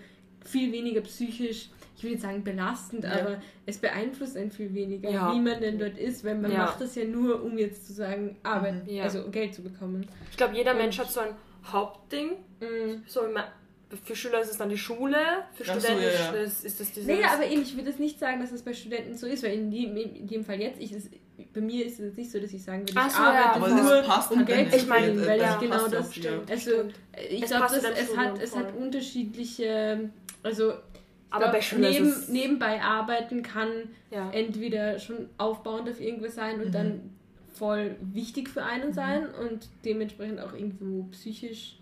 viel 0.44 0.70
weniger 0.70 1.00
psychisch, 1.00 1.70
ich 1.96 2.04
will 2.04 2.12
jetzt 2.12 2.22
sagen 2.22 2.44
belastend, 2.44 3.04
Ja. 3.04 3.12
aber 3.12 3.42
es 3.64 3.78
beeinflusst 3.78 4.36
einen 4.36 4.50
viel 4.50 4.72
weniger, 4.74 5.10
Ja. 5.10 5.32
wie 5.32 5.40
man 5.40 5.60
denn 5.60 5.78
dort 5.78 5.96
ist, 5.98 6.24
weil 6.24 6.34
man 6.36 6.50
Ja. 6.52 6.58
macht 6.58 6.80
das 6.80 6.94
ja 6.94 7.04
nur, 7.04 7.42
um 7.42 7.56
jetzt 7.58 7.86
zu 7.86 7.92
sagen, 7.94 8.36
Arbeit, 8.42 8.86
Mhm. 8.86 8.94
Ja. 8.94 9.04
also 9.04 9.28
Geld 9.30 9.54
zu 9.54 9.62
bekommen. 9.62 10.06
Ich 10.30 10.36
glaube, 10.36 10.54
jeder 10.54 10.72
Und- 10.72 10.78
Mensch 10.78 10.98
hat 10.98 11.10
so 11.10 11.20
ein 11.20 11.30
Hauptding. 11.64 12.32
Mhm. 12.60 13.02
So 13.06 13.22
immer, 13.22 13.44
für 14.04 14.14
Schüler 14.16 14.40
ist 14.40 14.50
es 14.50 14.58
dann 14.58 14.68
die 14.68 14.76
Schule, 14.78 15.16
für 15.54 15.64
Ach 15.70 15.74
so, 15.74 15.80
Studenten 15.80 16.02
ja, 16.04 16.34
ja. 16.34 16.42
Ist, 16.42 16.64
ist 16.64 16.80
es 16.80 16.92
dieses... 16.92 17.08
Naja, 17.08 17.28
aber 17.34 17.46
eben, 17.46 17.62
ich 17.62 17.76
würde 17.76 17.90
es 17.90 17.98
nicht 17.98 18.18
sagen, 18.18 18.40
dass 18.40 18.52
es 18.52 18.62
bei 18.62 18.74
Studenten 18.74 19.16
so 19.16 19.26
ist, 19.26 19.42
weil 19.42 19.54
in 19.54 19.70
dem, 19.70 19.96
in 19.96 20.26
dem 20.26 20.44
Fall 20.44 20.60
jetzt, 20.60 20.80
ich, 20.80 20.92
es, 20.92 21.08
bei 21.54 21.60
mir 21.60 21.86
ist 21.86 21.98
es 22.00 22.16
nicht 22.16 22.30
so, 22.30 22.38
dass 22.40 22.52
ich 22.52 22.62
sagen 22.62 22.80
würde, 22.80 22.92
ich 23.06 23.12
so, 23.12 23.22
ja, 23.22 23.28
arbeite 23.52 23.54
aber 23.56 23.68
nur, 23.82 24.00
es 24.00 24.06
passt 24.06 24.30
um 24.32 24.38
halt 24.38 24.46
Geld 24.48 24.72
zu 24.72 24.78
verdienen, 24.86 25.20
Ich 25.20 25.26
weil 25.26 25.38
ja, 25.40 25.56
genau 25.58 25.76
ja 25.82 25.88
das 25.88 26.16
ja. 26.16 26.22
stimmt. 26.22 26.50
Also, 26.50 26.70
ich 27.30 27.42
glaube, 27.44 27.62
das- 27.74 27.84
es 27.84 28.16
hat, 28.16 28.42
es 28.42 28.56
hat 28.56 28.76
unterschiedliche, 28.76 30.10
also 30.42 30.74
Aber 31.30 31.50
glaub, 31.58 31.80
neben, 31.80 32.06
es- 32.08 32.28
nebenbei 32.28 32.80
arbeiten 32.82 33.42
kann 33.42 33.68
Ja. 34.10 34.30
entweder 34.30 34.98
schon 34.98 35.28
aufbauend 35.38 35.88
auf 35.88 36.00
irgendwas 36.00 36.34
sein 36.34 36.60
und 36.60 36.68
Mhm. 36.68 36.72
dann 36.72 37.00
voll 37.52 37.96
wichtig 38.00 38.48
für 38.48 38.62
einen 38.62 38.92
sein 38.92 39.26
und 39.34 39.68
dementsprechend 39.84 40.40
auch 40.40 40.52
irgendwo 40.52 41.04
psychisch 41.12 41.78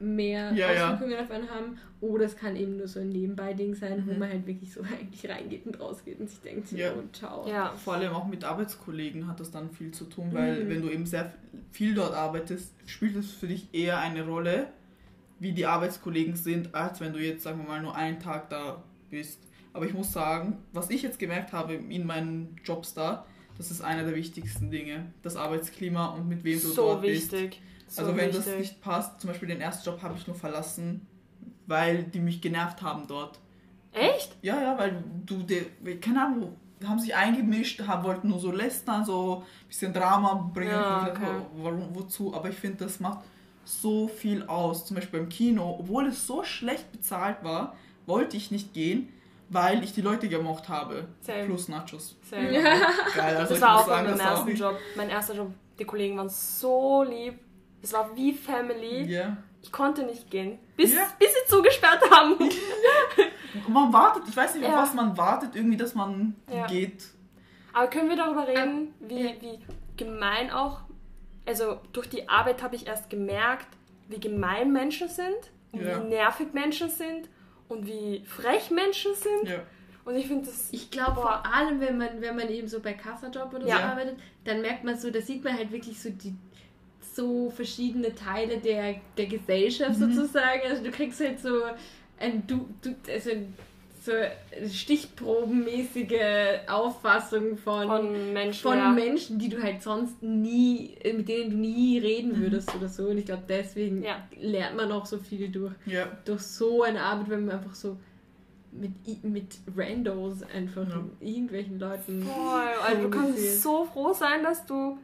mehr 0.00 0.52
Ja, 0.52 0.72
ja. 0.72 0.92
Auswirkungen 0.94 1.18
auf 1.18 1.30
einen 1.32 1.50
haben. 1.50 1.78
Oder 2.00 2.26
es 2.26 2.36
kann 2.36 2.54
eben 2.54 2.76
nur 2.76 2.86
so 2.86 3.00
ein 3.00 3.08
Nebenbei-Ding 3.08 3.74
sein, 3.74 4.04
wo 4.06 4.12
Mhm. 4.12 4.18
man 4.20 4.28
halt 4.28 4.46
wirklich 4.46 4.72
so 4.72 4.80
eigentlich 5.00 5.28
reingeht 5.28 5.66
und 5.66 5.80
rausgeht 5.80 6.20
und 6.20 6.30
sich 6.30 6.38
denkt, 6.40 6.70
Ja. 6.70 6.92
oh, 6.96 7.02
ciao. 7.12 7.48
Ja. 7.48 7.72
Vor 7.72 7.94
allem 7.94 8.12
auch 8.12 8.26
mit 8.28 8.44
Arbeitskollegen 8.44 9.26
hat 9.26 9.40
das 9.40 9.50
dann 9.50 9.70
viel 9.70 9.90
zu 9.90 10.04
tun, 10.04 10.28
weil 10.32 10.64
Mhm. 10.64 10.68
wenn 10.68 10.82
du 10.82 10.88
eben 10.90 11.04
sehr 11.04 11.32
viel 11.72 11.94
dort 11.94 12.14
arbeitest, 12.14 12.72
spielt 12.86 13.16
es 13.16 13.32
für 13.32 13.48
dich 13.48 13.66
eher 13.72 13.98
eine 13.98 14.24
Rolle, 14.24 14.68
wie 15.38 15.52
die 15.52 15.66
Arbeitskollegen 15.66 16.36
sind, 16.36 16.74
als 16.74 17.00
wenn 17.00 17.12
du 17.12 17.18
jetzt, 17.20 17.42
sagen 17.44 17.58
wir 17.60 17.68
mal, 17.68 17.80
nur 17.82 17.94
einen 17.94 18.18
Tag 18.18 18.50
da 18.50 18.82
bist. 19.10 19.40
Aber 19.72 19.86
ich 19.86 19.94
muss 19.94 20.12
sagen, 20.12 20.58
was 20.72 20.90
ich 20.90 21.02
jetzt 21.02 21.18
gemerkt 21.18 21.52
habe 21.52 21.74
in 21.74 22.06
meinen 22.06 22.56
Jobs 22.64 22.94
da, 22.94 23.24
das 23.56 23.70
ist 23.70 23.80
einer 23.80 24.04
der 24.04 24.14
wichtigsten 24.14 24.70
Dinge. 24.70 25.12
Das 25.22 25.36
Arbeitsklima 25.36 26.06
und 26.06 26.28
mit 26.28 26.44
wem 26.44 26.60
du 26.60 26.68
so 26.68 26.74
dort 26.74 27.02
bist. 27.02 27.32
wichtig. 27.32 27.60
So 27.86 28.02
Also 28.02 28.16
wenn 28.16 28.28
wichtig. 28.28 28.44
das 28.44 28.58
nicht 28.58 28.80
passt, 28.80 29.20
zum 29.20 29.28
Beispiel 29.28 29.48
den 29.48 29.60
ersten 29.60 29.88
Job 29.88 30.02
habe 30.02 30.14
ich 30.16 30.26
nur 30.26 30.36
verlassen, 30.36 31.06
weil 31.66 32.04
die 32.04 32.20
mich 32.20 32.40
genervt 32.40 32.82
haben 32.82 33.06
dort. 33.06 33.38
Echt? 33.92 34.36
Ja, 34.42 34.60
ja, 34.60 34.78
weil 34.78 35.02
du, 35.26 35.42
die, 35.42 35.96
keine 36.00 36.24
Ahnung, 36.26 36.56
haben 36.84 36.98
sich 36.98 37.14
eingemischt, 37.14 37.80
haben, 37.86 38.04
wollten 38.04 38.28
nur 38.28 38.38
so 38.38 38.52
lästern, 38.52 39.04
so 39.04 39.42
ein 39.62 39.68
bisschen 39.68 39.92
Drama 39.92 40.34
bringen. 40.52 40.70
Ja, 40.70 41.08
okay. 41.10 41.26
Warum, 41.56 41.88
wozu? 41.94 42.32
Aber 42.34 42.48
ich 42.48 42.56
finde, 42.56 42.84
das 42.84 43.00
macht 43.00 43.20
so 43.68 44.08
viel 44.08 44.44
aus. 44.44 44.84
Zum 44.86 44.94
Beispiel 44.96 45.20
beim 45.20 45.28
Kino, 45.28 45.76
obwohl 45.80 46.06
es 46.06 46.26
so 46.26 46.42
schlecht 46.44 46.90
bezahlt 46.92 47.42
war, 47.44 47.76
wollte 48.06 48.36
ich 48.36 48.50
nicht 48.50 48.72
gehen, 48.74 49.12
weil 49.50 49.84
ich 49.84 49.92
die 49.92 50.00
Leute 50.00 50.28
gemocht 50.28 50.68
habe. 50.68 51.08
Same. 51.20 51.44
Plus 51.44 51.68
Nachos. 51.68 52.16
Same. 52.28 52.50
Geil, 53.14 53.36
also 53.36 53.54
Das 53.54 53.60
war 53.62 53.76
auch 53.80 53.86
sagen, 53.86 54.06
in 54.06 54.10
meinem 54.12 54.18
das 54.18 54.18
war 54.20 54.26
auch 54.26 54.30
ersten 54.36 54.48
nicht. 54.50 54.60
Job. 54.60 54.76
Mein 54.96 55.10
erster 55.10 55.34
Job. 55.34 55.50
Die 55.78 55.84
Kollegen 55.84 56.16
waren 56.16 56.28
so 56.28 57.02
lieb. 57.04 57.38
Es 57.82 57.92
war 57.92 58.14
wie 58.16 58.32
Family. 58.32 59.04
Ja. 59.04 59.36
Ich 59.62 59.70
konnte 59.72 60.02
nicht 60.04 60.30
gehen. 60.30 60.58
Bis, 60.76 60.94
Ja. 60.94 61.02
bis 61.18 61.28
sie 61.28 61.48
zugesperrt 61.48 62.02
haben. 62.10 62.36
Man 63.68 63.92
wartet, 63.92 64.22
ich 64.28 64.36
weiß 64.36 64.54
nicht, 64.54 64.64
auf 64.64 64.72
Ja. 64.72 64.82
was 64.82 64.94
man 64.94 65.16
wartet, 65.16 65.56
irgendwie, 65.56 65.76
dass 65.76 65.94
man 65.94 66.34
Ja. 66.52 66.66
geht. 66.66 67.04
Aber 67.72 67.88
können 67.88 68.08
wir 68.08 68.16
darüber 68.16 68.46
reden, 68.46 68.94
wie, 69.00 69.20
ja. 69.26 69.30
wie 69.40 69.58
gemein 69.96 70.50
auch, 70.50 70.80
also 71.48 71.80
durch 71.92 72.08
die 72.08 72.28
Arbeit 72.28 72.62
habe 72.62 72.76
ich 72.76 72.86
erst 72.86 73.10
gemerkt, 73.10 73.66
wie 74.08 74.20
gemein 74.20 74.72
Menschen 74.72 75.08
sind 75.08 75.50
und 75.72 75.80
Ja. 75.82 75.98
wie 76.04 76.08
nervig 76.08 76.52
Menschen 76.52 76.88
sind 76.88 77.28
und 77.68 77.86
wie 77.86 78.22
frech 78.26 78.70
Menschen 78.70 79.14
sind. 79.14 79.48
Ja. 79.50 79.62
Und 80.04 80.16
ich 80.16 80.26
finde 80.26 80.46
das. 80.46 80.68
Ich 80.72 80.90
glaube 80.90 81.16
vor 81.16 81.44
allem, 81.44 81.80
wenn 81.80 81.98
man, 81.98 82.20
wenn 82.20 82.36
man 82.36 82.48
eben 82.48 82.68
so 82.68 82.80
bei 82.80 82.94
Kassajob 82.94 83.52
oder 83.52 83.64
so 83.64 83.68
Ja. 83.68 83.90
arbeitet, 83.90 84.16
dann 84.44 84.60
merkt 84.62 84.84
man 84.84 84.96
so, 84.96 85.10
da 85.10 85.20
sieht 85.20 85.42
man 85.44 85.56
halt 85.58 85.70
wirklich 85.72 86.00
so 86.00 86.08
die 86.10 86.34
so 87.14 87.50
verschiedene 87.50 88.14
Teile 88.14 88.58
der, 88.58 88.94
der 89.16 89.26
Gesellschaft 89.26 89.98
Mhm. 89.98 90.12
sozusagen. 90.14 90.60
Also 90.70 90.84
du 90.84 90.90
kriegst 90.90 91.20
halt 91.20 91.40
so 91.40 91.62
ein 92.20 92.46
du, 92.46 92.68
du 92.82 92.94
also 93.12 93.30
so 94.08 94.68
stichprobenmäßige 94.68 96.68
Auffassung 96.68 97.56
von, 97.56 97.86
von 97.86 98.32
Menschen. 98.32 98.62
von 98.62 98.78
ja. 98.78 98.90
Menschen, 98.90 99.38
die 99.38 99.48
du 99.48 99.62
halt 99.62 99.82
sonst 99.82 100.22
nie, 100.22 100.96
mit 101.04 101.28
denen 101.28 101.50
du 101.50 101.56
nie 101.56 101.98
reden 101.98 102.40
würdest 102.40 102.74
oder 102.74 102.88
so. 102.88 103.08
Und 103.08 103.18
ich 103.18 103.26
glaube, 103.26 103.42
deswegen 103.48 104.02
Ja. 104.02 104.26
lernt 104.40 104.76
man 104.76 104.90
auch 104.92 105.06
so 105.06 105.18
viel 105.18 105.48
durch 105.48 105.72
Ja. 105.86 106.06
durch 106.24 106.42
so 106.42 106.82
eine 106.82 107.00
Arbeit, 107.02 107.30
wenn 107.30 107.46
man 107.46 107.56
einfach 107.58 107.74
so 107.74 107.96
mit, 108.72 109.24
mit 109.24 109.56
Randos 109.76 110.42
einfach 110.54 110.88
Ja. 110.88 111.04
irgendwelchen 111.20 111.78
Leuten. 111.78 112.22
Voll. 112.22 112.68
Also 112.86 113.02
du 113.02 113.10
kannst 113.10 113.62
so 113.62 113.84
froh 113.84 114.12
sein, 114.12 114.42
dass 114.42 114.64
du. 114.66 114.98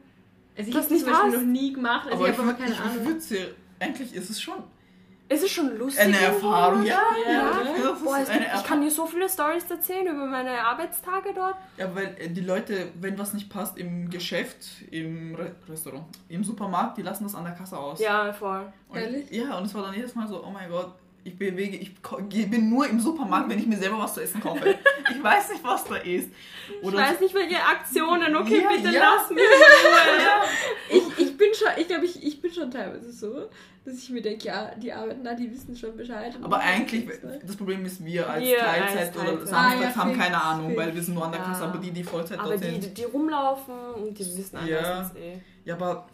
Also 0.57 0.69
ich 0.69 0.75
das 0.75 0.89
nicht 0.89 1.03
zum 1.03 1.11
Beispiel 1.11 1.31
hast. 1.31 1.37
noch 1.37 1.45
nie 1.47 1.73
gemacht, 1.73 2.05
also 2.07 2.17
Aber 2.17 2.27
ich 2.27 2.31
ich, 2.33 2.37
habe 2.39 2.49
aber 2.49 2.57
keine 2.57 2.71
ich, 2.71 2.79
Ahnung. 2.79 3.05
würde 3.05 3.19
sie, 3.19 3.37
eigentlich 3.79 4.15
ist 4.15 4.29
es 4.29 4.41
schon 4.41 4.55
Es 5.27 5.41
ist 5.41 5.51
schon 5.51 5.75
lustig. 5.77 6.03
eine 6.03 6.19
Erfahrung. 6.19 6.83
Ja, 6.85 7.01
Ja, 7.25 7.31
ja. 7.31 7.91
Boah, 8.03 8.21
ich 8.21 8.29
Erfahrung. 8.29 8.63
kann 8.65 8.81
dir 8.81 8.91
so 8.91 9.07
viele 9.07 9.27
Stories 9.27 9.69
erzählen 9.69 10.05
über 10.07 10.25
meine 10.25 10.51
Arbeitstage 10.61 11.29
dort. 11.33 11.55
Ja, 11.77 11.93
weil 11.95 12.15
äh, 12.19 12.29
die 12.29 12.41
Leute, 12.41 12.89
wenn 12.99 13.17
was 13.17 13.33
nicht 13.33 13.49
passt 13.49 13.77
im 13.77 14.09
Geschäft, 14.09 14.67
im 14.91 15.33
Re 15.33 15.55
Restaurant, 15.67 16.05
im 16.29 16.43
Supermarkt, 16.43 16.97
die 16.97 17.01
lassen 17.01 17.23
das 17.23 17.33
an 17.33 17.43
der 17.45 17.53
Kasse 17.53 17.77
aus. 17.77 17.99
Ja, 17.99 18.31
voll. 18.33 18.71
Und, 18.89 18.97
Ehrlich? 18.99 19.31
Ja, 19.31 19.57
und 19.57 19.65
es 19.65 19.73
war 19.73 19.81
dann 19.83 19.95
jedes 19.95 20.13
Mal 20.13 20.27
so, 20.27 20.43
oh 20.45 20.51
mein 20.51 20.69
Gott, 20.69 20.93
ich 21.25 21.37
bewege, 21.37 21.75
ich 21.75 21.91
bin 22.49 22.69
nur 22.69 22.87
im 22.87 22.99
Supermarkt, 22.99 23.49
wenn 23.49 23.59
ich 23.59 23.65
mir 23.67 23.77
selber 23.77 23.97
was 23.99 24.13
zu 24.13 24.21
essen 24.21 24.39
kaufe. 24.41 24.75
Ich 25.11 25.21
weiß 25.23 25.49
nicht, 25.51 25.63
was 25.63 25.83
da 25.83 25.95
ist. 25.97 26.29
Ich 26.81 26.93
weiß 26.93 27.19
nicht, 27.19 27.33
welche 27.33 27.57
Aktionen. 27.61 28.35
Okay, 28.35 28.61
Ja, 28.61 28.69
bitte 28.69 28.91
ja. 28.93 29.15
lass 29.15 29.29
mich. 29.31 29.43
Ich, 30.89 31.19
ich 31.19 31.37
bin 31.37 31.47
schon, 31.53 31.67
ich 31.77 31.87
glaube, 31.87 32.05
ich, 32.05 32.23
ich 32.23 32.41
bin 32.41 32.51
schon 32.53 32.69
teilweise 32.71 33.11
so, 33.11 33.49
dass 33.83 33.95
ich 33.95 34.09
mir 34.09 34.21
denke, 34.21 34.45
ja, 34.45 34.71
die 34.75 34.91
arbeiten 34.93 35.23
da, 35.23 35.33
die 35.33 35.51
wissen 35.51 35.75
schon 35.75 35.95
Bescheid. 35.97 36.33
Aber 36.41 36.59
eigentlich, 36.59 37.05
Ne? 37.07 37.39
das 37.45 37.55
Problem 37.55 37.83
ist, 37.85 38.03
wir 38.05 38.29
als 38.29 38.43
Wir 38.43 38.57
Teilzeit 38.59 38.97
als 38.97 39.15
oder 39.17 39.25
Teilzeit. 39.25 39.47
Samstags 39.47 39.53
Ah, 39.53 39.81
ja, 39.81 39.95
haben 39.95 40.09
fix, 40.11 40.23
keine 40.23 40.41
Ahnung, 40.43 40.67
fix. 40.69 40.79
weil 40.79 40.95
wir 40.95 41.03
sind 41.03 41.13
nur 41.15 41.25
an 41.25 41.31
der 41.31 41.41
Ja. 41.41 41.47
Kasse, 41.47 41.63
aber 41.63 41.77
die, 41.79 41.91
die 41.91 42.03
Vollzeit 42.03 42.39
Aber 42.39 42.49
dort 42.49 42.63
die, 42.63 42.81
sind. 42.81 42.97
die 42.97 43.03
rumlaufen 43.03 43.73
und 43.95 44.17
die 44.17 44.25
wissen 44.25 44.59
Ja. 44.67 44.81
meistens 44.99 45.17
eh. 45.19 45.37
Ja, 45.65 45.75
aber 45.75 46.07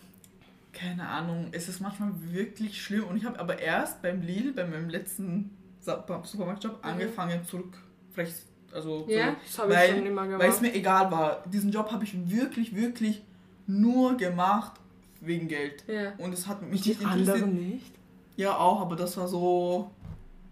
keine 0.73 1.07
Ahnung, 1.07 1.47
es 1.51 1.67
ist 1.67 1.79
manchmal 1.81 2.11
wirklich 2.31 2.81
schlimm. 2.81 3.05
Und 3.05 3.17
ich 3.17 3.25
habe 3.25 3.39
aber 3.39 3.59
erst 3.59 4.01
beim 4.01 4.21
Lidl, 4.21 4.53
bei 4.53 4.65
meinem 4.65 4.89
letzten 4.89 5.51
Supermarktjob, 5.81 6.79
angefangen 6.85 7.45
zurück 7.45 7.77
frech, 8.13 8.31
also 8.73 9.05
Ja? 9.09 9.29
so, 9.29 9.35
Das 9.45 9.59
habe 9.59 9.71
ich 9.73 9.77
weil, 9.79 9.89
schon 9.97 10.05
immer 10.05 10.23
gemacht. 10.25 10.41
weil 10.41 10.49
es 10.49 10.61
mir 10.61 10.73
egal 10.73 11.11
war. 11.11 11.43
Diesen 11.47 11.71
Job 11.71 11.91
habe 11.91 12.03
ich 12.03 12.29
wirklich, 12.29 12.75
wirklich 12.75 13.21
nur 13.67 14.17
gemacht 14.17 14.73
wegen 15.21 15.47
Geld. 15.47 15.83
Ja. 15.87 16.13
Und 16.17 16.33
es 16.33 16.47
hat 16.47 16.61
mich 16.61 16.85
nicht 16.85 17.01
interessiert. 17.01 17.47
nicht? 17.47 17.91
Ja, 18.37 18.57
auch, 18.57 18.81
aber 18.81 18.95
das 18.95 19.17
war 19.17 19.27
so. 19.27 19.91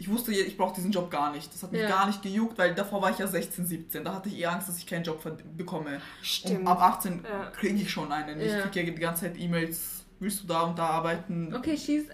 Ich 0.01 0.10
wusste, 0.10 0.32
ich 0.32 0.55
brauche 0.55 0.73
diesen 0.75 0.91
Job 0.91 1.12
gar 1.12 1.32
nicht. 1.34 1.53
Das 1.53 1.62
hat 1.63 1.71
mich 1.73 1.82
Ja. 1.82 1.89
gar 1.89 2.08
nicht 2.08 2.21
gejuckt, 2.21 2.58
weil 2.58 2.73
davor 2.73 3.01
war 3.01 3.12
ich 3.12 3.17
ja 3.17 3.27
16, 3.27 3.65
17. 3.65 4.03
Da 4.05 4.13
hatte 4.15 4.29
ich 4.29 4.39
eher 4.39 4.51
Angst, 4.53 4.69
dass 4.69 4.77
ich 4.77 4.88
keinen 4.88 5.03
Job 5.03 5.21
bekomme. 5.58 5.99
Stimmt. 6.21 6.62
Und 6.62 6.67
ab 6.67 6.82
18 6.82 7.21
Ja. 7.29 7.49
kriege 7.51 7.75
ich 7.82 7.89
schon 7.91 8.10
einen. 8.12 8.39
Ich 8.39 8.58
kriege 8.62 8.86
ja 8.88 8.93
die 8.93 8.99
ganze 8.99 9.23
Zeit 9.25 9.38
E-Mails. 9.38 9.98
Willst 10.21 10.43
du 10.43 10.47
da 10.47 10.62
und 10.63 10.77
da 10.77 10.86
arbeiten? 10.86 11.53
Okay, 11.55 11.77
schieß. 11.77 12.08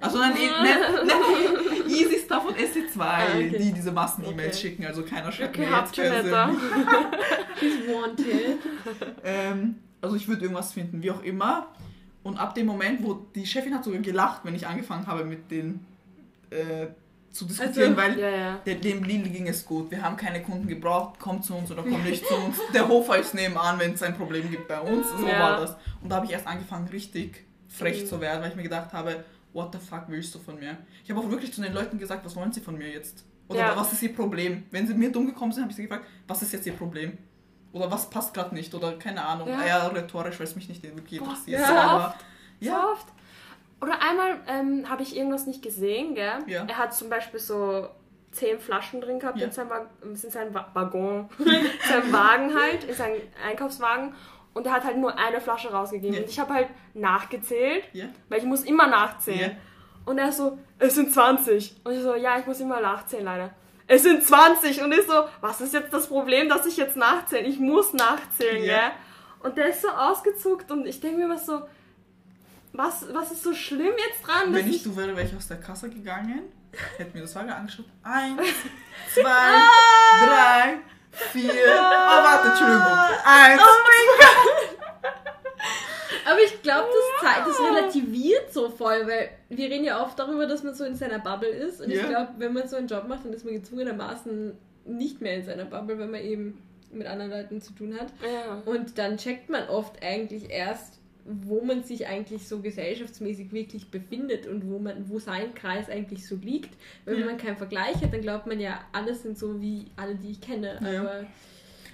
Also 0.00 0.18
dann 0.18 0.36
eh- 0.36 0.46
ne, 0.46 1.04
ne, 1.06 1.88
Easy 1.88 2.18
Stuff 2.22 2.44
und 2.46 2.56
SC2, 2.56 3.00
Ah, 3.00 3.24
okay. 3.34 3.58
die 3.58 3.72
diese 3.72 3.92
Massen-E-Mails 3.92 4.56
Okay. 4.58 4.68
schicken. 4.68 4.84
Also 4.86 5.02
keiner 5.02 5.32
schreibt 5.32 5.56
Okay, 5.56 5.66
mir 5.70 5.78
jetzt 5.78 5.94
persönlich. 5.94 6.34
She's 7.58 7.88
wanted. 7.88 8.58
Ähm, 9.24 9.76
also 10.02 10.16
ich 10.16 10.28
würde 10.28 10.42
irgendwas 10.42 10.72
finden, 10.74 11.02
wie 11.02 11.10
auch 11.10 11.22
immer. 11.22 11.68
Und 12.22 12.36
ab 12.38 12.54
dem 12.54 12.66
Moment, 12.66 13.02
wo 13.02 13.14
die 13.34 13.46
Chefin 13.46 13.74
hat 13.74 13.84
sogar 13.84 14.00
gelacht, 14.00 14.40
wenn 14.44 14.54
ich 14.54 14.66
angefangen 14.66 15.06
habe 15.06 15.24
mit 15.24 15.50
denen 15.50 15.86
äh, 16.50 16.88
zu 17.36 17.44
diskutieren, 17.44 17.96
Also, 17.98 18.14
weil 18.14 18.18
Ja, 18.18 18.28
ja. 18.30 18.58
der, 18.66 18.74
dem 18.76 19.02
Lidl 19.04 19.28
ging 19.30 19.48
es 19.48 19.64
gut. 19.64 19.90
Wir 19.90 20.02
haben 20.02 20.16
keine 20.16 20.42
Kunden 20.42 20.66
gebraucht, 20.66 21.18
kommt 21.18 21.44
zu 21.44 21.54
uns 21.54 21.70
oder 21.70 21.82
kommt 21.82 22.04
nicht 22.04 22.26
zu 22.26 22.34
uns. 22.34 22.56
Der 22.74 22.86
Hofer 22.88 23.18
ist 23.18 23.34
nebenan, 23.34 23.78
wenn 23.78 23.92
es 23.94 24.02
ein 24.02 24.16
Problem 24.16 24.50
gibt 24.50 24.66
bei 24.68 24.80
uns. 24.80 25.06
So 25.10 25.26
Ja. 25.26 25.38
war 25.40 25.60
das. 25.60 25.76
Und 26.02 26.08
da 26.10 26.16
habe 26.16 26.26
ich 26.26 26.32
erst 26.32 26.46
angefangen, 26.46 26.88
richtig 26.88 27.44
frech 27.68 28.02
Mhm. 28.02 28.06
zu 28.06 28.20
werden, 28.20 28.42
weil 28.42 28.50
ich 28.50 28.56
mir 28.56 28.62
gedacht 28.62 28.92
habe, 28.92 29.24
what 29.52 29.72
the 29.72 29.78
fuck 29.78 30.04
willst 30.08 30.34
du 30.34 30.38
von 30.38 30.58
mir? 30.58 30.76
Ich 31.04 31.10
habe 31.10 31.20
auch 31.20 31.30
wirklich 31.30 31.52
zu 31.52 31.60
den 31.62 31.72
Leuten 31.72 31.98
gesagt, 31.98 32.24
was 32.24 32.34
wollen 32.36 32.52
sie 32.52 32.60
von 32.60 32.76
mir 32.76 32.88
jetzt? 32.90 33.24
Oder 33.48 33.60
Ja. 33.60 33.76
was 33.76 33.92
ist 33.92 34.02
ihr 34.02 34.14
Problem? 34.14 34.64
Wenn 34.70 34.86
sie 34.86 34.94
mir 34.94 35.10
dumm 35.12 35.26
gekommen 35.26 35.52
sind, 35.52 35.62
habe 35.62 35.70
ich 35.70 35.76
sie 35.76 35.82
gefragt, 35.82 36.04
was 36.26 36.42
ist 36.42 36.52
jetzt 36.52 36.66
ihr 36.66 36.72
Problem? 36.72 37.16
Oder 37.72 37.90
was 37.90 38.08
passt 38.10 38.32
gerade 38.34 38.54
nicht? 38.54 38.74
Oder 38.74 38.92
keine 38.98 39.22
Ahnung. 39.24 39.48
Ja. 39.48 39.62
Eher 39.64 39.94
rhetorisch, 39.94 40.38
weil 40.38 40.46
es 40.46 40.56
mich 40.56 40.68
nicht 40.68 40.82
wirklich 40.82 41.20
Boah, 41.20 41.28
interessiert. 41.28 41.60
ja. 41.60 41.66
So, 41.66 41.72
So 41.74 41.78
aber, 41.80 42.14
ja. 42.60 42.72
So 42.72 42.92
oft. 42.92 43.06
Oder 43.80 44.00
einmal 44.02 44.40
ähm, 44.48 44.88
habe 44.88 45.02
ich 45.02 45.16
irgendwas 45.16 45.46
nicht 45.46 45.62
gesehen, 45.62 46.14
gell? 46.14 46.38
Ja. 46.46 46.64
Er 46.66 46.78
hat 46.78 46.94
zum 46.94 47.08
Beispiel 47.10 47.40
so 47.40 47.88
zehn 48.32 48.58
Flaschen 48.58 49.00
drin 49.00 49.18
gehabt 49.20 49.38
Ja. 49.38 49.46
in 49.46 49.52
seinem, 49.52 49.70
in 50.02 50.16
seinem 50.16 50.54
Wa- 50.54 50.68
Waggon, 50.74 51.28
in 51.38 51.46
seinem 51.88 52.12
Wagen 52.12 52.54
halt, 52.58 52.84
in 52.84 52.94
seinem 52.94 53.20
Einkaufswagen. 53.46 54.14
Und 54.54 54.66
er 54.66 54.72
hat 54.72 54.84
halt 54.84 54.96
nur 54.96 55.18
eine 55.18 55.40
Flasche 55.40 55.70
rausgegeben. 55.70 56.14
Ja. 56.14 56.22
Und 56.22 56.28
ich 56.30 56.38
habe 56.40 56.54
halt 56.54 56.68
nachgezählt, 56.94 57.84
weil 58.28 58.38
ich 58.38 58.44
muss 58.44 58.64
immer 58.64 58.86
nachzählen. 58.86 59.56
Und 60.06 60.18
er 60.18 60.32
so, 60.32 60.58
es 60.78 60.94
sind 60.94 61.12
20. 61.12 61.76
Und 61.84 61.92
ich 61.92 62.00
so, 62.02 62.14
ja, 62.14 62.38
ich 62.38 62.46
muss 62.46 62.60
immer 62.60 62.80
nachzählen, 62.80 63.24
leider. 63.24 63.50
Es 63.86 64.02
sind 64.04 64.22
20. 64.24 64.82
Und 64.82 64.92
ich 64.92 65.06
so, 65.06 65.24
was 65.40 65.60
ist 65.60 65.74
jetzt 65.74 65.92
das 65.92 66.06
Problem, 66.08 66.48
dass 66.48 66.64
ich 66.66 66.76
jetzt 66.76 66.96
nachzähle? 66.96 67.46
Ich 67.46 67.58
muss 67.58 67.92
nachzählen, 67.92 68.64
Ja. 68.64 68.78
gell? 68.78 68.90
Und 69.42 69.56
der 69.58 69.68
ist 69.68 69.82
so 69.82 69.88
ausgezuckt 69.88 70.70
und 70.72 70.86
ich 70.86 71.00
denke 71.00 71.18
mir 71.18 71.24
immer 71.26 71.38
so, 71.38 71.62
was, 72.76 73.06
was 73.12 73.32
ist 73.32 73.42
so 73.42 73.54
schlimm 73.54 73.92
jetzt 74.08 74.26
dran? 74.26 74.52
Wenn 74.54 74.68
ich 74.68 74.82
du 74.82 74.96
wäre, 74.96 75.16
wäre 75.16 75.26
ich 75.26 75.34
aus 75.36 75.48
der 75.48 75.58
Kasse 75.58 75.88
gegangen, 75.88 76.42
hätte 76.98 77.14
mir 77.16 77.22
das 77.22 77.34
Wagen 77.34 77.50
angeschaut. 77.50 77.86
Eins, 78.02 78.40
zwei, 79.14 79.22
Ah! 79.30 80.26
drei, 80.26 80.78
vier. 81.10 81.52
Oh, 81.52 82.22
warte, 82.22 82.48
Entschuldigung. 82.48 82.82
Eins. 83.24 83.60
Oh 83.62 84.86
Aber 86.28 86.40
ich 86.40 86.60
glaube, 86.62 86.88
das, 86.92 87.20
zei- 87.20 87.44
das 87.44 87.60
relativiert 87.60 88.52
so 88.52 88.68
voll, 88.68 89.06
weil 89.06 89.30
wir 89.48 89.70
reden 89.70 89.84
ja 89.84 90.02
oft 90.02 90.18
darüber, 90.18 90.46
dass 90.46 90.62
man 90.64 90.74
so 90.74 90.84
in 90.84 90.96
seiner 90.96 91.20
Bubble 91.20 91.48
ist. 91.48 91.80
Und 91.80 91.90
ich 91.90 92.00
Ja. 92.00 92.08
glaube, 92.08 92.32
wenn 92.38 92.52
man 92.52 92.66
so 92.68 92.76
einen 92.76 92.88
Job 92.88 93.06
macht, 93.06 93.24
dann 93.24 93.32
ist 93.32 93.44
man 93.44 93.54
gezwungenermaßen 93.54 94.56
nicht 94.86 95.20
mehr 95.20 95.36
in 95.36 95.44
seiner 95.44 95.64
Bubble, 95.66 95.98
weil 95.98 96.08
man 96.08 96.20
eben 96.20 96.62
mit 96.90 97.06
anderen 97.06 97.30
Leuten 97.30 97.60
zu 97.60 97.72
tun 97.74 97.96
hat. 97.98 98.08
Ja. 98.24 98.60
Und 98.64 98.98
dann 98.98 99.18
checkt 99.18 99.50
man 99.50 99.68
oft 99.68 100.02
eigentlich 100.02 100.50
erst, 100.50 100.95
wo 101.28 101.62
man 101.62 101.82
sich 101.82 102.06
eigentlich 102.06 102.46
so 102.46 102.60
gesellschaftsmäßig 102.60 103.52
wirklich 103.52 103.90
befindet 103.90 104.46
und 104.46 104.70
wo 104.70 104.78
man, 104.78 105.08
wo 105.08 105.18
sein 105.18 105.54
Kreis 105.54 105.90
eigentlich 105.90 106.26
so 106.26 106.36
liegt. 106.36 106.76
Wenn 107.04 107.24
man 107.24 107.36
keinen 107.36 107.56
Vergleich 107.56 107.96
hat, 108.02 108.12
dann 108.12 108.20
glaubt 108.20 108.46
man 108.46 108.60
ja, 108.60 108.80
alle 108.92 109.14
sind 109.14 109.36
so 109.38 109.60
wie 109.60 109.86
alle, 109.96 110.14
die 110.14 110.30
ich 110.30 110.40
kenne. 110.40 110.78
Ja. 110.82 111.00
Aber 111.00 111.26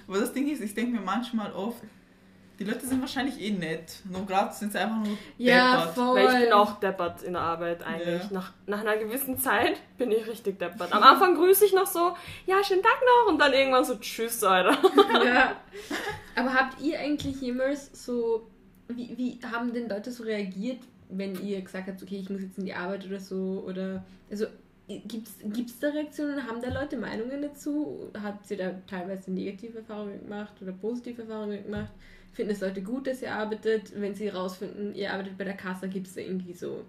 Aber 0.08 0.18
das 0.18 0.32
Ding 0.32 0.50
ist, 0.50 0.60
ich 0.62 0.74
denke 0.74 0.92
mir 0.92 1.00
manchmal 1.00 1.52
oft, 1.52 1.82
die 2.58 2.64
Leute 2.64 2.86
sind 2.86 3.00
wahrscheinlich 3.00 3.40
eh 3.40 3.50
nett. 3.50 4.00
Nur 4.04 4.26
gerade 4.26 4.54
sind 4.54 4.72
sie 4.72 4.78
einfach 4.78 4.98
nur 4.98 5.16
ja, 5.38 5.78
deppert. 5.78 5.94
voll. 5.94 6.16
Weil 6.16 6.34
ich 6.34 6.44
bin 6.44 6.52
auch 6.52 6.78
deppert 6.78 7.22
in 7.22 7.32
der 7.32 7.42
Arbeit 7.42 7.82
eigentlich. 7.82 8.22
Ja. 8.22 8.28
Nach, 8.30 8.52
nach 8.66 8.80
einer 8.80 8.96
gewissen 8.98 9.38
Zeit 9.38 9.80
bin 9.98 10.10
ich 10.12 10.26
richtig 10.26 10.58
deppert. 10.58 10.92
Am 10.92 11.02
Anfang 11.02 11.34
grüße 11.34 11.64
ich 11.64 11.72
noch 11.72 11.86
so, 11.86 12.14
ja, 12.46 12.62
schönen 12.62 12.82
Tag 12.82 13.00
noch 13.04 13.32
und 13.32 13.40
dann 13.40 13.52
irgendwann 13.52 13.84
so, 13.84 13.96
tschüss, 13.96 14.44
Alter. 14.44 14.78
Ja. 15.24 15.56
Aber 16.36 16.54
habt 16.54 16.80
ihr 16.80 17.00
eigentlich 17.00 17.40
jemals 17.40 17.90
so, 18.04 18.46
wie, 18.88 19.16
wie 19.16 19.38
haben 19.44 19.72
denn 19.72 19.88
Leute 19.88 20.10
so 20.10 20.22
reagiert, 20.24 20.78
wenn 21.08 21.34
ihr 21.44 21.60
gesagt 21.60 21.88
habt, 21.88 22.02
okay, 22.02 22.18
ich 22.18 22.30
muss 22.30 22.42
jetzt 22.42 22.58
in 22.58 22.64
die 22.64 22.74
Arbeit 22.74 23.06
oder 23.06 23.20
so? 23.20 23.64
Oder, 23.66 24.04
also, 24.30 24.46
gibt's 24.88 25.36
gibt's 25.44 25.78
da 25.78 25.88
Reaktionen? 25.88 26.46
Haben 26.46 26.60
da 26.62 26.68
Leute 26.72 26.96
Meinungen 26.96 27.42
dazu? 27.42 28.10
Habt 28.20 28.50
ihr 28.50 28.56
da 28.58 28.74
teilweise 28.88 29.30
negative 29.30 29.78
Erfahrungen 29.78 30.20
gemacht 30.22 30.54
oder 30.60 30.72
positive 30.72 31.22
Erfahrungen 31.22 31.62
gemacht? 31.64 31.92
Finden 32.32 32.52
es 32.52 32.60
Leute 32.60 32.82
gut, 32.82 33.06
dass 33.06 33.20
ihr 33.22 33.32
arbeitet? 33.32 33.92
Wenn 33.94 34.14
sie 34.14 34.28
rausfinden, 34.28 34.94
ihr 34.94 35.12
arbeitet 35.12 35.36
bei 35.36 35.44
der 35.44 35.56
Kasse, 35.56 35.88
gibt 35.88 36.06
es 36.06 36.14
da 36.14 36.20
irgendwie 36.22 36.54
so 36.54 36.84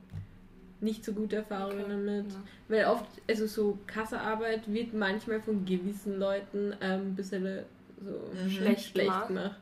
nicht 0.80 1.04
so 1.06 1.14
gute 1.14 1.38
Erfahrungen 1.38 1.82
Okay, 1.84 1.89
damit? 1.89 2.26
ja. 2.32 2.44
Weil 2.70 2.86
oft, 2.86 3.06
also 3.30 3.48
so 3.48 3.78
Kassearbeit 3.88 4.72
wird 4.74 4.94
manchmal 4.94 5.41
von 5.41 5.66
gewissen 5.66 6.20
Leuten 6.20 6.74
ähm, 6.82 7.08
ein 7.08 7.16
bisschen 7.16 7.60
so 8.04 8.12
Mhm. 8.12 8.50
Schlecht 8.50 8.86
schlecht 8.89 9.08
gemacht. 9.08 9.28
gemacht. 9.28 9.62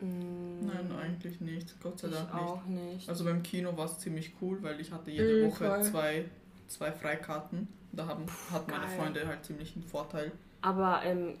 Mm, 0.00 0.66
Nein, 0.66 0.92
eigentlich 1.00 1.40
nicht. 1.40 1.80
Gott 1.82 1.98
sei 1.98 2.08
ich 2.08 2.14
Dank 2.14 2.32
nicht. 2.34 2.42
auch 2.42 2.64
nicht. 2.66 3.08
Also 3.08 3.24
beim 3.24 3.42
Kino 3.42 3.76
war 3.76 3.86
es 3.86 3.98
ziemlich 3.98 4.32
cool, 4.40 4.58
weil 4.62 4.80
ich 4.80 4.90
hatte 4.92 5.10
jede 5.10 5.46
Woche 5.46 5.64
voll. 5.68 5.82
zwei, 5.82 6.24
zwei 6.68 6.92
Freikarten. 6.92 7.68
Da 7.92 8.06
haben, 8.06 8.24
hat 8.52 8.68
meine 8.68 8.86
geil. 8.86 8.96
Freunde 8.96 9.26
halt 9.26 9.44
ziemlich 9.44 9.74
einen 9.74 9.84
Vorteil. 9.84 10.32
Aber 10.62 11.00
ähm, 11.04 11.34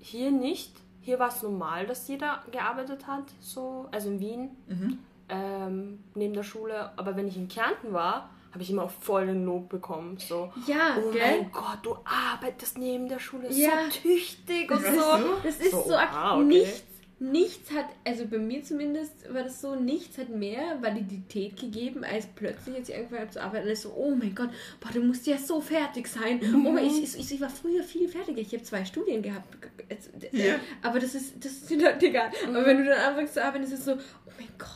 hier 0.00 0.30
nicht. 0.30 0.72
hier 1.00 1.18
war 1.18 1.28
es 1.28 1.42
normal, 1.42 1.86
dass 1.86 2.06
jeder 2.06 2.42
gearbeitet 2.52 3.06
hat, 3.06 3.24
so, 3.40 3.88
also 3.90 4.10
in 4.10 4.20
Wien, 4.20 4.48
Mhm. 4.68 4.98
ähm, 5.30 5.98
neben 6.14 6.34
der 6.34 6.42
Schule. 6.42 6.90
Aber 6.96 7.16
wenn 7.16 7.26
ich 7.28 7.36
in 7.36 7.48
Kärnten 7.48 7.92
war, 7.92 8.30
habe 8.52 8.62
ich 8.62 8.70
immer 8.70 8.88
voll 8.88 9.26
den 9.26 9.44
Lob 9.44 9.68
bekommen. 9.68 10.16
So, 10.18 10.52
Ja, 10.66 10.96
oh 10.98 11.10
gell? 11.10 11.42
mein 11.42 11.52
Gott, 11.52 11.78
du 11.82 11.96
arbeitest 12.04 12.78
neben 12.78 13.08
der 13.08 13.18
Schule, 13.18 13.50
Ja. 13.52 13.70
so 13.90 14.00
tüchtig 14.00 14.70
und 14.70 14.80
so. 14.82 15.38
Das 15.42 15.56
ist 15.60 15.70
So, 15.70 15.82
so, 15.82 15.94
okay. 15.94 16.44
nichts, 16.44 16.87
nichts 17.20 17.70
hat, 17.72 17.86
also 18.04 18.26
bei 18.26 18.38
mir 18.38 18.62
zumindest 18.62 19.32
war 19.32 19.42
das 19.42 19.60
so, 19.60 19.74
nichts 19.74 20.18
hat 20.18 20.28
mehr 20.28 20.80
Validität 20.80 21.56
gegeben, 21.58 22.04
als 22.04 22.26
plötzlich 22.26 22.76
jetzt 22.76 22.92
habe 22.94 23.28
zu 23.30 23.42
arbeiten 23.42 23.66
und 23.66 23.72
ich 23.72 23.80
so, 23.80 23.92
oh 23.96 24.14
mein 24.14 24.34
Gott, 24.34 24.50
boah, 24.80 24.90
du 24.92 25.00
musst 25.02 25.26
ja 25.26 25.36
so 25.36 25.60
fertig 25.60 26.06
sein. 26.06 26.40
Oh, 26.54 26.70
mein, 26.70 26.86
ich, 26.86 27.02
ich, 27.18 27.32
ich 27.32 27.40
war 27.40 27.50
früher 27.50 27.82
viel 27.82 28.08
fertiger. 28.08 28.40
Ich 28.40 28.52
habe 28.52 28.62
zwei 28.62 28.84
Studien 28.84 29.20
gehabt. 29.22 29.46
Also, 29.90 30.10
Ja. 30.36 30.56
Aber 30.82 31.00
das 31.00 31.14
ist, 31.16 31.44
das 31.44 31.52
ist 31.52 31.70
den 31.70 31.80
Leuten 31.80 32.04
egal. 32.04 32.30
Aber 32.46 32.64
wenn 32.64 32.78
du 32.78 32.84
dann 32.84 32.98
anfängst 32.98 33.34
zu 33.34 33.44
arbeiten, 33.44 33.64
ist 33.64 33.72
es 33.72 33.84
so, 33.84 33.92
oh 33.94 34.30
mein 34.38 34.48
Gott. 34.56 34.68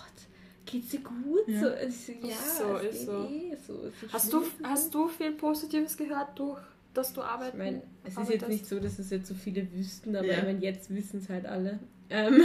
Geht's 0.67 0.89
dir 0.89 1.01
gut? 1.01 1.47
Ja. 1.47 1.61
So, 1.61 1.67
und 1.67 1.89
ich 1.89 1.97
so, 2.07 2.13
ja, 2.27 2.35
so, 2.37 2.77
es 2.79 2.95
ist 2.95 2.99
geht 3.01 3.07
so. 3.07 3.25
eh 3.29 3.57
so. 3.67 3.83
Ist 4.07 4.13
Hast 4.13 4.33
du, 4.33 4.45
hast 4.65 4.95
du 4.95 5.09
viel 5.09 5.33
Positives 5.33 5.97
gehört, 5.97 6.37
durch, 6.39 6.61
dass 6.95 7.13
du 7.13 7.21
arbeiten 7.21 7.57
Ich 7.59 7.63
meine, 7.63 7.83
es 8.05 8.13
ist 8.13 8.19
arbeitest? 8.19 8.41
jetzt 8.43 8.49
nicht 8.49 8.67
so, 8.67 8.81
dass 8.81 8.99
es 8.99 9.11
jetzt 9.11 9.29
so 9.29 9.35
viele 9.35 9.71
wüssten, 9.73 10.17
aber 10.17 10.27
Ja. 10.27 10.39
ich 10.39 10.45
meine, 10.45 10.61
jetzt 10.61 10.93
wissen 10.95 11.21
es 11.21 11.29
halt 11.29 11.47
alle. 11.47 11.79
Ähm, 12.13 12.45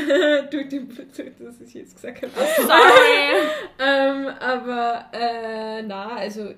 durch 0.50 0.70
den, 0.70 0.88
durch 0.88 1.32
das 1.40 1.62
ich 1.62 1.74
jetzt 1.74 1.96
gesagt 1.96 2.22
habe. 2.22 2.32
Sorry. 2.56 3.50
ähm, 3.80 4.28
aber 4.40 5.10
äh, 5.12 5.82
na, 5.84 6.16
also 6.16 6.54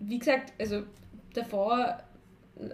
wie 0.00 0.18
gesagt, 0.18 0.52
also 0.58 0.82
davor 1.32 2.02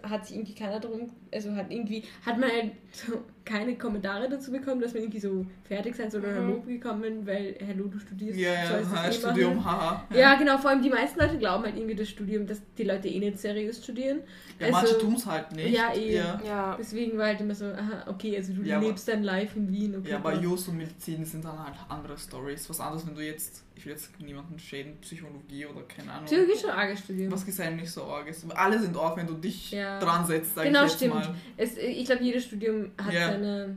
hat 0.02 0.26
sich 0.26 0.36
irgendwie 0.36 0.54
keiner 0.54 0.80
drum, 0.80 1.12
also 1.32 1.54
hat 1.54 1.70
irgendwie, 1.70 2.04
hat 2.24 2.38
man 2.38 2.50
halt 2.50 2.72
so 2.92 3.22
keine 3.48 3.76
Kommentare 3.78 4.28
dazu 4.28 4.52
bekommen, 4.52 4.80
dass 4.80 4.92
man 4.92 5.02
irgendwie 5.02 5.20
so 5.20 5.46
fertig 5.64 5.96
sein 5.96 6.10
soll 6.10 6.20
oder 6.20 6.40
Mhm. 6.40 6.50
Lob 6.50 6.66
gekommen, 6.66 7.26
weil, 7.26 7.56
hallo, 7.66 7.86
du 7.86 7.98
studierst, 7.98 8.38
Ja, 8.38 8.52
ja, 8.52 9.08
eh 9.08 9.12
Studium, 9.12 9.64
haha. 9.64 10.04
Ja, 10.14 10.34
genau, 10.34 10.58
vor 10.58 10.70
allem 10.70 10.82
die 10.82 10.90
meisten 10.90 11.18
Leute 11.18 11.38
glauben 11.38 11.64
halt 11.64 11.76
irgendwie 11.76 11.94
das 11.94 12.08
Studium, 12.10 12.46
dass 12.46 12.60
die 12.76 12.84
Leute 12.84 13.08
eh 13.08 13.18
nicht 13.18 13.38
seriös 13.38 13.82
studieren. 13.82 14.20
Ja, 14.60 14.70
manche 14.70 14.98
tun 14.98 15.14
es 15.14 15.24
halt 15.24 15.52
nicht. 15.52 15.70
Ja, 15.74 15.92
eh. 15.94 16.16
Ja, 16.16 16.40
Ja. 16.44 16.76
Deswegen 16.78 17.16
war 17.16 17.26
halt 17.26 17.40
immer 17.40 17.54
so, 17.54 17.64
aha, 17.66 18.04
okay, 18.08 18.36
also 18.36 18.52
du 18.52 18.62
Ja, 18.62 18.76
aber- 18.76 18.86
lebst 18.88 19.08
dein 19.08 19.22
Life 19.22 19.58
in 19.58 19.68
Wien, 19.72 19.96
okay. 19.96 20.10
ja 20.10 20.16
aber. 20.16 20.34
Jus 20.34 20.68
und 20.68 20.76
Medizin 20.76 21.24
sind 21.24 21.44
dann 21.44 21.58
halt 21.64 21.74
andere 21.88 22.18
Stories. 22.18 22.68
Was 22.68 22.80
anderes, 22.80 23.06
wenn 23.06 23.14
du 23.14 23.22
jetzt, 23.24 23.64
ich 23.76 23.86
will 23.86 23.92
jetzt 23.92 24.10
niemanden 24.20 24.58
schäden, 24.58 24.96
Psychologie 25.00 25.64
oder 25.66 25.82
keine 25.82 26.10
Ahnung. 26.12 26.24
Psychologie 26.26 26.52
ist 26.52 26.60
schon 26.62 26.70
ein 26.70 26.78
arges 26.78 26.98
Studium. 27.00 27.32
Was 27.32 27.46
gesehen 27.46 27.76
nicht 27.76 27.90
so 27.90 28.04
arg 28.04 28.28
ist. 28.28 28.44
Alle 28.54 28.78
sind 28.78 28.96
arg, 28.96 29.16
wenn 29.16 29.26
du 29.26 29.34
dich 29.34 29.70
Ja. 29.70 29.98
dran 30.00 30.26
setzt, 30.26 30.54
sag 30.56 30.64
Genau, 30.64 30.80
ich 30.84 30.90
jetzt 30.90 30.96
stimmt. 30.98 31.14
mal. 31.14 31.34
Es, 31.56 31.76
ich 31.78 32.04
glaube, 32.04 32.22
jedes 32.24 32.44
Studium 32.44 32.90
hat 33.02 33.12
Ja. 33.12 33.28
Seine 33.38 33.76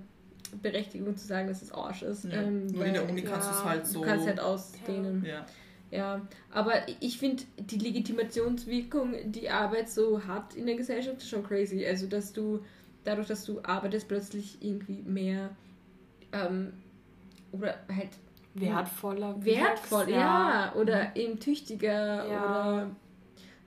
Berechtigung 0.61 1.15
zu 1.15 1.25
sagen, 1.25 1.47
dass 1.47 1.61
es 1.61 1.71
Arsch 1.71 2.01
ist. 2.03 2.25
Ja. 2.25 2.41
ähm, 2.41 2.67
Nur 2.67 2.85
in 2.85 2.93
der 2.93 3.03
weil 3.03 3.11
Uni 3.11 3.21
kannst 3.21 3.47
du 3.49 3.53
es 3.53 3.59
ja, 3.59 3.65
halt 3.69 3.87
so. 3.87 3.99
Du 3.99 4.05
kannst 4.05 4.27
halt 4.27 4.39
ausdehnen. 4.39 5.25
ja. 5.25 5.45
Ja, 5.93 6.21
aber 6.51 6.71
ich 7.01 7.19
finde 7.19 7.43
die 7.59 7.77
Legitimationswirkung, 7.77 9.13
die 9.33 9.49
Arbeit 9.49 9.89
so 9.89 10.23
hat 10.25 10.55
in 10.55 10.65
der 10.65 10.75
Gesellschaft, 10.75 11.17
ist 11.17 11.27
schon 11.29 11.43
crazy. 11.43 11.85
Also, 11.85 12.07
dass 12.07 12.31
du 12.31 12.61
dadurch, 13.03 13.27
dass 13.27 13.43
du 13.43 13.59
arbeitest, 13.63 14.07
plötzlich 14.07 14.57
irgendwie 14.61 15.01
mehr 15.01 15.49
ähm, 16.31 16.71
oder 17.51 17.75
halt 17.93 18.09
Wertvoller. 18.53 19.35
wertvoll, 19.43 20.07
wirkst, 20.07 20.15
ja, 20.15 20.73
oder 20.77 21.13
eben 21.17 21.39
tüchtiger 21.41 22.25
Ja. 22.25 22.73
oder 22.77 22.91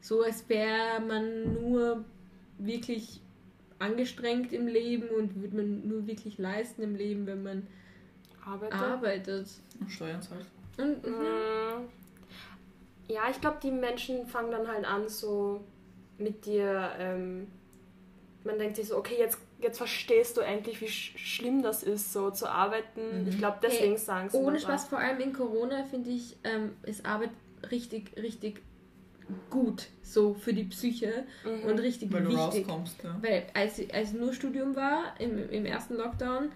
so, 0.01 0.23
als 0.23 0.49
wäre 0.49 1.01
man 1.07 1.53
nur 1.53 2.05
wirklich 2.59 3.21
angestrengt 3.85 4.53
im 4.53 4.67
Leben 4.67 5.09
und 5.09 5.41
würde 5.41 5.57
man 5.57 5.87
nur 5.87 6.07
wirklich 6.07 6.39
leisten 6.39 6.83
im 6.83 6.97
Leben, 6.97 7.27
wenn 7.27 7.43
man 7.43 7.67
Arbeitet. 8.45 8.81
arbeitet. 8.81 9.49
Und 9.81 9.91
Steuern 9.91 10.21
halt. 10.31 10.47
Und. 10.79 11.05
Ja, 13.07 13.23
ich 13.31 13.41
glaube, 13.41 13.59
die 13.63 13.71
Menschen 13.71 14.27
fangen 14.27 14.51
dann 14.51 14.67
halt 14.67 14.85
an, 14.85 15.09
so 15.09 15.61
mit 16.19 16.47
dir. 16.47 16.93
Ähm, 16.99 17.49
man 18.45 18.59
denkt 18.59 18.77
sich 18.77 18.89
so, 18.89 18.97
okay, 18.97 19.17
jetzt, 19.19 19.39
jetzt 19.61 19.79
verstehst 19.79 20.37
du 20.37 20.41
endlich, 20.41 20.81
wie 20.81 20.89
sch 20.89 21.17
schlimm 21.17 21.63
das 21.63 21.83
ist, 21.83 22.13
so 22.13 22.31
zu 22.31 22.49
arbeiten. 22.49 23.23
Mhm. 23.23 23.29
Ich 23.29 23.39
glaube, 23.39 23.59
deswegen 23.63 23.97
sagen 23.97 24.29
sie 24.31 24.37
Ohne 24.37 24.59
Spaß, 24.59 24.89
vor 24.89 24.99
allem 24.99 25.21
in 25.21 25.33
Corona, 25.33 25.85
finde 25.85 26.11
ich, 26.11 26.37
ähm, 26.45 26.77
ist 26.83 27.05
Arbeit 27.07 27.31
richtig, 27.71 28.17
richtig 28.17 28.61
gut, 29.51 29.87
so 30.03 30.35
für 30.35 30.53
die 30.53 30.65
Psyche 30.65 31.25
Mhm. 31.45 31.65
und 31.71 31.79
richtig 31.79 32.13
Weil 32.13 32.25
du 32.25 32.31
wichtig. 32.31 32.67
rauskommst, 32.69 33.03
ja. 33.03 33.17
Weil 33.23 33.47
als, 33.55 33.81
als 33.93 34.13
nur 34.13 34.33
Studium 34.33 34.77
war, 34.77 35.15
im, 35.19 35.49
im 35.51 35.65
ersten 35.67 35.95
Lockdown, 35.97 36.51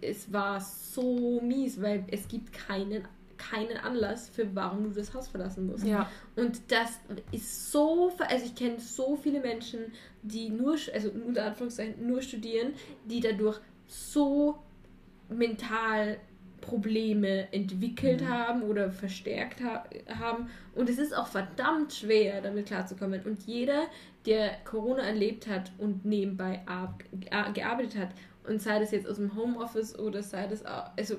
es 0.00 0.32
war 0.32 0.60
so 0.60 1.40
mies, 1.40 1.80
weil 1.80 2.04
es 2.10 2.28
gibt 2.28 2.52
keinen, 2.52 3.04
keinen 3.38 3.76
Anlass 3.78 4.28
für 4.28 4.54
warum 4.54 4.84
du 4.84 4.90
das 4.90 5.14
Haus 5.14 5.28
verlassen 5.28 5.66
musst. 5.66 5.84
Ja. 5.86 6.08
Und 6.36 6.60
das 6.68 7.00
ist 7.32 7.72
so, 7.72 8.12
also 8.18 8.44
ich 8.44 8.54
kenne 8.54 8.78
so 8.78 9.16
viele 9.16 9.40
Menschen, 9.40 9.80
die 10.22 10.50
nur, 10.50 10.76
also 10.92 11.10
unter 11.10 11.44
Anführungszeichen 11.46 12.06
nur 12.06 12.20
studieren, 12.22 12.74
die 13.06 13.20
dadurch 13.20 13.58
so 13.86 14.58
mental 15.28 16.18
Probleme 16.60 17.52
entwickelt 17.52 18.22
Mhm. 18.22 18.28
haben 18.28 18.62
oder 18.62 18.90
verstärkt 18.90 19.60
ha 19.62 19.84
haben. 20.18 20.48
Und 20.74 20.88
es 20.88 20.98
ist 20.98 21.16
auch 21.16 21.26
verdammt 21.26 21.92
schwer, 21.92 22.40
damit 22.40 22.66
klarzukommen. 22.66 23.22
Und 23.24 23.42
jeder, 23.46 23.84
der 24.26 24.50
Corona 24.64 25.02
erlebt 25.02 25.46
hat 25.48 25.72
und 25.78 26.04
nebenbei 26.04 26.60
ar- 26.66 26.96
ar- 27.30 27.52
gearbeitet 27.52 27.96
hat, 27.98 28.08
und 28.48 28.60
sei 28.60 28.78
das 28.80 28.90
jetzt 28.90 29.06
aus 29.08 29.16
dem 29.16 29.34
Homeoffice 29.36 29.98
oder 29.98 30.22
sei 30.22 30.46
das 30.46 30.64
auch, 30.64 30.90
also 30.96 31.16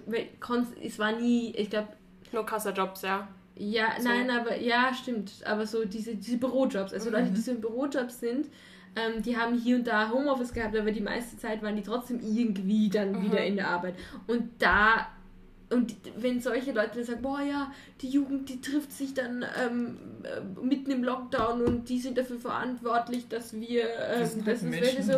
es 0.84 0.98
war 1.00 1.12
nie, 1.14 1.52
ich 1.56 1.70
glaube, 1.70 1.90
Nur 2.34 2.46
Kassajobs, 2.46 3.04
ja. 3.04 3.28
ja, 3.58 3.88
So. 4.00 4.08
nein, 4.08 4.30
aber 4.32 4.60
ja, 4.60 4.92
stimmt. 4.94 5.32
Aber 5.46 5.66
so 5.68 5.86
diese, 5.86 6.16
diese 6.16 6.38
Bürojobs, 6.38 6.94
also 6.94 7.10
Leute, 7.10 7.30
Mhm. 7.30 7.34
die 7.36 7.42
so 7.42 7.52
in 7.52 7.62
Bürojobs 7.62 8.20
sind, 8.20 8.48
ähm, 8.96 9.22
die 9.22 9.38
haben 9.38 9.58
hier 9.58 9.78
und 9.78 9.86
da 9.88 10.10
Homeoffice 10.12 10.52
gehabt, 10.54 10.76
aber 10.76 10.92
die 10.92 11.00
meiste 11.02 11.38
Zeit 11.38 11.62
waren 11.62 11.76
die 11.76 11.84
trotzdem 11.84 12.20
irgendwie 12.22 12.90
dann 12.90 13.12
Mhm. 13.12 13.22
wieder 13.24 13.44
in 13.46 13.56
der 13.56 13.68
Arbeit. 13.70 13.96
Und 14.28 14.50
da, 14.60 15.08
und 15.72 15.96
wenn 16.18 16.40
solche 16.42 16.72
Leute 16.72 16.96
dann 16.96 17.04
sagen, 17.06 17.22
boah 17.22 17.42
ja, 17.42 17.72
die 18.02 18.10
Jugend, 18.10 18.50
die 18.50 18.62
trifft 18.62 18.92
sich 18.92 19.14
dann 19.14 19.46
ähm, 19.64 19.98
äh, 20.24 20.42
mitten 20.64 20.92
im 20.92 21.04
Lockdown 21.04 21.62
und 21.62 21.90
die 21.90 22.00
sind 22.00 22.18
dafür 22.18 22.40
verantwortlich, 22.40 23.28
dass 23.28 23.54
wir, 23.54 23.84
ähm, 23.84 24.20
Das 24.20 24.34
sind 24.34 24.48
das 24.48 24.56
ist 24.58 24.64
Menschen, 24.64 24.84
welche 24.84 25.04
so, 25.04 25.14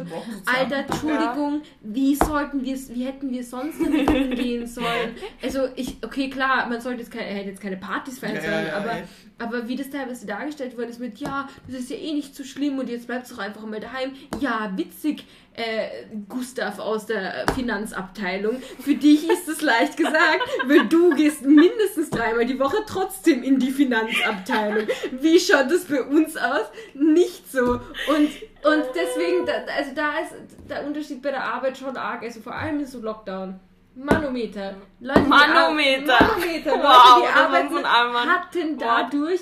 Alter, 0.45 0.77
Entschuldigung, 0.77 1.61
wie 1.81 2.15
sollten 2.15 2.63
wir 2.63 2.75
es, 2.75 2.93
wie 2.93 3.05
hätten 3.05 3.31
wir 3.31 3.43
sonst 3.43 3.81
damit 3.81 4.07
umgehen 4.07 4.67
sollen? 4.67 5.15
Also 5.41 5.67
ich, 5.75 5.97
okay, 6.03 6.29
klar, 6.29 6.69
man 6.69 6.79
sollte 6.79 7.01
jetzt 7.01 7.11
keine, 7.11 7.25
er 7.25 7.35
hätte 7.35 7.49
jetzt 7.49 7.61
keine 7.61 7.77
Partys 7.77 8.19
feiern 8.19 8.35
Ja, 8.35 8.41
ja, 8.43 8.51
sollen, 8.51 8.67
ja, 8.67 8.77
aber, 8.77 8.91
ey. 8.93 9.03
Aber 9.39 9.67
wie 9.67 9.75
das 9.75 9.89
teilweise 9.89 10.25
dargestellt 10.25 10.77
worden 10.77 10.89
ist 10.89 10.99
mit, 10.99 11.17
ja, 11.17 11.47
das 11.67 11.81
ist 11.81 11.89
ja 11.89 11.97
eh 11.97 12.13
nicht 12.13 12.35
so 12.35 12.43
schlimm 12.43 12.79
und 12.79 12.89
jetzt 12.89 13.07
bleibst 13.07 13.31
du 13.31 13.35
doch 13.35 13.43
einfach 13.43 13.65
mal 13.65 13.79
daheim. 13.79 14.13
Ja, 14.39 14.71
witzig, 14.75 15.25
äh, 15.55 16.05
Gustav 16.29 16.79
aus 16.79 17.05
der 17.05 17.45
Finanzabteilung. 17.53 18.61
Für 18.79 18.95
dich 18.95 19.29
ist 19.29 19.47
es 19.47 19.61
leicht 19.61 19.97
gesagt, 19.97 20.41
weil 20.65 20.87
du 20.87 21.15
gehst 21.15 21.43
mindestens 21.43 22.09
dreimal 22.09 22.45
die 22.45 22.59
Woche 22.59 22.77
trotzdem 22.87 23.43
in 23.43 23.59
die 23.59 23.71
Finanzabteilung. 23.71 24.87
Wie 25.19 25.39
schaut 25.39 25.69
das 25.69 25.85
bei 25.85 26.01
uns 26.01 26.37
aus? 26.37 26.65
Nicht 26.93 27.51
so. 27.51 27.61
Und, 27.63 28.29
und 28.63 28.83
deswegen, 28.95 29.47
also 29.49 29.91
da 29.95 30.19
ist 30.19 30.33
der 30.69 30.85
Unterschied 30.85 31.21
bei 31.21 31.31
der 31.31 31.43
Arbeit 31.43 31.77
schon 31.77 31.95
arg. 31.97 32.23
Also 32.23 32.39
vor 32.41 32.55
allem 32.55 32.79
in 32.79 32.85
so 32.85 32.99
Lockdown. 32.99 33.59
Manometer. 33.95 34.75
Leute, 34.99 35.21
Manometer. 35.21 36.17
Manometer. 36.19 36.75
Leute, 36.75 36.83
Wow, 36.83 37.21
die 37.21 37.27
arbeiten, 37.39 37.85
hatten 37.85 38.77
dadurch 38.77 39.41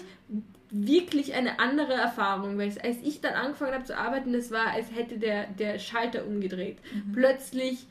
wirklich 0.69 1.33
eine 1.33 1.59
andere 1.59 1.93
Erfahrung, 1.93 2.57
weil 2.57 2.67
als 2.83 2.97
ich 3.03 3.21
dann 3.21 3.33
angefangen 3.33 3.73
habe 3.73 3.83
zu 3.83 3.97
arbeiten, 3.97 4.33
das 4.33 4.51
war, 4.51 4.67
als 4.67 4.87
hätte 4.93 5.17
der, 5.17 5.47
der 5.47 5.79
Schalter 5.79 6.25
umgedreht. 6.25 6.77
Plötzlich 7.13 7.87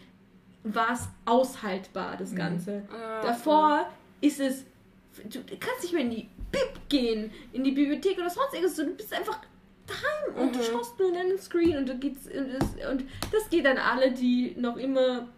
war 0.65 0.93
es 0.93 1.09
aushaltbar, 1.27 2.17
das 2.19 2.35
Ganze. 2.35 2.83
Ja. 2.93 3.23
Davor 3.23 3.87
ist 4.21 4.41
es, 4.41 4.65
du 5.25 5.41
kannst 5.59 5.83
nicht 5.83 5.93
mehr 5.93 6.03
in 6.03 6.11
die 6.11 6.29
Bib 6.53 6.89
gehen, 6.89 7.31
in 7.53 7.65
die 7.65 7.73
Bibliothek 7.73 8.19
oder 8.19 8.31
sonst 8.31 8.53
irgendwas, 8.55 8.77
du 8.77 8.87
bist 8.97 9.13
einfach 9.15 9.39
daheim 9.87 10.43
und 10.47 10.55
du 10.55 10.59
Mhm. 10.59 10.65
schaust 10.65 10.99
nur 10.99 11.09
in 11.09 11.15
deinen 11.15 11.39
Screen 11.39 11.77
und, 11.77 11.89
du 11.89 11.97
geht's, 11.99 12.27
und, 12.27 12.49
das, 12.59 12.91
und 12.91 13.05
das 13.33 13.49
geht 13.51 13.67
an 13.67 13.79
alle, 13.79 14.13
die 14.13 14.55
noch 14.59 14.77
immer 14.77 15.29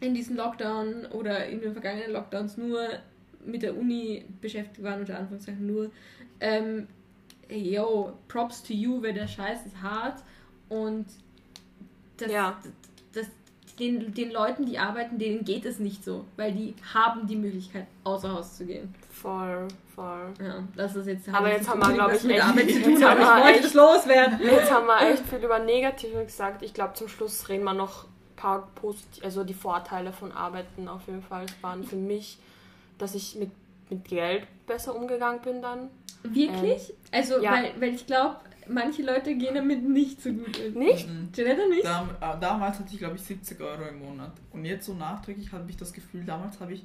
in 0.00 0.14
diesem 0.14 0.36
Lockdown 0.36 1.06
oder 1.06 1.46
in 1.46 1.60
den 1.60 1.72
vergangenen 1.72 2.12
Lockdowns 2.12 2.56
nur 2.56 2.80
mit 3.44 3.62
der 3.62 3.76
Uni 3.76 4.24
beschäftigt 4.40 4.82
waren, 4.82 5.00
unter 5.00 5.18
Anführungszeichen 5.18 5.66
nur. 5.66 5.90
Ähm, 6.40 6.86
yo, 7.48 8.12
props 8.28 8.62
to 8.62 8.72
you, 8.72 9.02
weil 9.02 9.14
der 9.14 9.26
Scheiß 9.26 9.66
ist 9.66 9.80
hart 9.82 10.22
und 10.68 11.06
das, 12.18 12.30
Ja. 12.30 12.58
das, 13.14 13.26
den, 13.78 14.12
den 14.12 14.30
Leuten, 14.32 14.66
die 14.66 14.78
arbeiten, 14.78 15.18
denen 15.18 15.44
geht 15.44 15.64
es 15.64 15.78
nicht 15.78 16.04
so, 16.04 16.24
weil 16.36 16.52
die 16.52 16.74
haben 16.92 17.26
die 17.26 17.36
Möglichkeit, 17.36 17.86
außer 18.04 18.32
Haus 18.32 18.56
zu 18.56 18.66
gehen. 18.66 18.92
Voll, 19.10 19.66
voll. 19.94 20.32
Ja, 20.40 20.62
das 20.76 20.94
ist 20.96 21.06
jetzt. 21.06 21.28
Aber 21.28 21.50
jetzt 21.50 21.68
haben 21.68 21.80
wir, 21.80 21.86
unbedingt 21.88 21.98
glaub 21.98 22.10
was 22.12 22.22
ich, 22.24 22.28
mit 22.28 22.44
Arbeit 22.44 22.70
zu 22.70 22.82
tun, 22.82 23.02
aber 23.04 23.20
ich 23.20 23.44
wollte 23.54 23.66
es 23.66 23.74
loswerden. 23.74 24.38
Jetzt 24.42 24.70
haben 24.70 24.86
wir 24.86 25.00
echt 25.12 25.26
viel 25.28 25.38
über 25.38 25.58
Negative 25.60 26.24
gesagt. 26.24 26.62
Ich 26.62 26.74
glaube, 26.74 26.94
zum 26.94 27.08
Schluss 27.08 27.48
reden 27.48 27.64
wir 27.64 27.74
noch 27.74 28.06
paar 28.38 28.68
positiv, 28.74 29.24
also 29.24 29.44
die 29.44 29.54
Vorteile 29.54 30.12
von 30.12 30.32
Arbeiten 30.32 30.88
auf 30.88 31.06
jeden 31.06 31.22
Fall 31.22 31.46
waren 31.60 31.84
für 31.84 31.96
mich, 31.96 32.38
dass 32.96 33.14
ich 33.14 33.36
mit, 33.36 33.50
mit 33.90 34.04
Geld 34.06 34.46
besser 34.66 34.94
umgegangen 34.94 35.40
bin 35.42 35.60
dann. 35.60 35.90
Wirklich? 36.22 36.94
also, 37.12 37.40
ja. 37.40 37.52
weil, 37.52 37.72
weil 37.80 37.94
ich 37.94 38.06
glaube, 38.06 38.36
manche 38.68 39.02
Leute 39.02 39.34
gehen 39.34 39.54
damit 39.54 39.88
nicht 39.88 40.22
so 40.22 40.30
gut 40.32 40.58
um. 40.58 40.74
Nicht? 40.74 41.08
Mhm. 41.08 41.28
Janetta 41.34 41.66
nicht? 41.66 41.84
Dam 41.84 42.10
äh, 42.20 42.40
damals 42.40 42.78
hatte 42.78 42.90
ich, 42.92 42.98
glaube 42.98 43.16
ich, 43.16 43.22
70 43.22 43.60
Euro 43.60 43.84
im 43.88 44.00
Monat. 44.00 44.32
Und 44.52 44.64
jetzt 44.64 44.86
so 44.86 44.94
nachträglich 44.94 45.52
habe 45.52 45.68
ich 45.70 45.76
das 45.76 45.92
Gefühl, 45.92 46.24
damals 46.24 46.60
habe 46.60 46.74
ich 46.74 46.84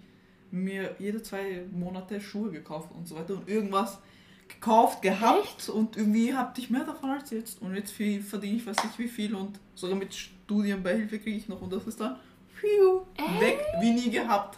mir 0.51 0.95
jede 0.99 1.21
zwei 1.21 1.65
Monate 1.71 2.21
Schuhe 2.21 2.51
gekauft 2.51 2.89
und 2.95 3.07
so 3.07 3.15
weiter 3.15 3.33
und 3.33 3.49
irgendwas 3.49 3.99
gekauft, 4.47 5.01
gehabt 5.01 5.69
und 5.69 5.97
irgendwie 5.97 6.33
hatte 6.33 6.61
ich 6.61 6.69
mehr 6.69 6.83
davon 6.83 7.09
als 7.09 7.31
jetzt. 7.31 7.61
Und 7.61 7.75
jetzt 7.75 7.91
viel, 7.91 8.21
verdiene 8.21 8.57
ich 8.57 8.65
weiß 8.65 8.83
nicht 8.83 8.99
wie 8.99 9.07
viel 9.07 9.35
und 9.35 9.59
sogar 9.73 9.97
mit 9.97 10.13
Studienbeihilfe 10.45 11.19
kriege 11.19 11.37
ich 11.37 11.47
noch 11.49 11.61
und 11.61 11.71
das 11.73 11.85
ist 11.87 11.99
dann 11.99 12.17
pfiuh, 12.55 13.01
weg, 13.39 13.59
wie 13.79 13.91
nie 13.91 14.09
gehabt. 14.11 14.57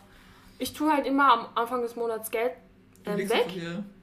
Ich 0.59 0.73
tue 0.73 0.91
halt 0.91 1.05
immer 1.05 1.31
am 1.33 1.45
Anfang 1.55 1.81
des 1.81 1.95
Monats 1.95 2.31
Geld 2.31 2.51
ähm, 3.05 3.17
legst 3.17 3.33
weg 3.33 3.47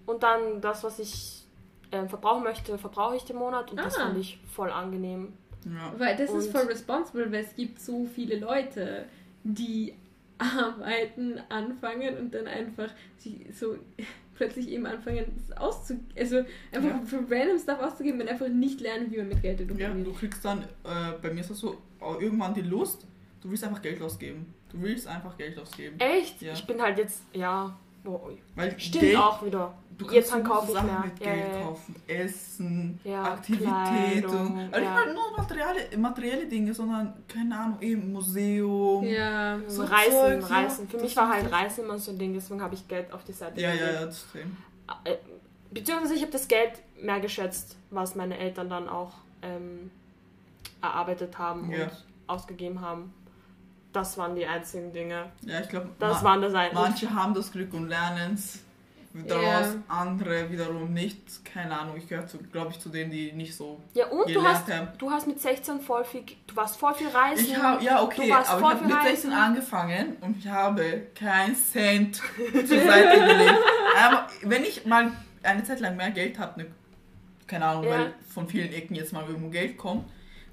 und 0.07 0.23
dann 0.23 0.61
das, 0.61 0.85
was 0.85 0.99
ich 0.99 1.43
ähm, 1.91 2.09
verbrauchen 2.09 2.43
möchte, 2.45 2.79
verbrauche 2.79 3.17
ich 3.17 3.25
den 3.25 3.37
Monat 3.37 3.71
und 3.71 3.79
das 3.79 3.97
Ah. 3.99 4.07
fand 4.07 4.19
ich 4.19 4.39
voll 4.55 4.71
angenehm. 4.71 5.33
Ja. 5.65 5.93
Weil 5.99 6.17
das 6.17 6.31
ist 6.33 6.47
Und- 6.47 6.53
voll 6.53 6.67
responsible, 6.67 7.31
weil 7.33 7.45
es 7.45 7.55
gibt 7.55 7.81
so 7.81 8.05
viele 8.15 8.39
Leute, 8.39 9.07
die 9.45 9.95
arbeiten, 10.39 11.41
anfangen 11.49 12.17
und 12.19 12.35
dann 12.35 12.47
einfach 12.47 12.89
sie 13.19 13.47
so 13.53 13.77
plötzlich 14.43 14.69
eben 14.69 14.87
anfangen, 14.87 15.25
auszugeben, 15.57 16.07
also 16.19 16.39
einfach 16.73 16.91
Ja. 16.91 17.03
für 17.05 17.17
random 17.31 17.59
Stuff 17.59 17.79
auszugeben 17.81 18.21
und 18.21 18.29
einfach 18.29 18.49
nicht 18.49 18.81
lernen, 18.81 19.11
wie 19.13 19.19
man 19.19 19.29
mit 19.29 19.43
Geld 19.43 19.61
umgeht. 19.61 19.79
Ja, 19.79 19.95
du 19.95 20.13
kriegst 20.13 20.45
dann, 20.45 20.63
äh, 20.63 21.13
bei 21.23 21.33
mir 21.33 21.41
ist 21.41 21.51
das 21.51 21.59
so, 21.61 21.77
irgendwann 22.21 22.53
die 22.55 22.63
Lust, 22.63 23.07
du 23.41 23.51
willst 23.51 23.63
einfach 23.65 23.81
Geld 23.83 24.03
ausgeben. 24.03 24.53
Du 24.71 24.81
willst 24.83 25.07
einfach 25.07 25.37
Geld 25.37 25.59
ausgeben. 25.59 25.97
Echt? 26.01 26.41
Ja. 26.43 26.55
Ich 26.55 26.67
bin 26.67 26.81
halt 26.81 26.99
jetzt, 26.99 27.23
ja, 27.35 27.79
Weil 28.55 28.79
stimmt 28.81 29.01
Geld, 29.05 29.17
auch 29.17 29.43
wieder. 29.45 29.73
du 29.97 30.05
kannst 30.05 30.15
Jetzt 30.17 30.33
dann 30.33 30.45
so 30.45 30.51
kaufe 30.53 30.67
ich 30.69 30.73
Sachen 30.75 30.87
mehr. 30.89 31.01
mit 31.05 31.21
Ja, 31.25 31.33
Geld 31.35 31.49
ja, 31.53 31.59
ja. 31.59 31.63
kaufen. 31.65 31.97
Essen, 32.09 33.01
Ja, 33.05 33.23
Aktivitäten. 33.25 33.71
Kleidung, 33.73 34.59
Also 34.59 34.71
nicht 34.71 34.83
ja. 34.83 34.91
mal 34.95 35.15
nur 35.15 35.37
materielle, 35.37 35.99
materielle 35.99 36.47
Dinge, 36.47 36.75
sondern, 36.75 37.13
keine 37.29 37.59
Ahnung, 37.59 37.79
eben 37.81 38.13
Museum. 38.13 39.05
Ja, 39.05 39.59
So 39.69 39.85
Reisen, 39.85 40.11
Zeug, 40.13 40.41
ja, 40.41 40.47
Reisen. 40.57 40.89
Für 40.89 40.97
mich 40.99 41.17
war 41.17 41.29
halt. 41.29 41.51
Reisen 41.53 41.85
immer 41.85 41.99
so 41.99 42.11
ein 42.11 42.19
Ding, 42.19 42.35
deswegen 42.35 42.61
habe 42.63 42.75
ich 42.75 42.87
Geld 42.89 43.13
auf 43.13 43.23
die 43.25 43.33
Seite 43.33 43.61
Ja, 43.61 43.69
ja, 43.71 43.77
gelegt. 43.77 43.95
ja, 43.95 44.07
das 44.07 44.27
stimmt. 44.29 44.57
Äh, 45.05 45.17
Beziehungsweise 45.71 46.15
ich 46.15 46.21
habe 46.23 46.33
das 46.33 46.49
Geld 46.49 46.73
mehr 47.01 47.21
geschätzt, 47.21 47.77
was 47.91 48.15
meine 48.15 48.37
Eltern 48.37 48.69
dann 48.69 48.89
auch 48.91 49.13
ähm, 49.41 49.91
erarbeitet 50.83 51.39
haben 51.39 51.71
Ja. 51.71 51.85
und 51.85 51.91
ausgegeben 52.27 52.81
haben. 52.83 53.13
Das 53.93 54.17
waren 54.19 54.35
die 54.35 54.47
einzigen 54.47 54.93
Dinge. 54.93 55.27
Ja, 55.43 55.61
ich 55.61 55.69
glaube, 55.69 55.91
Das 55.99 56.23
waren 56.25 56.41
das 56.41 56.55
eigentlich. 56.55 56.73
manche 56.75 57.15
haben 57.15 57.35
das 57.35 57.53
Glück 57.53 57.75
und 57.75 57.89
lernen 57.89 58.35
es 58.35 58.61
daraus, 59.29 59.43
Ja. 59.45 59.75
andere 59.89 60.51
wiederum 60.51 60.95
nicht. 60.95 61.45
Keine 61.45 61.79
Ahnung, 61.79 61.97
ich 61.99 62.09
gehöre, 62.09 62.25
glaube 62.51 62.71
ich, 62.71 62.79
zu 62.81 62.89
denen, 62.89 63.11
die 63.11 63.33
nicht 63.33 63.55
so 63.55 63.79
Ja, 63.93 64.07
und 64.07 64.35
du 64.35 64.43
hast, 64.43 64.73
haben. 64.73 64.89
du 64.97 65.11
hast 65.11 65.27
mit 65.27 65.39
16 65.41 65.81
voll 65.81 66.05
viel, 66.05 66.25
du 66.47 66.57
warst 66.57 66.79
voll 66.79 66.95
viel 66.95 67.09
reisen. 67.09 67.45
Ich 67.45 67.57
habe, 67.57 67.85
ja, 67.85 68.03
okay, 68.03 68.33
aber 68.33 68.41
ich 68.43 68.49
habe 68.65 68.85
mit 68.87 68.93
16 69.03 69.31
reisen. 69.31 69.33
angefangen 69.33 70.17
und 70.23 70.39
ich 70.39 70.49
habe 70.49 71.09
keinen 71.15 71.55
Cent 71.55 72.17
zur 72.17 72.79
Seite 72.81 73.21
gelegt. 73.21 73.59
Aber 74.03 74.27
wenn 74.45 74.65
ich 74.65 74.87
mal 74.87 75.13
eine 75.43 75.63
Zeit 75.65 75.81
lang 75.81 75.97
mehr 75.97 76.11
Geld 76.13 76.39
habe, 76.39 76.61
ne, 76.63 76.67
keine 77.47 77.67
Ahnung, 77.67 77.85
Ja. 77.85 77.91
weil 77.91 78.15
von 78.33 78.49
vielen 78.49 78.73
Ecken 78.73 78.95
jetzt 78.95 79.13
mal 79.13 79.27
irgendwo 79.29 79.51
Geld 79.51 79.77
kommt, 79.77 80.09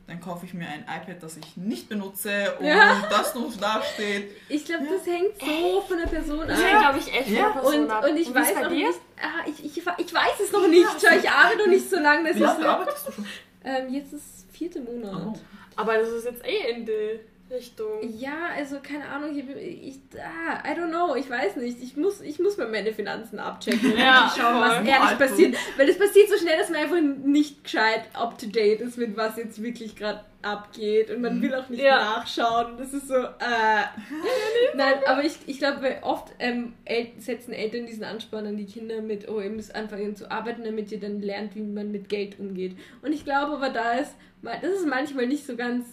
dann 0.09 0.19
kaufe 0.19 0.45
ich 0.45 0.53
mir 0.53 0.67
ein 0.67 0.81
iPad, 0.81 1.21
das 1.21 1.37
ich 1.37 1.55
nicht 1.55 1.87
benutze 1.87 2.55
und 2.59 2.65
Ja. 2.65 3.05
das 3.09 3.35
noch 3.35 3.55
da 3.59 3.81
steht. 3.93 4.31
ich 4.49 4.65
glaube, 4.65 4.85
das 4.89 5.05
hängt 5.05 5.39
so 5.39 5.81
von 5.87 5.97
der 5.97 6.07
Person 6.07 6.41
ab. 6.41 6.47
Das 6.47 6.61
hängt, 6.63 6.79
glaube 6.79 6.99
ich, 6.99 7.13
echt 7.13 7.29
Ja. 7.29 7.43
von 7.45 7.53
der 7.53 7.59
Person 7.61 7.83
Und, 7.83 7.91
ab. 7.91 8.03
und 8.09 8.15
ich 8.17 8.27
ist 8.27 8.35
weiß 8.35 8.53
dir? 8.55 8.69
nicht, 8.69 8.99
ah, 9.21 9.47
ich, 9.47 9.65
ich, 9.65 9.77
ich 9.77 10.13
weiß 10.13 10.39
es 10.43 10.51
noch 10.51 10.67
nicht. 10.67 10.87
Schau, 11.01 11.15
ich 11.17 11.29
arbeite 11.29 11.57
noch 11.59 11.67
nicht 11.67 11.89
so 11.89 11.97
lange. 11.99 12.27
Das 12.29 12.35
Wie 12.37 12.43
ist, 12.43 12.45
lange 12.45 12.67
arbeitest 12.69 13.07
du 13.07 13.11
schon? 13.13 13.25
ähm, 13.63 13.93
jetzt 13.93 14.13
ist 14.13 14.47
vierte 14.51 14.81
Monat. 14.81 15.13
Oh. 15.27 15.33
Aber 15.75 15.97
das 15.97 16.09
ist 16.09 16.25
jetzt 16.25 16.45
eh 16.45 16.71
in 16.71 16.85
die 16.85 17.19
Richtung. 17.51 17.87
Ja, 18.17 18.49
also 18.55 18.77
keine 18.81 19.05
Ahnung, 19.07 19.35
ich, 19.35 19.43
ich 19.87 19.99
ah, 20.19 20.63
I 20.69 20.75
don't 20.77 20.89
know, 20.89 21.15
ich 21.15 21.29
weiß 21.29 21.55
nicht. 21.57 21.81
Ich 21.81 21.97
muss, 21.97 22.21
ich 22.21 22.39
muss 22.39 22.57
mal 22.57 22.67
meine 22.69 22.93
Finanzen 22.93 23.39
abchecken 23.39 23.93
und 23.93 23.97
Ja, 23.99 24.31
schauen, 24.35 24.61
was 24.61 24.75
voll. 24.77 24.87
ehrlich 24.87 24.99
Alter. 25.09 25.25
passiert. 25.27 25.55
Weil 25.77 25.89
es 25.89 25.97
passiert 25.97 26.29
so 26.29 26.37
schnell, 26.37 26.57
dass 26.57 26.69
man 26.69 26.79
einfach 26.79 27.01
nicht 27.01 27.63
gescheit 27.63 28.03
up 28.13 28.37
to 28.37 28.47
date 28.47 28.81
ist 28.81 28.97
mit 28.97 29.17
was 29.17 29.37
jetzt 29.37 29.61
wirklich 29.63 29.95
gerade 29.95 30.21
abgeht 30.41 31.09
und 31.11 31.21
man 31.21 31.41
will 31.41 31.53
auch 31.53 31.67
nicht 31.69 31.81
Ja. 31.81 31.97
nachschauen. 31.97 32.77
Das 32.77 32.93
ist 32.93 33.07
so, 33.07 33.15
äh. 33.15 33.83
Nein, 34.75 34.93
aber 35.05 35.23
ich, 35.23 35.33
ich 35.47 35.57
glaube, 35.59 35.97
oft 36.01 36.31
ähm, 36.39 36.73
El 36.85 37.07
setzen 37.17 37.51
Eltern 37.53 37.85
diesen 37.85 38.03
Ansporn 38.03 38.45
an 38.47 38.57
die 38.57 38.65
Kinder 38.65 39.01
mit, 39.01 39.27
oh, 39.27 39.41
ihr 39.41 39.49
müsst 39.49 39.75
anfangen 39.75 40.15
zu 40.15 40.31
arbeiten, 40.31 40.63
damit 40.63 40.91
ihr 40.91 40.99
dann 40.99 41.21
lernt, 41.21 41.55
wie 41.55 41.61
man 41.61 41.91
mit 41.91 42.09
Geld 42.09 42.39
umgeht. 42.39 42.77
Und 43.01 43.11
ich 43.11 43.25
glaube 43.25 43.53
aber, 43.53 43.69
da 43.69 43.93
ist, 43.93 44.13
das 44.41 44.63
ist 44.71 44.87
manchmal 44.87 45.27
nicht 45.27 45.45
so 45.45 45.55
ganz 45.55 45.85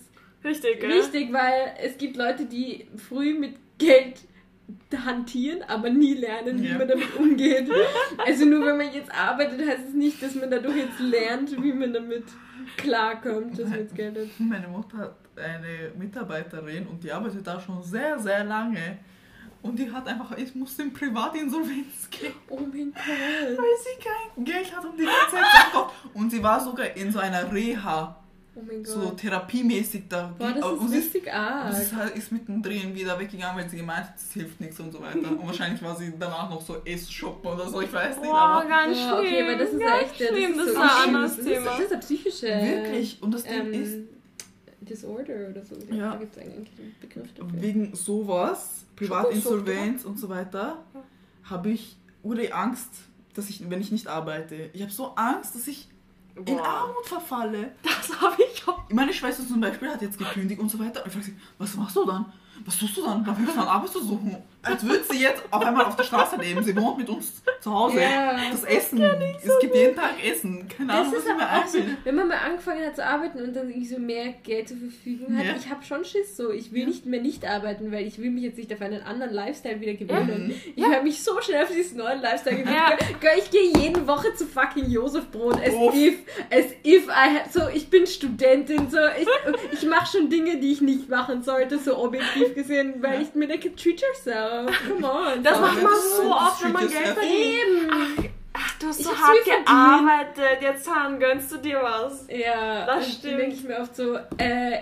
Richtig, 0.44 0.80
gell? 0.80 0.92
Richtig, 0.92 1.32
weil 1.32 1.74
es 1.82 1.96
gibt 1.98 2.16
Leute, 2.16 2.44
die 2.46 2.86
früh 2.96 3.34
mit 3.38 3.56
Geld 3.78 4.20
hantieren, 5.04 5.62
aber 5.68 5.90
nie 5.90 6.14
lernen, 6.14 6.62
wie 6.62 6.68
Ja. 6.68 6.78
man 6.78 6.88
damit 6.88 7.14
umgeht. 7.16 7.68
Also 8.18 8.44
nur 8.44 8.64
wenn 8.66 8.76
man 8.78 8.92
jetzt 8.92 9.12
arbeitet, 9.12 9.60
heißt 9.66 9.88
es 9.88 9.94
nicht, 9.94 10.20
dass 10.22 10.34
man 10.34 10.50
dadurch 10.50 10.76
jetzt 10.76 10.98
lernt, 11.00 11.62
wie 11.62 11.72
man 11.72 11.92
damit 11.92 12.24
klarkommt, 12.76 13.58
dass 13.58 13.68
man 13.68 13.78
jetzt 13.78 13.94
Geld 13.94 14.16
hat. 14.16 14.26
Meine 14.38 14.68
Mutter 14.68 14.98
hat 14.98 15.16
eine 15.36 15.92
Mitarbeiterin 15.96 16.86
und 16.86 17.02
die 17.04 17.12
arbeitet 17.12 17.46
da 17.46 17.60
schon 17.60 17.82
sehr, 17.82 18.18
sehr 18.18 18.44
lange. 18.44 18.98
Und 19.62 19.78
die 19.78 19.90
hat 19.90 20.06
einfach, 20.06 20.36
ich 20.36 20.54
musste 20.54 20.82
in 20.82 20.92
Privatinsolvenz 20.92 22.08
gehen, 22.10 22.32
Oh 22.48 22.60
mein 22.60 22.92
Gott. 22.92 23.04
weil 23.06 23.56
sie 23.82 24.02
kein 24.02 24.44
Geld 24.44 24.76
hat 24.76 24.84
und 24.84 24.98
die 24.98 25.04
ganze 25.04 25.30
Zeit 25.36 25.44
Sachen 25.52 25.72
kauft. 25.72 25.94
Und 26.14 26.30
sie 26.30 26.42
war 26.42 26.60
sogar 26.60 26.96
in 26.96 27.10
so 27.10 27.18
einer 27.18 27.52
Reha, 27.52 28.16
Oh 28.58 28.62
mein 28.66 28.82
Gott. 28.82 28.92
so 28.94 29.10
therapiemäßig 29.10 30.04
da. 30.08 30.34
Boah, 30.38 30.50
das 30.52 30.64
ist 30.90 30.92
richtig 30.94 31.32
arg. 31.32 31.74
sie 31.74 31.82
ist, 31.82 31.94
halt- 31.94 32.16
ist 32.16 32.32
mittendrin 32.32 32.94
wieder 32.94 33.18
weggegangen, 33.18 33.56
weil 33.62 33.68
sie 33.68 33.76
gemeint 33.76 34.06
hat, 34.06 34.14
das 34.14 34.32
hilft 34.32 34.58
nichts 34.60 34.80
und 34.80 34.90
so 34.92 35.00
weiter. 35.02 35.30
Und 35.30 35.46
wahrscheinlich 35.46 35.82
war 35.82 35.94
sie 35.94 36.12
danach 36.18 36.48
noch 36.48 36.62
so 36.62 36.76
Ess-Shoppen 36.84 37.52
oder 37.52 37.68
so, 37.68 37.82
ich 37.82 37.92
weiß 37.92 38.16
nicht. 38.16 38.24
Boah, 38.30 38.38
Aber 38.38 38.68
ganz 38.68 38.96
schlimm. 38.98 39.12
okay, 39.12 39.42
aber 39.42 39.56
das 39.56 39.72
ist 39.72 39.80
ganz 39.80 40.02
echt, 40.02 40.20
das 40.20 40.28
schlimm. 40.28 40.50
ist 40.52 40.56
Das 40.58 40.64
so 40.66 40.72
ist 40.72 40.78
ein 40.78 40.88
schlimm. 40.88 41.14
anderes 41.14 41.36
das 41.36 41.38
ist, 41.46 41.52
Thema. 41.52 41.64
Das 41.70 41.80
ist 41.80 41.92
ein 41.92 42.00
psychische 42.00 42.46
wirklich. 42.46 43.22
Und 43.22 43.34
das 43.34 43.42
Ding 43.44 43.52
ähm, 43.52 43.72
ist, 43.82 43.96
Disorder 44.80 45.34
oder 45.50 45.64
so. 45.64 45.74
Ja. 45.94 46.12
Da 46.12 46.16
gibt 46.16 46.36
es 46.36 46.42
eigentlich 46.42 46.70
einen 46.78 46.94
Begriff 47.00 47.34
dafür. 47.34 47.60
wegen 47.62 47.94
sowas, 47.94 48.84
Privatinsolvenz 48.96 50.04
und 50.04 50.18
so 50.18 50.28
weiter, 50.28 50.82
habe 51.44 51.70
ich 51.70 51.96
ure 52.22 52.52
Angst, 52.52 52.90
dass 53.34 53.48
ich, 53.50 53.68
wenn 53.68 53.80
ich 53.80 53.92
nicht 53.92 54.06
arbeite, 54.06 54.70
ich 54.72 54.82
habe 54.82 54.92
so 54.92 55.08
Angst, 55.16 55.54
dass 55.54 55.66
ich 55.68 55.88
in 56.36 56.44
Boah. 56.44 56.64
Armut 56.64 57.06
verfalle. 57.06 57.72
Das 57.82 58.20
habe 58.20 58.42
ich 58.42 58.68
auch. 58.68 58.88
Meine 58.90 59.12
Schwester 59.12 59.46
zum 59.46 59.60
Beispiel 59.60 59.88
hat 59.88 60.02
jetzt 60.02 60.18
gekündigt 60.18 60.60
und 60.60 60.70
so 60.70 60.78
weiter. 60.78 61.00
Und 61.00 61.08
ich 61.08 61.12
frage 61.12 61.26
sie, 61.26 61.36
was 61.58 61.74
machst 61.76 61.96
du 61.96 62.04
dann? 62.04 62.32
Was 62.64 62.78
tust 62.78 62.96
du 62.96 63.02
dann? 63.04 63.24
Darf 63.24 63.38
ich 63.38 63.46
dann 63.46 63.66
Arbeit 63.66 63.90
zu 63.90 64.02
suchen? 64.04 64.36
Als 64.66 64.84
würde 64.86 65.04
sie 65.10 65.22
jetzt 65.22 65.42
auf 65.50 65.62
einmal 65.64 65.84
auf 65.86 65.96
der 65.96 66.04
Straße 66.04 66.36
leben. 66.36 66.62
Sie 66.62 66.76
wohnt 66.76 66.98
mit 66.98 67.08
uns 67.08 67.42
zu 67.60 67.72
Hause. 67.72 68.00
Ja. 68.00 68.36
Das 68.50 68.64
Essen. 68.64 69.00
es 69.02 69.58
gibt 69.60 69.74
jeden 69.74 69.94
Tag 69.96 70.14
Essen. 70.24 70.66
Keine 70.68 70.88
Das 70.92 70.96
Ahnung, 71.08 71.12
was 71.14 71.24
ich 71.24 71.32
mir 71.34 71.38
so, 71.38 71.78
einbilde. 71.78 71.96
wenn 72.04 72.14
man 72.14 72.28
mal 72.28 72.38
angefangen 72.44 72.84
hat 72.84 72.96
zu 72.96 73.04
arbeiten 73.04 73.38
und 73.42 73.54
dann 73.54 73.68
irgendwie 73.68 73.86
so 73.86 73.98
mehr 73.98 74.34
Geld 74.42 74.68
zur 74.68 74.76
Verfügung 74.78 75.36
hat, 75.38 75.44
Ja. 75.46 75.54
ich 75.56 75.70
habe 75.70 75.84
schon 75.84 76.04
Schiss 76.04 76.36
so. 76.36 76.50
Ich 76.50 76.72
will 76.72 76.82
Ja. 76.82 76.86
nicht 76.88 77.06
mehr 77.06 77.20
nicht 77.20 77.44
arbeiten, 77.46 77.92
weil 77.92 78.06
ich 78.06 78.18
will 78.18 78.30
mich 78.30 78.42
jetzt 78.44 78.58
nicht 78.58 78.72
auf 78.72 78.80
einen 78.80 79.02
anderen 79.02 79.32
Lifestyle 79.32 79.80
wieder 79.80 79.94
gewöhnen. 79.94 80.48
Mhm. 80.48 80.54
Ich 80.74 80.84
habe 80.84 81.02
mich 81.02 81.22
so 81.22 81.40
schnell 81.40 81.62
auf 81.62 81.70
diesen 81.70 81.98
neuen 81.98 82.20
Lifestyle 82.20 82.56
gewöhnt. 82.56 82.76
Ich 83.38 83.50
gehe 83.50 83.72
jede 83.82 84.06
Woche 84.06 84.34
zu 84.34 84.46
fucking 84.46 84.90
Josefbrot. 84.90 85.60
As 85.64 85.74
Uff. 85.74 85.94
if, 85.94 86.14
as 86.50 86.64
if 86.84 87.06
I 87.08 87.38
had, 87.38 87.52
so, 87.52 87.62
ich 87.72 87.88
bin 87.88 88.06
Studentin, 88.06 88.90
so, 88.90 88.98
ich, 89.20 89.28
ich 89.72 89.86
mache 89.88 90.06
schon 90.16 90.28
Dinge, 90.30 90.58
die 90.58 90.72
ich 90.72 90.80
nicht 90.80 91.08
machen 91.08 91.42
sollte, 91.42 91.78
so 91.78 91.98
objektiv 91.98 92.54
gesehen, 92.54 92.94
weil 93.02 93.22
ich 93.22 93.34
mir 93.34 93.46
denke, 93.48 93.74
treat 93.74 94.00
yourself, 94.00 94.55
come 94.64 95.04
on. 95.04 95.42
Das 95.42 95.54
so. 95.56 95.60
macht 95.60 95.82
man 95.82 95.92
so 96.16 96.32
oft, 96.34 96.64
wenn 96.64 96.72
man 96.72 96.88
Geld 96.88 97.06
verdient. 97.08 98.30
Ach, 98.54 98.78
du 98.78 98.86
hast 98.88 99.00
Ich 99.00 99.06
so 99.06 99.12
hab's 99.12 99.20
hart 99.22 99.44
gearbeitet. 99.44 100.62
Jetzt 100.62 100.90
Han, 100.90 101.20
gönnst 101.20 101.52
du 101.52 101.58
dir 101.58 101.80
was. 101.82 102.24
Ja, 102.28 102.86
Das 102.86 103.06
stimmt. 103.12 103.24
Dann 103.32 103.38
denke 103.40 103.56
ich 103.56 103.62
mir 103.64 103.78
oft 103.80 103.94
so, 103.94 104.16
äh, 104.38 104.78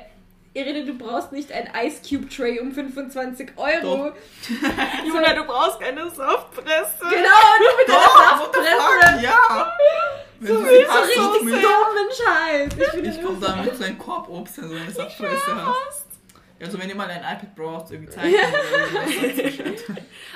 Irene, 0.56 0.84
du 0.84 0.94
brauchst 0.96 1.32
nicht 1.32 1.50
ein 1.50 1.68
Ice 1.84 2.00
Cube 2.08 2.28
Tray 2.28 2.60
um 2.60 2.70
25 2.70 3.50
Euro. 3.56 4.12
Juna, 5.04 5.34
du 5.34 5.42
brauchst 5.44 5.80
keine 5.80 6.04
Softpresse. 6.08 6.98
Genau, 7.00 7.40
du 7.58 7.76
mit 7.76 7.88
deiner 7.88 7.98
Doch, 7.98 8.52
the 8.52 8.60
Saftpresse. 8.60 9.14
fuck? 9.16 9.22
Ja. 9.22 9.72
Wenn 10.38 10.48
So, 10.54 10.60
du 10.60 10.66
so 10.68 10.70
richtig 10.70 11.40
dummen 11.40 12.08
Scheiß. 12.12 12.72
Ich, 12.76 13.04
Ich 13.18 13.22
komme 13.24 13.38
so- 13.40 13.46
dann 13.46 13.64
mit 13.64 13.76
so 13.76 13.82
einem 13.84 13.98
Korb 13.98 14.28
Obst, 14.28 14.62
wenn 14.62 14.70
du 14.70 14.76
eine 14.76 14.90
Saftpresse 14.92 15.56
hast. 15.66 16.03
Also 16.60 16.78
wenn 16.78 16.88
ihr 16.88 16.94
mal 16.94 17.08
ein 17.08 17.20
iPad 17.20 17.54
braucht, 17.54 17.90
irgendwie 17.90 18.12
Bescheid. 19.42 19.84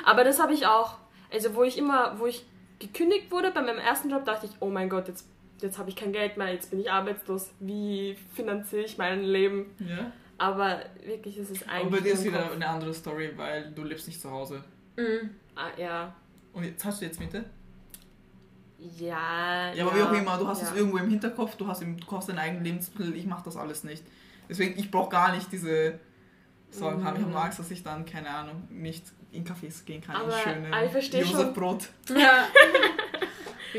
Aber 0.04 0.24
das 0.24 0.40
habe 0.40 0.52
ich 0.52 0.66
auch. 0.66 0.98
Also 1.32 1.54
wo 1.54 1.62
ich 1.62 1.78
immer, 1.78 2.18
wo 2.18 2.26
ich 2.26 2.44
gekündigt 2.78 3.30
wurde 3.30 3.50
bei 3.50 3.62
meinem 3.62 3.78
ersten 3.78 4.10
Job, 4.10 4.24
dachte 4.24 4.46
ich, 4.46 4.52
oh 4.60 4.68
mein 4.68 4.88
Gott, 4.88 5.08
jetzt, 5.08 5.26
jetzt 5.60 5.78
habe 5.78 5.90
ich 5.90 5.96
kein 5.96 6.12
Geld 6.12 6.36
mehr, 6.36 6.52
jetzt 6.52 6.70
bin 6.70 6.80
ich 6.80 6.90
arbeitslos. 6.90 7.50
Wie 7.60 8.16
finanziere 8.34 8.82
ich 8.82 8.98
mein 8.98 9.22
Leben? 9.22 9.74
Ja. 9.78 10.12
Aber 10.38 10.80
wirklich, 11.04 11.36
es 11.38 11.50
ist 11.50 11.68
eigentlich. 11.68 11.86
Aber 11.86 11.96
bei 11.96 12.00
dir 12.00 12.12
ist 12.14 12.24
wieder 12.24 12.42
Kopf. 12.42 12.54
eine 12.54 12.68
andere 12.68 12.94
Story, 12.94 13.32
weil 13.36 13.72
du 13.72 13.82
lebst 13.82 14.06
nicht 14.06 14.20
zu 14.20 14.30
Hause. 14.30 14.64
Mhm. 14.96 15.30
Ah, 15.56 15.70
ja. 15.76 16.14
Und 16.52 16.64
jetzt 16.64 16.84
hast 16.84 17.00
du 17.00 17.06
jetzt 17.06 17.18
Miete? 17.18 17.44
Ja. 18.78 19.72
Ja, 19.74 19.86
aber 19.86 19.96
wie 19.96 20.02
auch 20.02 20.12
immer, 20.12 20.38
du 20.38 20.46
hast 20.46 20.62
ja. 20.62 20.68
es 20.68 20.76
irgendwo 20.76 20.98
im 20.98 21.08
Hinterkopf, 21.10 21.56
du 21.56 21.66
hast, 21.66 21.82
im, 21.82 21.98
du 21.98 22.06
kaufst 22.06 22.28
deinen 22.28 22.38
eigenen 22.38 22.64
Lebensmittel, 22.64 23.16
ich 23.16 23.26
mache 23.26 23.44
das 23.44 23.56
alles 23.56 23.82
nicht. 23.82 24.04
Deswegen, 24.48 24.78
ich 24.78 24.90
brauche 24.90 25.10
gar 25.10 25.34
nicht 25.34 25.50
diese 25.50 25.98
Sorgen. 26.70 27.00
Ich 27.00 27.04
habe 27.04 27.18
nur 27.20 27.42
Angst, 27.42 27.58
dass 27.58 27.70
ich 27.70 27.82
dann, 27.82 28.04
keine 28.04 28.28
Ahnung, 28.30 28.66
nicht 28.70 29.04
in 29.32 29.44
Cafés 29.44 29.84
gehen 29.84 30.00
kann. 30.02 30.16
Aber, 30.16 30.34
in 30.36 30.42
schönen 30.42 30.74
ich. 30.96 31.12
Josefbrot. 31.30 31.88
Ja. 32.16 32.46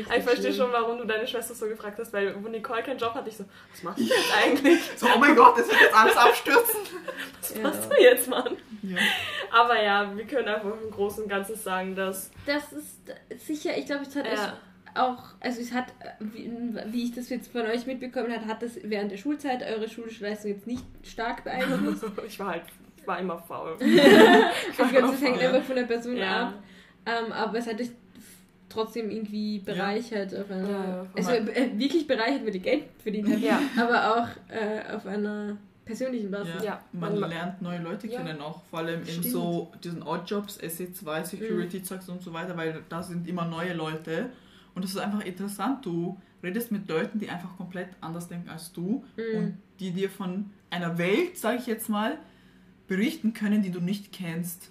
Ah, 0.08 0.14
Ich 0.16 0.22
verstehe 0.22 0.52
schon, 0.54 0.70
warum 0.70 0.98
du 0.98 1.04
deine 1.04 1.26
Schwester 1.26 1.52
so 1.52 1.66
gefragt 1.66 1.98
hast, 1.98 2.12
weil 2.12 2.32
wo 2.42 2.48
Nicole 2.48 2.80
keinen 2.82 2.98
Job 2.98 3.12
hat, 3.12 3.26
ich 3.26 3.36
so, 3.36 3.44
was 3.72 3.82
machst 3.82 3.98
du 3.98 4.04
jetzt 4.14 4.32
eigentlich? 4.44 4.80
So, 4.96 5.06
oh 5.14 5.18
mein 5.18 5.34
Gott, 5.34 5.58
das 5.58 5.68
wird 5.68 5.80
jetzt 5.80 5.94
alles 5.94 6.16
abstürzen. 6.16 6.80
Was 7.40 7.54
Ja. 7.56 7.62
machst 7.62 7.90
du 7.90 8.00
jetzt, 8.00 8.28
Mann? 8.28 8.56
Ja. 8.82 8.98
Aber 9.52 9.82
ja, 9.82 10.16
wir 10.16 10.24
können 10.26 10.46
einfach 10.46 10.70
im 10.80 10.90
Großen 10.92 11.24
und 11.24 11.28
Ganzen 11.28 11.56
sagen, 11.56 11.96
dass 11.96 12.30
Das 12.46 12.72
ist 12.72 13.00
sicher, 13.44 13.76
ich 13.76 13.86
glaube, 13.86 14.02
es 14.02 14.14
hat 14.14 14.26
Ja. 14.26 14.56
auch, 14.94 15.24
also 15.40 15.60
es 15.60 15.72
hat, 15.72 15.86
wie, 16.20 16.48
wie 16.86 17.04
ich 17.06 17.12
das 17.14 17.28
jetzt 17.28 17.50
von 17.50 17.62
euch 17.62 17.86
mitbekommen 17.86 18.32
habe, 18.32 18.46
hat 18.46 18.62
das 18.62 18.72
während 18.84 19.10
der 19.10 19.16
Schulzeit 19.16 19.62
eure 19.64 19.88
schulische 19.88 20.22
Leistung 20.22 20.52
jetzt 20.52 20.68
nicht 20.68 20.84
stark 21.02 21.42
beeinflusst. 21.42 22.04
ich 22.28 22.38
war 22.38 22.48
halt, 22.52 22.62
ich 23.00 23.06
war 23.06 23.18
immer 23.18 23.38
faul. 23.38 23.72
Also 23.72 23.84
ich 23.86 24.76
glaube, 24.76 25.12
das 25.12 25.20
hängt 25.22 25.40
Ja. 25.40 25.48
einfach 25.50 25.64
von 25.64 25.76
der 25.76 25.84
Person 25.84 26.16
Ja. 26.16 26.48
ab. 26.48 26.54
Ähm, 27.06 27.32
aber 27.32 27.58
es 27.58 27.66
hat 27.66 27.78
dich 27.80 27.90
trotzdem 28.68 29.10
irgendwie 29.10 29.58
bereichert 29.58 30.34
auf 30.34 30.50
einer, 30.50 30.68
Ja, 30.68 30.84
ja, 30.86 31.06
also 31.16 31.30
äh, 31.32 31.70
wirklich 31.76 32.06
bereichert, 32.06 32.46
weil 32.46 32.54
ihr 32.54 32.60
Geld 32.60 32.84
verdient 33.02 33.28
habt, 33.30 33.40
Ja. 33.42 33.60
aber 33.76 34.16
auch 34.22 34.28
äh, 34.54 34.94
auf 34.94 35.06
einer 35.06 35.56
persönlichen 35.84 36.30
Basis. 36.30 36.54
Ja, 36.58 36.64
Ja. 36.64 36.80
man 36.92 37.18
Man- 37.18 37.30
lernt 37.30 37.62
neue 37.62 37.80
Leute 37.82 38.06
Ja. 38.06 38.22
kennen 38.22 38.40
auch, 38.40 38.62
vor 38.70 38.80
allem 38.80 39.00
in 39.00 39.06
Stimmt. 39.06 39.24
so 39.26 39.72
diesen 39.82 40.02
Oddjobs, 40.04 40.60
SE2, 40.60 41.24
Security-Zeugs 41.24 42.08
und 42.08 42.22
so 42.22 42.32
weiter, 42.32 42.56
weil 42.56 42.80
da 42.88 43.02
sind 43.02 43.26
immer 43.26 43.44
neue 43.44 43.72
Leute 43.72 44.30
und 44.76 44.84
das 44.84 44.92
ist 44.92 44.98
einfach 44.98 45.24
interessant, 45.24 45.84
du 45.84 46.16
redest 46.44 46.70
mit 46.70 46.88
Leuten, 46.88 47.18
die 47.18 47.28
einfach 47.28 47.56
komplett 47.56 47.88
anders 48.00 48.28
denken 48.28 48.48
als 48.50 48.72
du 48.72 49.04
Mhm. 49.16 49.36
und 49.38 49.58
die 49.80 49.90
dir 49.90 50.08
von 50.10 50.50
einer 50.70 50.96
Welt, 50.96 51.36
sage 51.36 51.58
ich 51.58 51.66
jetzt 51.66 51.88
mal, 51.88 52.18
berichten 52.90 53.32
können, 53.32 53.62
die 53.62 53.70
du 53.70 53.80
nicht 53.80 54.12
kennst. 54.12 54.70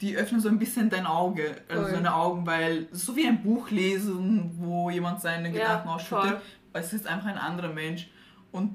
Die 0.00 0.16
öffnen 0.16 0.40
so 0.40 0.48
ein 0.48 0.58
bisschen 0.58 0.88
dein 0.88 1.04
Auge, 1.06 1.56
also 1.68 1.82
Voll. 1.84 1.92
deine 1.92 2.14
Augen, 2.14 2.46
weil 2.46 2.86
so 2.92 3.16
wie 3.16 3.26
ein 3.26 3.42
Buch 3.42 3.70
lesen, 3.70 4.52
wo 4.58 4.88
jemand 4.90 5.20
seine 5.20 5.48
Ja, 5.48 5.54
Gedanken 5.54 5.88
ausschüttet 5.88 6.24
voll. 6.30 6.40
weil 6.72 6.82
es 6.82 6.92
ist 6.92 7.06
einfach 7.06 7.26
ein 7.28 7.38
anderer 7.38 7.72
Mensch. 7.72 8.08
Und 8.52 8.74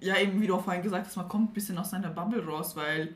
ja, 0.00 0.16
eben 0.18 0.40
wie 0.40 0.46
du 0.46 0.54
auch 0.56 0.64
vorhin 0.64 0.82
gesagt 0.82 1.06
hast, 1.06 1.16
man 1.16 1.28
kommt 1.28 1.50
ein 1.50 1.54
bisschen 1.54 1.76
aus 1.78 1.90
seiner 1.90 2.08
Bubble 2.10 2.44
raus, 2.46 2.76
weil 2.76 3.14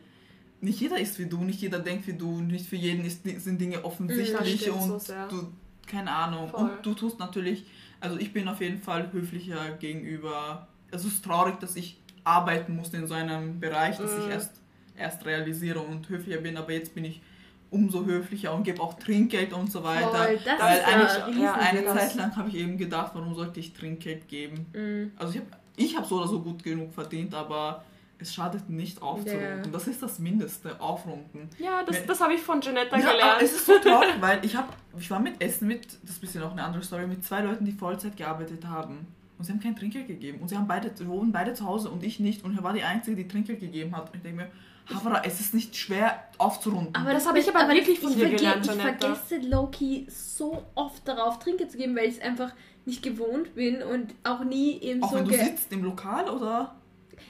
nicht 0.61 0.81
jeder 0.81 0.99
ist 0.99 1.19
wie 1.19 1.27
du, 1.27 1.39
nicht 1.39 1.61
jeder 1.61 1.79
denkt 1.79 2.07
wie 2.07 2.13
du, 2.15 2.41
nicht 2.41 2.67
für 2.67 2.77
jeden 2.77 3.05
ist, 3.05 3.23
sind 3.25 3.61
Dinge 3.61 3.85
offensichtlich 3.85 4.65
so 4.65 4.73
und 4.75 5.03
sehr. 5.03 5.29
du, 5.29 5.49
keine 5.87 6.11
Ahnung. 6.11 6.49
Voll. 6.51 6.61
Und 6.71 6.85
du 6.87 6.95
tust 6.95 7.19
natürlich, 7.19 7.65
also 8.01 8.17
ich 8.19 8.33
bin 8.33 8.47
auf 8.49 8.61
jeden 8.61 8.81
Fall 8.83 9.11
höflicher 9.13 9.73
gegenüber, 9.79 10.69
es 10.91 11.05
ist 11.05 11.25
traurig, 11.25 11.59
dass 11.61 11.77
ich 11.77 12.01
arbeiten 12.25 12.77
musste 12.77 12.97
in 12.99 13.07
so 13.07 13.15
einem 13.15 13.59
Bereich, 13.61 13.99
dass 13.99 14.17
ich 14.19 14.25
Mhm. 14.27 14.31
erst, 14.33 14.61
erst 14.97 15.25
realisiere 15.25 15.81
und 15.81 16.09
höflicher 16.09 16.41
bin, 16.41 16.57
aber 16.57 16.73
jetzt 16.73 16.95
bin 16.95 17.05
ich 17.05 17.23
umso 17.71 18.05
höflicher 18.05 18.55
und 18.55 18.65
gebe 18.65 18.81
auch 18.83 18.95
Trinkgeld 18.95 19.53
und 19.53 19.73
so 19.73 19.83
weiter. 19.83 20.09
Voll, 20.09 20.39
das 20.45 20.61
weil 20.61 20.77
ist 20.79 21.23
eine, 21.23 21.43
ja 21.43 21.55
eine 21.55 21.87
Zeit 21.87 22.15
lang 22.17 22.37
habe 22.37 22.49
ich 22.51 22.57
eben 22.57 22.77
gedacht, 22.77 23.13
warum 23.15 23.35
sollte 23.35 23.61
ich 23.61 23.73
Trinkgeld 23.73 24.29
geben? 24.29 24.67
Mhm. 24.75 25.13
Also 25.17 25.35
ich 25.35 25.41
habe 25.41 25.51
ich 25.77 25.97
hab 25.97 26.07
so 26.07 26.17
oder 26.17 26.29
so 26.29 26.41
gut 26.41 26.63
genug 26.63 26.93
verdient, 26.93 27.35
aber 27.35 27.83
es 28.19 28.33
schadet 28.35 28.69
nicht 28.69 29.03
aufzurunden. 29.03 29.65
Ja. 29.65 29.71
Das 29.71 29.89
ist 29.89 30.03
das 30.03 30.19
Mindeste, 30.19 30.81
aufrunden. 30.81 31.49
Ja, 31.59 31.83
das, 31.85 32.05
das 32.07 32.21
habe 32.21 32.35
ich 32.35 32.41
von 32.41 32.61
Janetta 32.61 32.97
Ja, 32.99 33.13
gelernt. 33.13 33.43
es 33.43 33.53
ist 33.53 33.67
so 33.67 33.79
traurig, 33.83 34.15
weil 34.21 34.45
ich, 34.45 34.55
hab, 34.55 34.77
ich 34.99 35.11
war 35.11 35.19
mit 35.19 35.43
Essen 35.43 35.67
mit, 35.67 35.87
das 35.87 36.11
ist 36.11 36.19
ein 36.19 36.21
bisschen 36.21 36.43
auch 36.43 36.53
eine 36.53 36.63
andere 36.63 36.83
Story, 36.83 37.07
mit 37.07 37.25
zwei 37.25 37.41
Leuten, 37.41 37.65
die 37.65 37.73
Vollzeit 37.73 38.17
gearbeitet 38.17 38.67
haben. 38.67 39.07
Und 39.43 39.47
sie 39.47 39.53
haben 39.55 39.61
kein 39.61 39.75
Trinkgeld 39.75 40.07
gegeben. 40.07 40.39
Und 40.41 40.47
sie 40.47 40.57
haben 40.57 40.69
beide, 40.69 40.93
wohnen 41.09 41.33
beide 41.33 41.53
zu 41.53 41.67
Hause 41.67 41.91
und 41.91 42.05
ich 42.05 42.21
nicht. 42.21 42.45
Und 42.45 42.57
er 42.57 42.63
war 42.63 42.73
die 42.73 42.85
Einzige, 42.85 43.17
die 43.17 43.27
Trinkgeld 43.27 43.59
gegeben 43.59 43.97
hat. 43.97 44.09
Und 44.11 44.15
ich 44.15 44.23
denke 44.23 44.43
mir, 44.45 44.51
Havara, 44.95 45.23
es 45.25 45.41
ist 45.41 45.53
nicht 45.53 45.75
schwer 45.75 46.23
aufzurunden. 46.39 46.93
Das 46.93 47.27
habe 47.27 47.41
ich 47.41 47.53
aber 47.53 47.75
wirklich 47.75 47.99
von 47.99 48.11
ich 48.11 48.19
dir 48.19 48.31
gelernt, 48.31 48.65
Ich 48.65 48.73
Janetta. 48.73 49.17
vergesse 49.17 49.39
Loki 49.49 50.07
so 50.09 50.63
oft 50.77 51.09
darauf, 51.09 51.41
Trinkgeld 51.41 51.73
zu 51.73 51.77
geben, 51.77 51.97
weil 51.97 52.05
ich 52.09 52.19
es 52.19 52.23
einfach 52.23 52.53
nicht 52.85 53.03
gewohnt 53.03 53.57
bin 53.57 53.83
und 53.83 54.15
auch 54.23 54.45
nie 54.45 54.79
eben 54.81 55.03
auch 55.03 55.11
so 55.11 55.17
wenn 55.17 55.25
du 55.25 55.35
sitzt 55.35 55.73
im 55.73 55.83
Lokal 55.83 56.31
oder? 56.31 56.77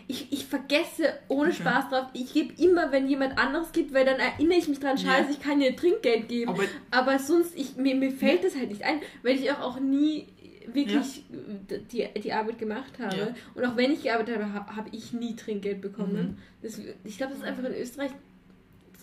ich, 0.06 0.32
ich 0.32 0.44
vergesse 0.44 1.14
ohne 1.28 1.48
Okay. 1.50 1.60
Spaß 1.62 1.88
drauf. 1.88 2.06
Ich 2.12 2.34
gebe 2.34 2.52
immer, 2.62 2.92
wenn 2.92 3.08
jemand 3.08 3.38
anderes 3.38 3.72
gibt, 3.72 3.94
weil 3.94 4.04
dann 4.04 4.18
erinnere 4.18 4.58
ich 4.58 4.68
mich 4.68 4.80
dran, 4.80 4.98
scheiße, 4.98 5.30
ich 5.30 5.40
kann 5.40 5.60
dir 5.60 5.74
Trinkgeld 5.74 6.28
geben. 6.28 6.50
Aber 6.50 6.64
Aber 6.90 7.18
sonst, 7.18 7.56
ich, 7.56 7.76
mir, 7.76 7.94
mir 7.94 8.10
fällt 8.10 8.44
das 8.44 8.54
halt 8.54 8.68
nicht 8.70 8.84
ein, 8.84 9.00
weil 9.22 9.36
ich 9.36 9.50
auch, 9.50 9.60
auch 9.60 9.80
nie 9.80 10.26
wirklich 10.72 11.24
die, 11.90 12.08
die 12.20 12.32
Arbeit 12.32 12.58
gemacht 12.58 12.92
habe. 13.00 13.16
Ja. 13.16 13.34
Und 13.54 13.64
auch 13.64 13.76
wenn 13.76 13.92
ich 13.92 14.02
gearbeitet 14.02 14.36
habe, 14.42 14.52
habe 14.52 14.76
hab 14.76 14.92
ich 14.92 15.12
nie 15.12 15.34
Trinkgeld 15.36 15.80
bekommen. 15.80 16.36
Mhm. 16.36 16.38
Das, 16.62 16.78
ich 17.04 17.16
glaube, 17.16 17.32
das 17.32 17.42
ist 17.42 17.46
einfach 17.48 17.64
in 17.64 17.74
Österreich 17.74 18.10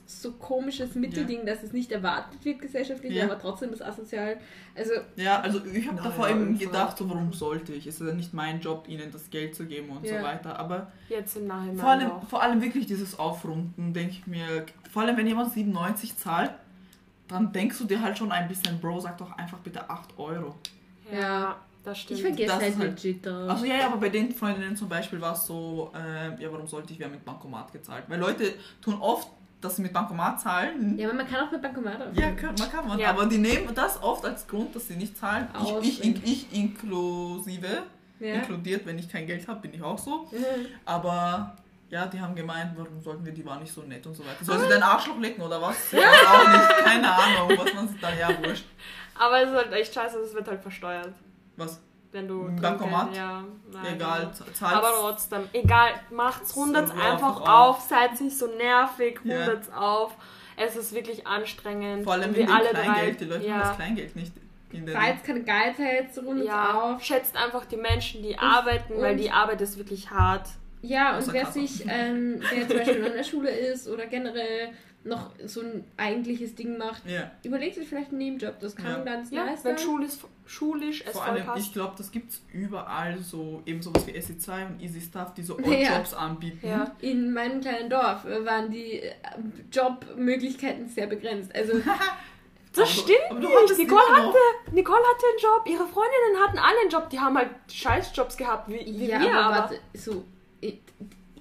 so 0.06 0.32
komisches 0.32 0.96
Mittelding, 0.96 1.46
dass 1.46 1.62
es 1.62 1.72
nicht 1.72 1.92
erwartet 1.92 2.44
wird 2.44 2.60
gesellschaftlich, 2.60 3.14
Ja. 3.14 3.26
aber 3.26 3.38
trotzdem 3.38 3.72
ist 3.72 3.84
asozial. 3.84 4.40
Also, 4.76 4.94
Ja, 5.16 5.40
also 5.40 5.64
ich 5.66 5.88
habe 5.88 5.98
Ja, 5.98 6.04
davor 6.04 6.28
ja, 6.28 6.36
eben 6.36 6.58
gedacht, 6.58 6.98
so 6.98 7.08
warum 7.08 7.32
sollte 7.32 7.74
ich? 7.74 7.86
Es 7.86 8.02
ist 8.02 8.08
ja 8.08 8.14
nicht 8.16 8.34
mein 8.34 8.60
Job, 8.60 8.88
ihnen 8.88 9.12
das 9.12 9.30
Geld 9.30 9.54
zu 9.54 9.66
geben 9.68 9.90
und 9.90 10.04
Ja. 10.06 10.18
so 10.18 10.24
weiter. 10.26 10.58
Aber 10.58 10.92
Jetzt 11.10 11.38
im 11.38 11.46
Nachhinein 11.46 11.78
vor 11.78 11.90
allem, 11.90 12.10
auch. 12.12 12.28
vor 12.28 12.42
allem 12.42 12.60
wirklich 12.60 12.88
dieses 12.88 13.20
Aufrunden, 13.20 13.94
denke 13.94 14.14
ich 14.14 14.26
mir, 14.26 14.66
vor 14.92 15.04
allem 15.04 15.16
wenn 15.16 15.28
jemand 15.28 15.54
97 15.54 16.18
zahlt, 16.18 16.52
dann 17.28 17.52
denkst 17.54 17.78
du 17.78 17.86
dir 17.86 18.02
halt 18.02 18.18
schon 18.18 18.32
ein 18.32 18.48
bisschen, 18.48 18.80
Bro, 18.80 19.02
sag 19.02 19.20
doch 19.20 19.32
einfach 19.34 19.60
bitte 19.60 19.88
8 19.92 20.18
Euro. 20.18 20.56
Ja, 21.12 21.58
das 21.84 21.98
stimmt. 22.00 22.20
ich 22.20 22.26
vergesse 22.26 22.48
das 22.54 22.62
halt 22.62 22.78
halt- 22.78 23.04
legit 23.04 23.26
darauf. 23.26 23.50
Also 23.50 23.66
ja, 23.66 23.76
ja, 23.78 23.86
aber 23.88 23.98
bei 23.98 24.10
den 24.10 24.32
Freundinnen 24.34 24.76
zum 24.76 24.90
Beispiel 24.90 25.20
war 25.22 25.34
es 25.34 25.46
so, 25.46 25.92
äh, 25.96 26.42
ja, 26.42 26.52
warum 26.52 26.68
sollte 26.68 26.94
ich, 26.94 27.00
wir 27.00 27.06
haben 27.06 27.14
mit 27.14 27.26
Bankomat 27.26 27.72
gezahlt? 27.72 28.04
Weil 28.08 28.20
Leute 28.20 28.54
tun 28.82 28.98
oft, 29.00 29.28
dass 29.62 29.76
sie 29.76 29.82
mit 29.82 29.92
Bankomat 29.92 30.40
zahlen. 30.40 30.98
ja, 30.98 31.08
aber 31.08 31.18
man 31.18 31.28
kann 31.28 31.48
auch 31.48 31.52
mit 31.52 31.62
Bankomat 31.62 31.96
aufnehmen. 32.02 32.16
Ja, 32.18 32.32
kann, 32.32 32.56
man 32.58 32.72
kann 32.72 32.88
man. 32.88 33.00
Ja. 33.00 33.10
Aber 33.10 33.26
die 33.26 33.38
nehmen 33.38 33.74
das 33.76 34.02
oft 34.02 34.26
als 34.26 34.48
Grund, 34.48 34.74
dass 34.76 34.88
sie 34.88 34.96
nicht 34.96 35.18
zahlen. 35.18 35.48
Ich, 35.82 36.04
ich, 36.04 36.24
ich, 36.24 36.54
inklusive. 36.54 37.84
Ja. 38.20 38.36
Inkludiert, 38.36 38.86
wenn 38.86 39.00
ich 39.00 39.08
kein 39.10 39.26
Geld 39.26 39.48
habe, 39.48 39.62
bin 39.62 39.74
ich 39.74 39.82
auch 39.82 39.98
so. 39.98 40.28
Mhm. 40.32 40.66
Aber 40.86 41.56
ja, 41.90 42.06
die 42.06 42.20
haben 42.20 42.36
gemeint, 42.36 42.74
warum 42.76 43.00
sollten 43.02 43.26
wir, 43.26 43.32
die 43.34 43.46
war 43.46 43.60
nicht 43.60 43.74
so 43.74 43.82
nett 43.82 44.06
und 44.06 44.14
so 44.14 44.24
weiter. 44.26 44.44
Soll 44.44 44.60
sie 44.60 44.68
deinen 44.68 44.84
Arschloch 44.84 45.18
lecken 45.20 45.42
oder 45.42 45.62
was? 45.62 45.92
Ich 45.92 46.00
weiß 46.00 46.26
auch 46.28 46.48
nicht. 46.48 46.86
Keine 46.86 47.12
Ahnung, 47.12 47.58
was 47.58 47.74
man 47.74 47.88
sich 47.88 48.00
dann, 48.00 48.18
ja, 48.20 48.28
wurscht. 48.44 48.66
Aber 49.20 49.42
es 49.44 49.50
ist 49.50 49.56
halt 49.56 49.74
echt 49.74 49.94
scheiße, 49.94 50.18
es 50.20 50.34
wird 50.34 50.48
halt 50.48 50.62
versteuert. 50.62 51.14
Was? 51.58 51.80
Wenn 52.12 52.28
du. 52.28 52.50
Bankomat? 52.60 53.16
Ja, 53.16 53.44
nein, 53.72 53.96
Egal, 53.96 54.32
zahlst. 54.34 54.64
Aber 54.64 54.90
trotzdem, 55.00 55.42
egal, 55.54 55.90
macht's, 56.10 56.56
rundert's 56.56 56.90
Server 56.90 57.04
einfach 57.12 57.42
auf, 57.42 57.78
auf. 57.78 57.82
seid 57.82 58.20
nicht 58.20 58.36
so 58.38 58.48
nervig, 58.48 59.20
Ja. 59.24 59.38
rundert's 59.40 59.72
auf. 59.72 60.14
Es 60.58 60.76
ist 60.76 60.94
wirklich 60.96 61.28
anstrengend. 61.28 62.04
Vor 62.04 62.14
allem 62.14 62.30
Und 62.30 62.30
in 62.30 62.36
wir 62.38 62.46
dem 62.48 62.56
alle 62.56 62.70
Kleingeld. 62.70 63.22
Die 63.22 63.26
drei, 63.28 63.36
Leute 63.38 63.52
haben 63.52 63.60
ja, 63.60 63.68
das 63.68 63.76
Kleingeld 63.76 64.16
nicht 64.16 64.34
in 64.72 64.86
den. 64.86 64.96
Falls 64.96 65.24
keine 65.24 65.44
Geizheit, 65.44 66.14
so 66.14 66.22
rundet 66.22 66.48
ja, 66.48 66.74
auf. 66.96 67.04
schätzt 67.04 67.36
einfach 67.38 67.66
die 67.66 67.78
Menschen, 67.78 68.24
die 68.24 68.38
arbeiten, 68.40 68.94
weil 69.00 69.12
und- 69.12 69.18
die 69.20 69.30
Arbeit 69.32 69.62
ist 69.62 69.78
wirklich 69.78 70.10
hart. 70.10 70.48
Ja, 70.82 71.18
und 71.18 71.32
wer 71.34 71.46
sich, 71.46 71.84
ähm, 71.90 72.42
wer 72.54 72.68
zum 72.68 72.78
Beispiel 72.78 73.06
an 73.06 73.12
der 73.14 73.24
Schule 73.26 73.50
ist 73.52 73.88
oder 73.90 74.06
generell 74.08 74.70
noch 75.06 75.32
so 75.46 75.62
ein 75.62 75.86
eigentliches 75.96 76.56
Ding 76.56 76.78
macht, 76.78 77.06
Ja. 77.10 77.32
überlegt 77.44 77.76
sich 77.76 77.88
vielleicht 77.88 78.10
einen 78.10 78.18
Nebenjob. 78.18 78.60
Das 78.60 78.76
kann 78.76 78.86
Ja. 78.92 79.04
ganz 79.04 79.32
Ja, 79.32 79.46
nice 79.46 79.64
wenn 79.64 79.78
sein. 79.78 79.86
schulisch, 79.86 80.12
schulisch 80.46 81.04
es 81.06 81.14
Vor 81.14 81.24
allem, 81.24 81.46
passt. 81.46 81.62
ich 81.66 81.72
glaube, 81.74 81.94
das 81.98 82.12
gibt 82.12 82.32
es 82.32 82.42
überall 82.52 83.18
so, 83.20 83.62
eben 83.66 83.82
sowas 83.82 84.06
wie 84.08 84.12
SE2 84.12 84.66
und 84.68 84.82
Easy 84.82 85.00
Stuff, 85.00 85.34
die 85.34 85.44
so 85.44 85.58
Ja. 85.60 85.66
Odd-Jobs 85.92 86.14
anbieten. 86.14 86.68
Ja. 86.68 86.96
In 87.00 87.32
meinem 87.34 87.62
kleinen 87.62 87.90
Dorf 87.90 88.26
äh, 88.26 88.46
waren 88.46 88.70
die 88.72 89.00
äh, 89.00 89.12
Jobmöglichkeiten 89.72 90.88
sehr 90.90 91.08
begrenzt. 91.08 91.56
Also, 91.56 91.74
Das 92.72 92.84
Aber- 92.84 92.88
stimmt 93.02 93.18
aber 93.32 93.40
du 93.40 93.48
nicht. 93.48 93.78
Nicole 93.80 94.02
noch- 94.12 94.28
hatte, 94.28 94.38
Nicole 94.74 95.00
hatte 95.00 95.26
einen 95.28 95.40
Job, 95.40 95.64
ihre 95.66 95.88
Freundinnen 95.88 96.40
hatten 96.46 96.60
alle 96.60 96.80
einen 96.82 96.90
Job. 96.92 97.10
Die 97.10 97.20
haben 97.20 97.36
halt 97.36 97.50
Scheißjobs 97.72 98.38
gehabt, 98.38 98.70
wie, 98.70 98.86
wie 98.86 99.08
ja, 99.08 99.20
wir. 99.20 99.34
aber, 99.34 99.40
Aber, 99.46 99.56
warte, 99.72 99.80
so 99.96 100.24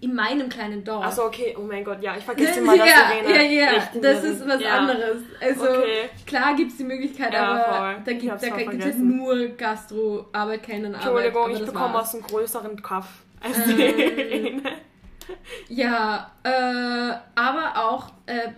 in 0.00 0.14
meinem 0.14 0.48
kleinen 0.48 0.84
Dorf. 0.84 1.04
Achso, 1.04 1.26
okay, 1.26 1.56
oh 1.58 1.62
mein 1.62 1.84
Gott, 1.84 2.00
ja, 2.02 2.16
ich 2.16 2.24
vergesse 2.24 2.60
immer, 2.60 2.76
dass 2.76 2.86
ja, 2.88 3.10
Irene 3.20 3.54
ja, 3.54 3.72
ja, 3.72 3.82
das 4.00 4.22
ist 4.24 4.46
was 4.48 4.60
ja. 4.62 4.78
anderes. 4.78 5.22
Also 5.40 5.64
Okay. 5.68 6.08
klar 6.26 6.54
gibt 6.56 6.70
es 6.70 6.76
die 6.76 6.84
Möglichkeit, 6.84 7.32
Ja, 7.32 7.46
aber 7.46 7.94
voll. 7.94 8.02
da 8.04 8.12
gibt 8.12 8.42
es 8.42 8.50
halt 8.50 8.98
nur 8.98 9.48
Gastro-Arbeit, 9.48 10.62
keine 10.62 10.88
Arbeit. 10.88 11.02
Entschuldigung, 11.04 11.50
ich 11.50 11.58
das 11.58 11.72
bekomme 11.72 11.94
war's. 11.94 12.08
aus 12.08 12.14
einem 12.14 12.22
größeren 12.24 12.82
Kaff 12.82 13.08
als 13.40 13.64
die 13.64 13.82
Ähm, 13.82 14.18
Irene. 14.18 14.62
Ja, 15.68 16.32
äh, 16.42 16.50
aber 17.34 17.72
auch, 17.76 18.12
äh, 18.26 18.48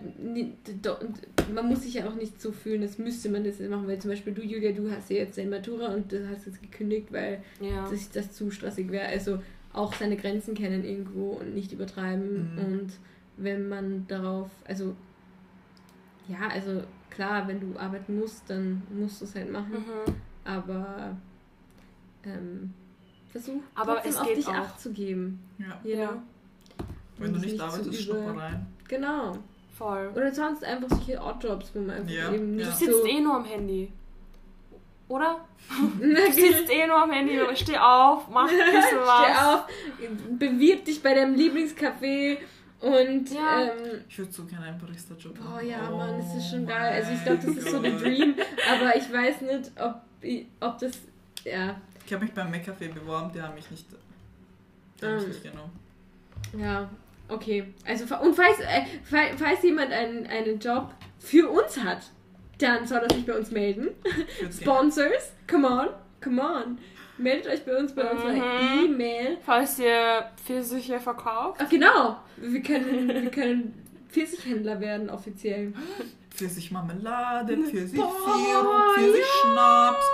man 1.52 1.66
muss 1.66 1.82
sich 1.82 1.94
ja 1.94 2.06
auch 2.06 2.14
nicht 2.14 2.40
so 2.40 2.52
fühlen, 2.52 2.82
das 2.82 2.96
müsste 2.98 3.28
man 3.28 3.42
das 3.42 3.58
machen, 3.58 3.88
weil 3.88 3.98
zum 3.98 4.10
Beispiel 4.10 4.32
du, 4.32 4.42
Julia, 4.42 4.70
du 4.72 4.88
hast 4.90 5.10
ja 5.10 5.16
jetzt 5.16 5.36
deine 5.36 5.50
Matura 5.50 5.86
und 5.86 6.12
du 6.12 6.28
hast 6.28 6.46
jetzt 6.46 6.62
gekündigt, 6.62 7.08
weil 7.12 7.42
Ja. 7.60 7.86
sich 7.86 8.10
das 8.12 8.30
zu 8.32 8.50
stressig 8.52 8.90
wäre. 8.92 9.08
Also 9.08 9.40
auch 9.72 9.92
seine 9.94 10.16
Grenzen 10.16 10.54
kennen 10.54 10.84
irgendwo 10.84 11.30
und 11.32 11.54
nicht 11.54 11.72
übertreiben. 11.72 12.54
Mhm. 12.54 12.58
Und 12.64 12.92
wenn 13.36 13.68
man 13.68 14.06
darauf, 14.08 14.50
also 14.66 14.94
ja, 16.28 16.48
also 16.48 16.82
klar, 17.10 17.46
wenn 17.48 17.60
du 17.60 17.78
arbeiten 17.78 18.18
musst, 18.18 18.48
dann 18.48 18.82
musst 18.92 19.20
du 19.20 19.24
es 19.24 19.34
halt 19.34 19.50
machen. 19.52 19.72
Mhm. 19.72 20.14
Aber 20.44 21.16
ähm, 22.24 22.72
versuch 23.28 23.60
Aber 23.74 23.94
trotzdem 23.94 24.10
es 24.10 24.16
auf 24.18 24.26
geht 24.28 24.36
dich 24.38 24.46
auch. 24.48 24.54
Acht 24.54 24.80
zu 24.80 24.92
geben. 24.92 25.40
Ja. 25.58 25.80
You 25.84 25.96
Ja. 25.96 26.22
Wenn 27.18 27.34
du 27.34 27.38
nicht 27.40 27.60
arbeitest, 27.60 27.86
über- 28.08 28.22
stopp 28.22 28.36
rein. 28.38 28.66
Genau. 28.88 29.36
Voll. 29.74 30.10
Oder 30.14 30.32
sonst 30.32 30.64
einfach 30.64 30.88
solche 30.90 31.20
Oddjobs, 31.22 31.70
wo 31.74 31.80
man 31.80 31.90
einfach 31.90 32.10
Ja, 32.12 32.32
eben 32.32 32.58
ja. 32.58 32.66
nicht 32.66 32.70
Du 32.82 32.86
sitzt 32.86 33.02
so... 33.02 33.06
eh 33.06 33.20
nur 33.20 33.36
am 33.36 33.44
Handy. 33.44 33.92
Oder? 35.10 35.40
Du 36.00 36.32
sitzt 36.32 36.70
eh 36.72 36.86
nur 36.86 36.96
am 37.02 37.10
Handy. 37.10 37.38
Steh 37.54 37.76
auf, 37.76 38.28
mach 38.28 38.48
ein 38.48 38.56
bisschen 38.72 38.98
was. 39.00 39.26
Steh 39.26 39.44
auf, 39.44 39.64
bewirb 40.38 40.84
dich 40.84 41.02
bei 41.02 41.14
deinem 41.14 41.34
Lieblingscafé 41.34 42.38
und 42.80 43.28
Ja. 43.30 43.62
ähm, 43.64 44.04
Ich 44.08 44.18
würde 44.18 44.32
so 44.32 44.44
gerne 44.44 44.66
einen 44.66 44.78
Barista-Job 44.78 45.34
Oh 45.40 45.56
haben. 45.56 45.66
ja, 45.68 45.90
Mann, 45.90 46.16
das 46.16 46.34
ist 46.36 46.50
schon 46.50 46.64
geil. 46.66 46.92
Also 46.94 47.10
ich 47.12 47.24
glaube, 47.24 47.38
das 47.44 47.56
ist 47.56 47.70
so 47.70 47.80
der 47.80 47.90
Gott. 47.92 48.02
Dream, 48.02 48.34
aber 48.72 48.96
ich 48.96 49.12
weiß 49.12 49.40
nicht, 49.42 49.72
ob, 49.80 49.96
ich- 50.22 50.46
ob 50.60 50.78
das, 50.78 50.92
ja, 51.44 51.76
Ich 52.06 52.12
habe 52.12 52.24
mich 52.24 52.32
beim 52.34 52.50
McCafé 52.52 52.92
beworben, 52.92 53.32
die 53.34 53.42
haben 53.42 53.54
mich 53.54 53.68
nicht, 53.70 53.86
die 55.00 55.04
haben 55.06 55.14
mich 55.16 55.24
Ähm. 55.24 55.28
nicht 55.30 55.42
genommen. 55.42 55.72
ja, 56.56 56.88
okay. 57.28 57.74
Also 57.84 58.06
fa- 58.06 58.18
und 58.18 58.34
falls, 58.34 58.60
äh, 58.60 58.82
falls, 59.04 59.40
falls 59.40 59.62
jemand 59.62 59.92
einen, 59.92 60.26
einen 60.28 60.58
Job 60.60 60.94
für 61.18 61.50
uns 61.50 61.76
hat, 61.78 62.02
dann 62.62 62.86
soll 62.86 62.98
er 62.98 63.14
sich 63.14 63.24
bei 63.26 63.36
uns 63.36 63.50
melden. 63.50 63.88
Sponsors, 64.50 65.32
come 65.48 65.68
on, 65.68 65.88
come 66.22 66.42
on. 66.42 66.78
Meldet 67.18 67.48
euch 67.52 67.64
bei 67.66 67.76
uns 67.76 67.94
bei 67.94 68.10
unserer 68.10 68.32
Mhm. 68.32 68.84
E-Mail. 68.86 69.38
Falls 69.44 69.78
ihr 69.78 70.24
Pfirsiche 70.44 70.98
verkauft. 71.00 71.60
Ach 71.62 71.68
genau, 71.68 72.16
wir 72.36 72.62
können, 72.62 73.08
wir 73.08 73.30
können 73.30 73.74
Pfirsichhändler 74.08 74.80
werden 74.80 75.10
offiziell. 75.10 75.72
Pfirsich-Marmelade, 76.30 77.56
Pfirsich-Sirup, 77.58 78.94
Pfirsich-Schnaps, 78.94 80.04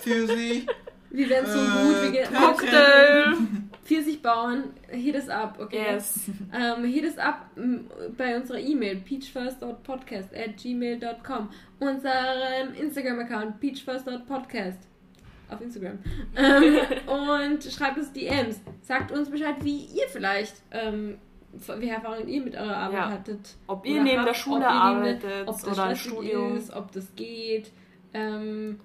Pfirsich... 0.00 0.66
Wir 1.10 1.28
werden 1.30 1.46
so 1.46 1.58
Äh, 1.58 1.62
gut, 1.62 2.02
wir 2.02 2.10
gehen 2.10 2.34
Cocktail. 2.34 3.34
Pfirsichbauern, 3.86 4.64
hit 4.90 5.14
us 5.14 5.28
up, 5.28 5.58
okay? 5.60 5.94
Yes. 5.94 6.28
Ähm, 6.52 6.84
hit 6.84 7.04
us 7.04 7.18
up 7.18 7.46
m, 7.56 7.86
bei 8.16 8.36
unserer 8.36 8.58
E-Mail 8.58 8.96
peachfirst.podcast 8.96 10.34
at 10.34 10.56
gmail.com 10.60 11.48
unserem 11.78 12.74
Instagram-Account 12.80 13.60
peachfirst.podcast 13.60 14.78
auf 15.48 15.60
Instagram 15.60 15.98
ähm, 16.36 16.76
und 17.06 17.62
schreibt 17.64 17.98
uns 17.98 18.12
DMs. 18.12 18.60
Sagt 18.82 19.12
uns 19.12 19.30
Bescheid, 19.30 19.54
wie 19.62 19.84
ihr 19.84 20.08
vielleicht, 20.08 20.56
ähm, 20.72 21.18
wie 21.78 21.88
Erfahrungen 21.88 22.26
ihr 22.28 22.42
mit 22.42 22.56
eurer 22.56 22.76
Arbeit 22.76 22.98
Ja. 22.98 23.10
hattet. 23.10 23.54
Ob 23.68 23.86
ihr 23.86 24.02
neben 24.02 24.18
habt, 24.18 24.28
der 24.30 24.34
Schule 24.34 24.62
ihr 24.64 24.68
neben 24.68 24.72
arbeitet 24.80 25.48
ob 25.48 25.54
das 25.62 25.66
oder 25.68 25.84
ein 25.84 25.96
Studium. 25.96 26.56
ist, 26.56 26.74
ob 26.74 26.90
das 26.92 27.14
geht. 27.14 27.70
Ähm, 28.12 28.80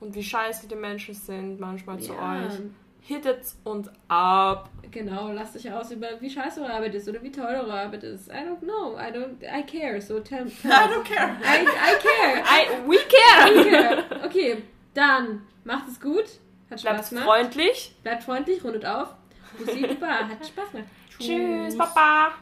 Und 0.00 0.14
wie 0.14 0.22
scheiße 0.22 0.68
die 0.68 0.74
Menschen 0.74 1.14
sind 1.14 1.58
manchmal 1.60 1.98
zu 2.00 2.12
ja, 2.12 2.46
euch. 2.46 2.52
Hittet 3.04 3.44
uns 3.64 3.90
ab. 4.08 4.70
Genau, 4.90 5.32
lasst 5.32 5.56
euch 5.56 5.72
aus 5.72 5.90
über 5.90 6.08
wie 6.20 6.30
scheiße 6.30 6.60
eure 6.60 6.72
Arbeit 6.74 6.94
ist 6.94 7.08
oder 7.08 7.20
wie 7.22 7.32
toll 7.32 7.46
eure 7.46 7.72
Arbeit 7.72 8.04
ist. 8.04 8.28
I 8.28 8.36
don't 8.46 8.60
know, 8.60 8.96
I 8.96 9.10
don't, 9.10 9.42
I 9.42 9.62
care, 9.64 10.00
so 10.00 10.20
tell, 10.20 10.46
tell 10.62 10.70
I 10.70 10.74
don't 10.86 11.02
care. 11.04 11.36
I, 11.42 11.64
I 11.66 11.98
care. 11.98 12.42
I, 12.44 12.88
we 12.88 12.98
care. 12.98 14.04
Okay, 14.24 14.24
okay, 14.24 14.62
dann 14.94 15.42
macht 15.64 15.88
es 15.88 16.00
gut. 16.00 16.24
Hat 16.70 16.80
Spaß 16.80 16.82
Bleibt 16.82 17.08
gemacht. 17.08 17.24
freundlich. 17.24 17.94
Bleibt 18.02 18.22
freundlich, 18.22 18.62
rundet 18.62 18.86
auf. 18.86 19.08
Bussi, 19.58 19.80
super, 19.80 20.28
hat 20.28 20.46
Spaß 20.46 20.70
gemacht. 20.70 20.88
Tschüss, 21.18 21.76
Papa. 21.76 22.32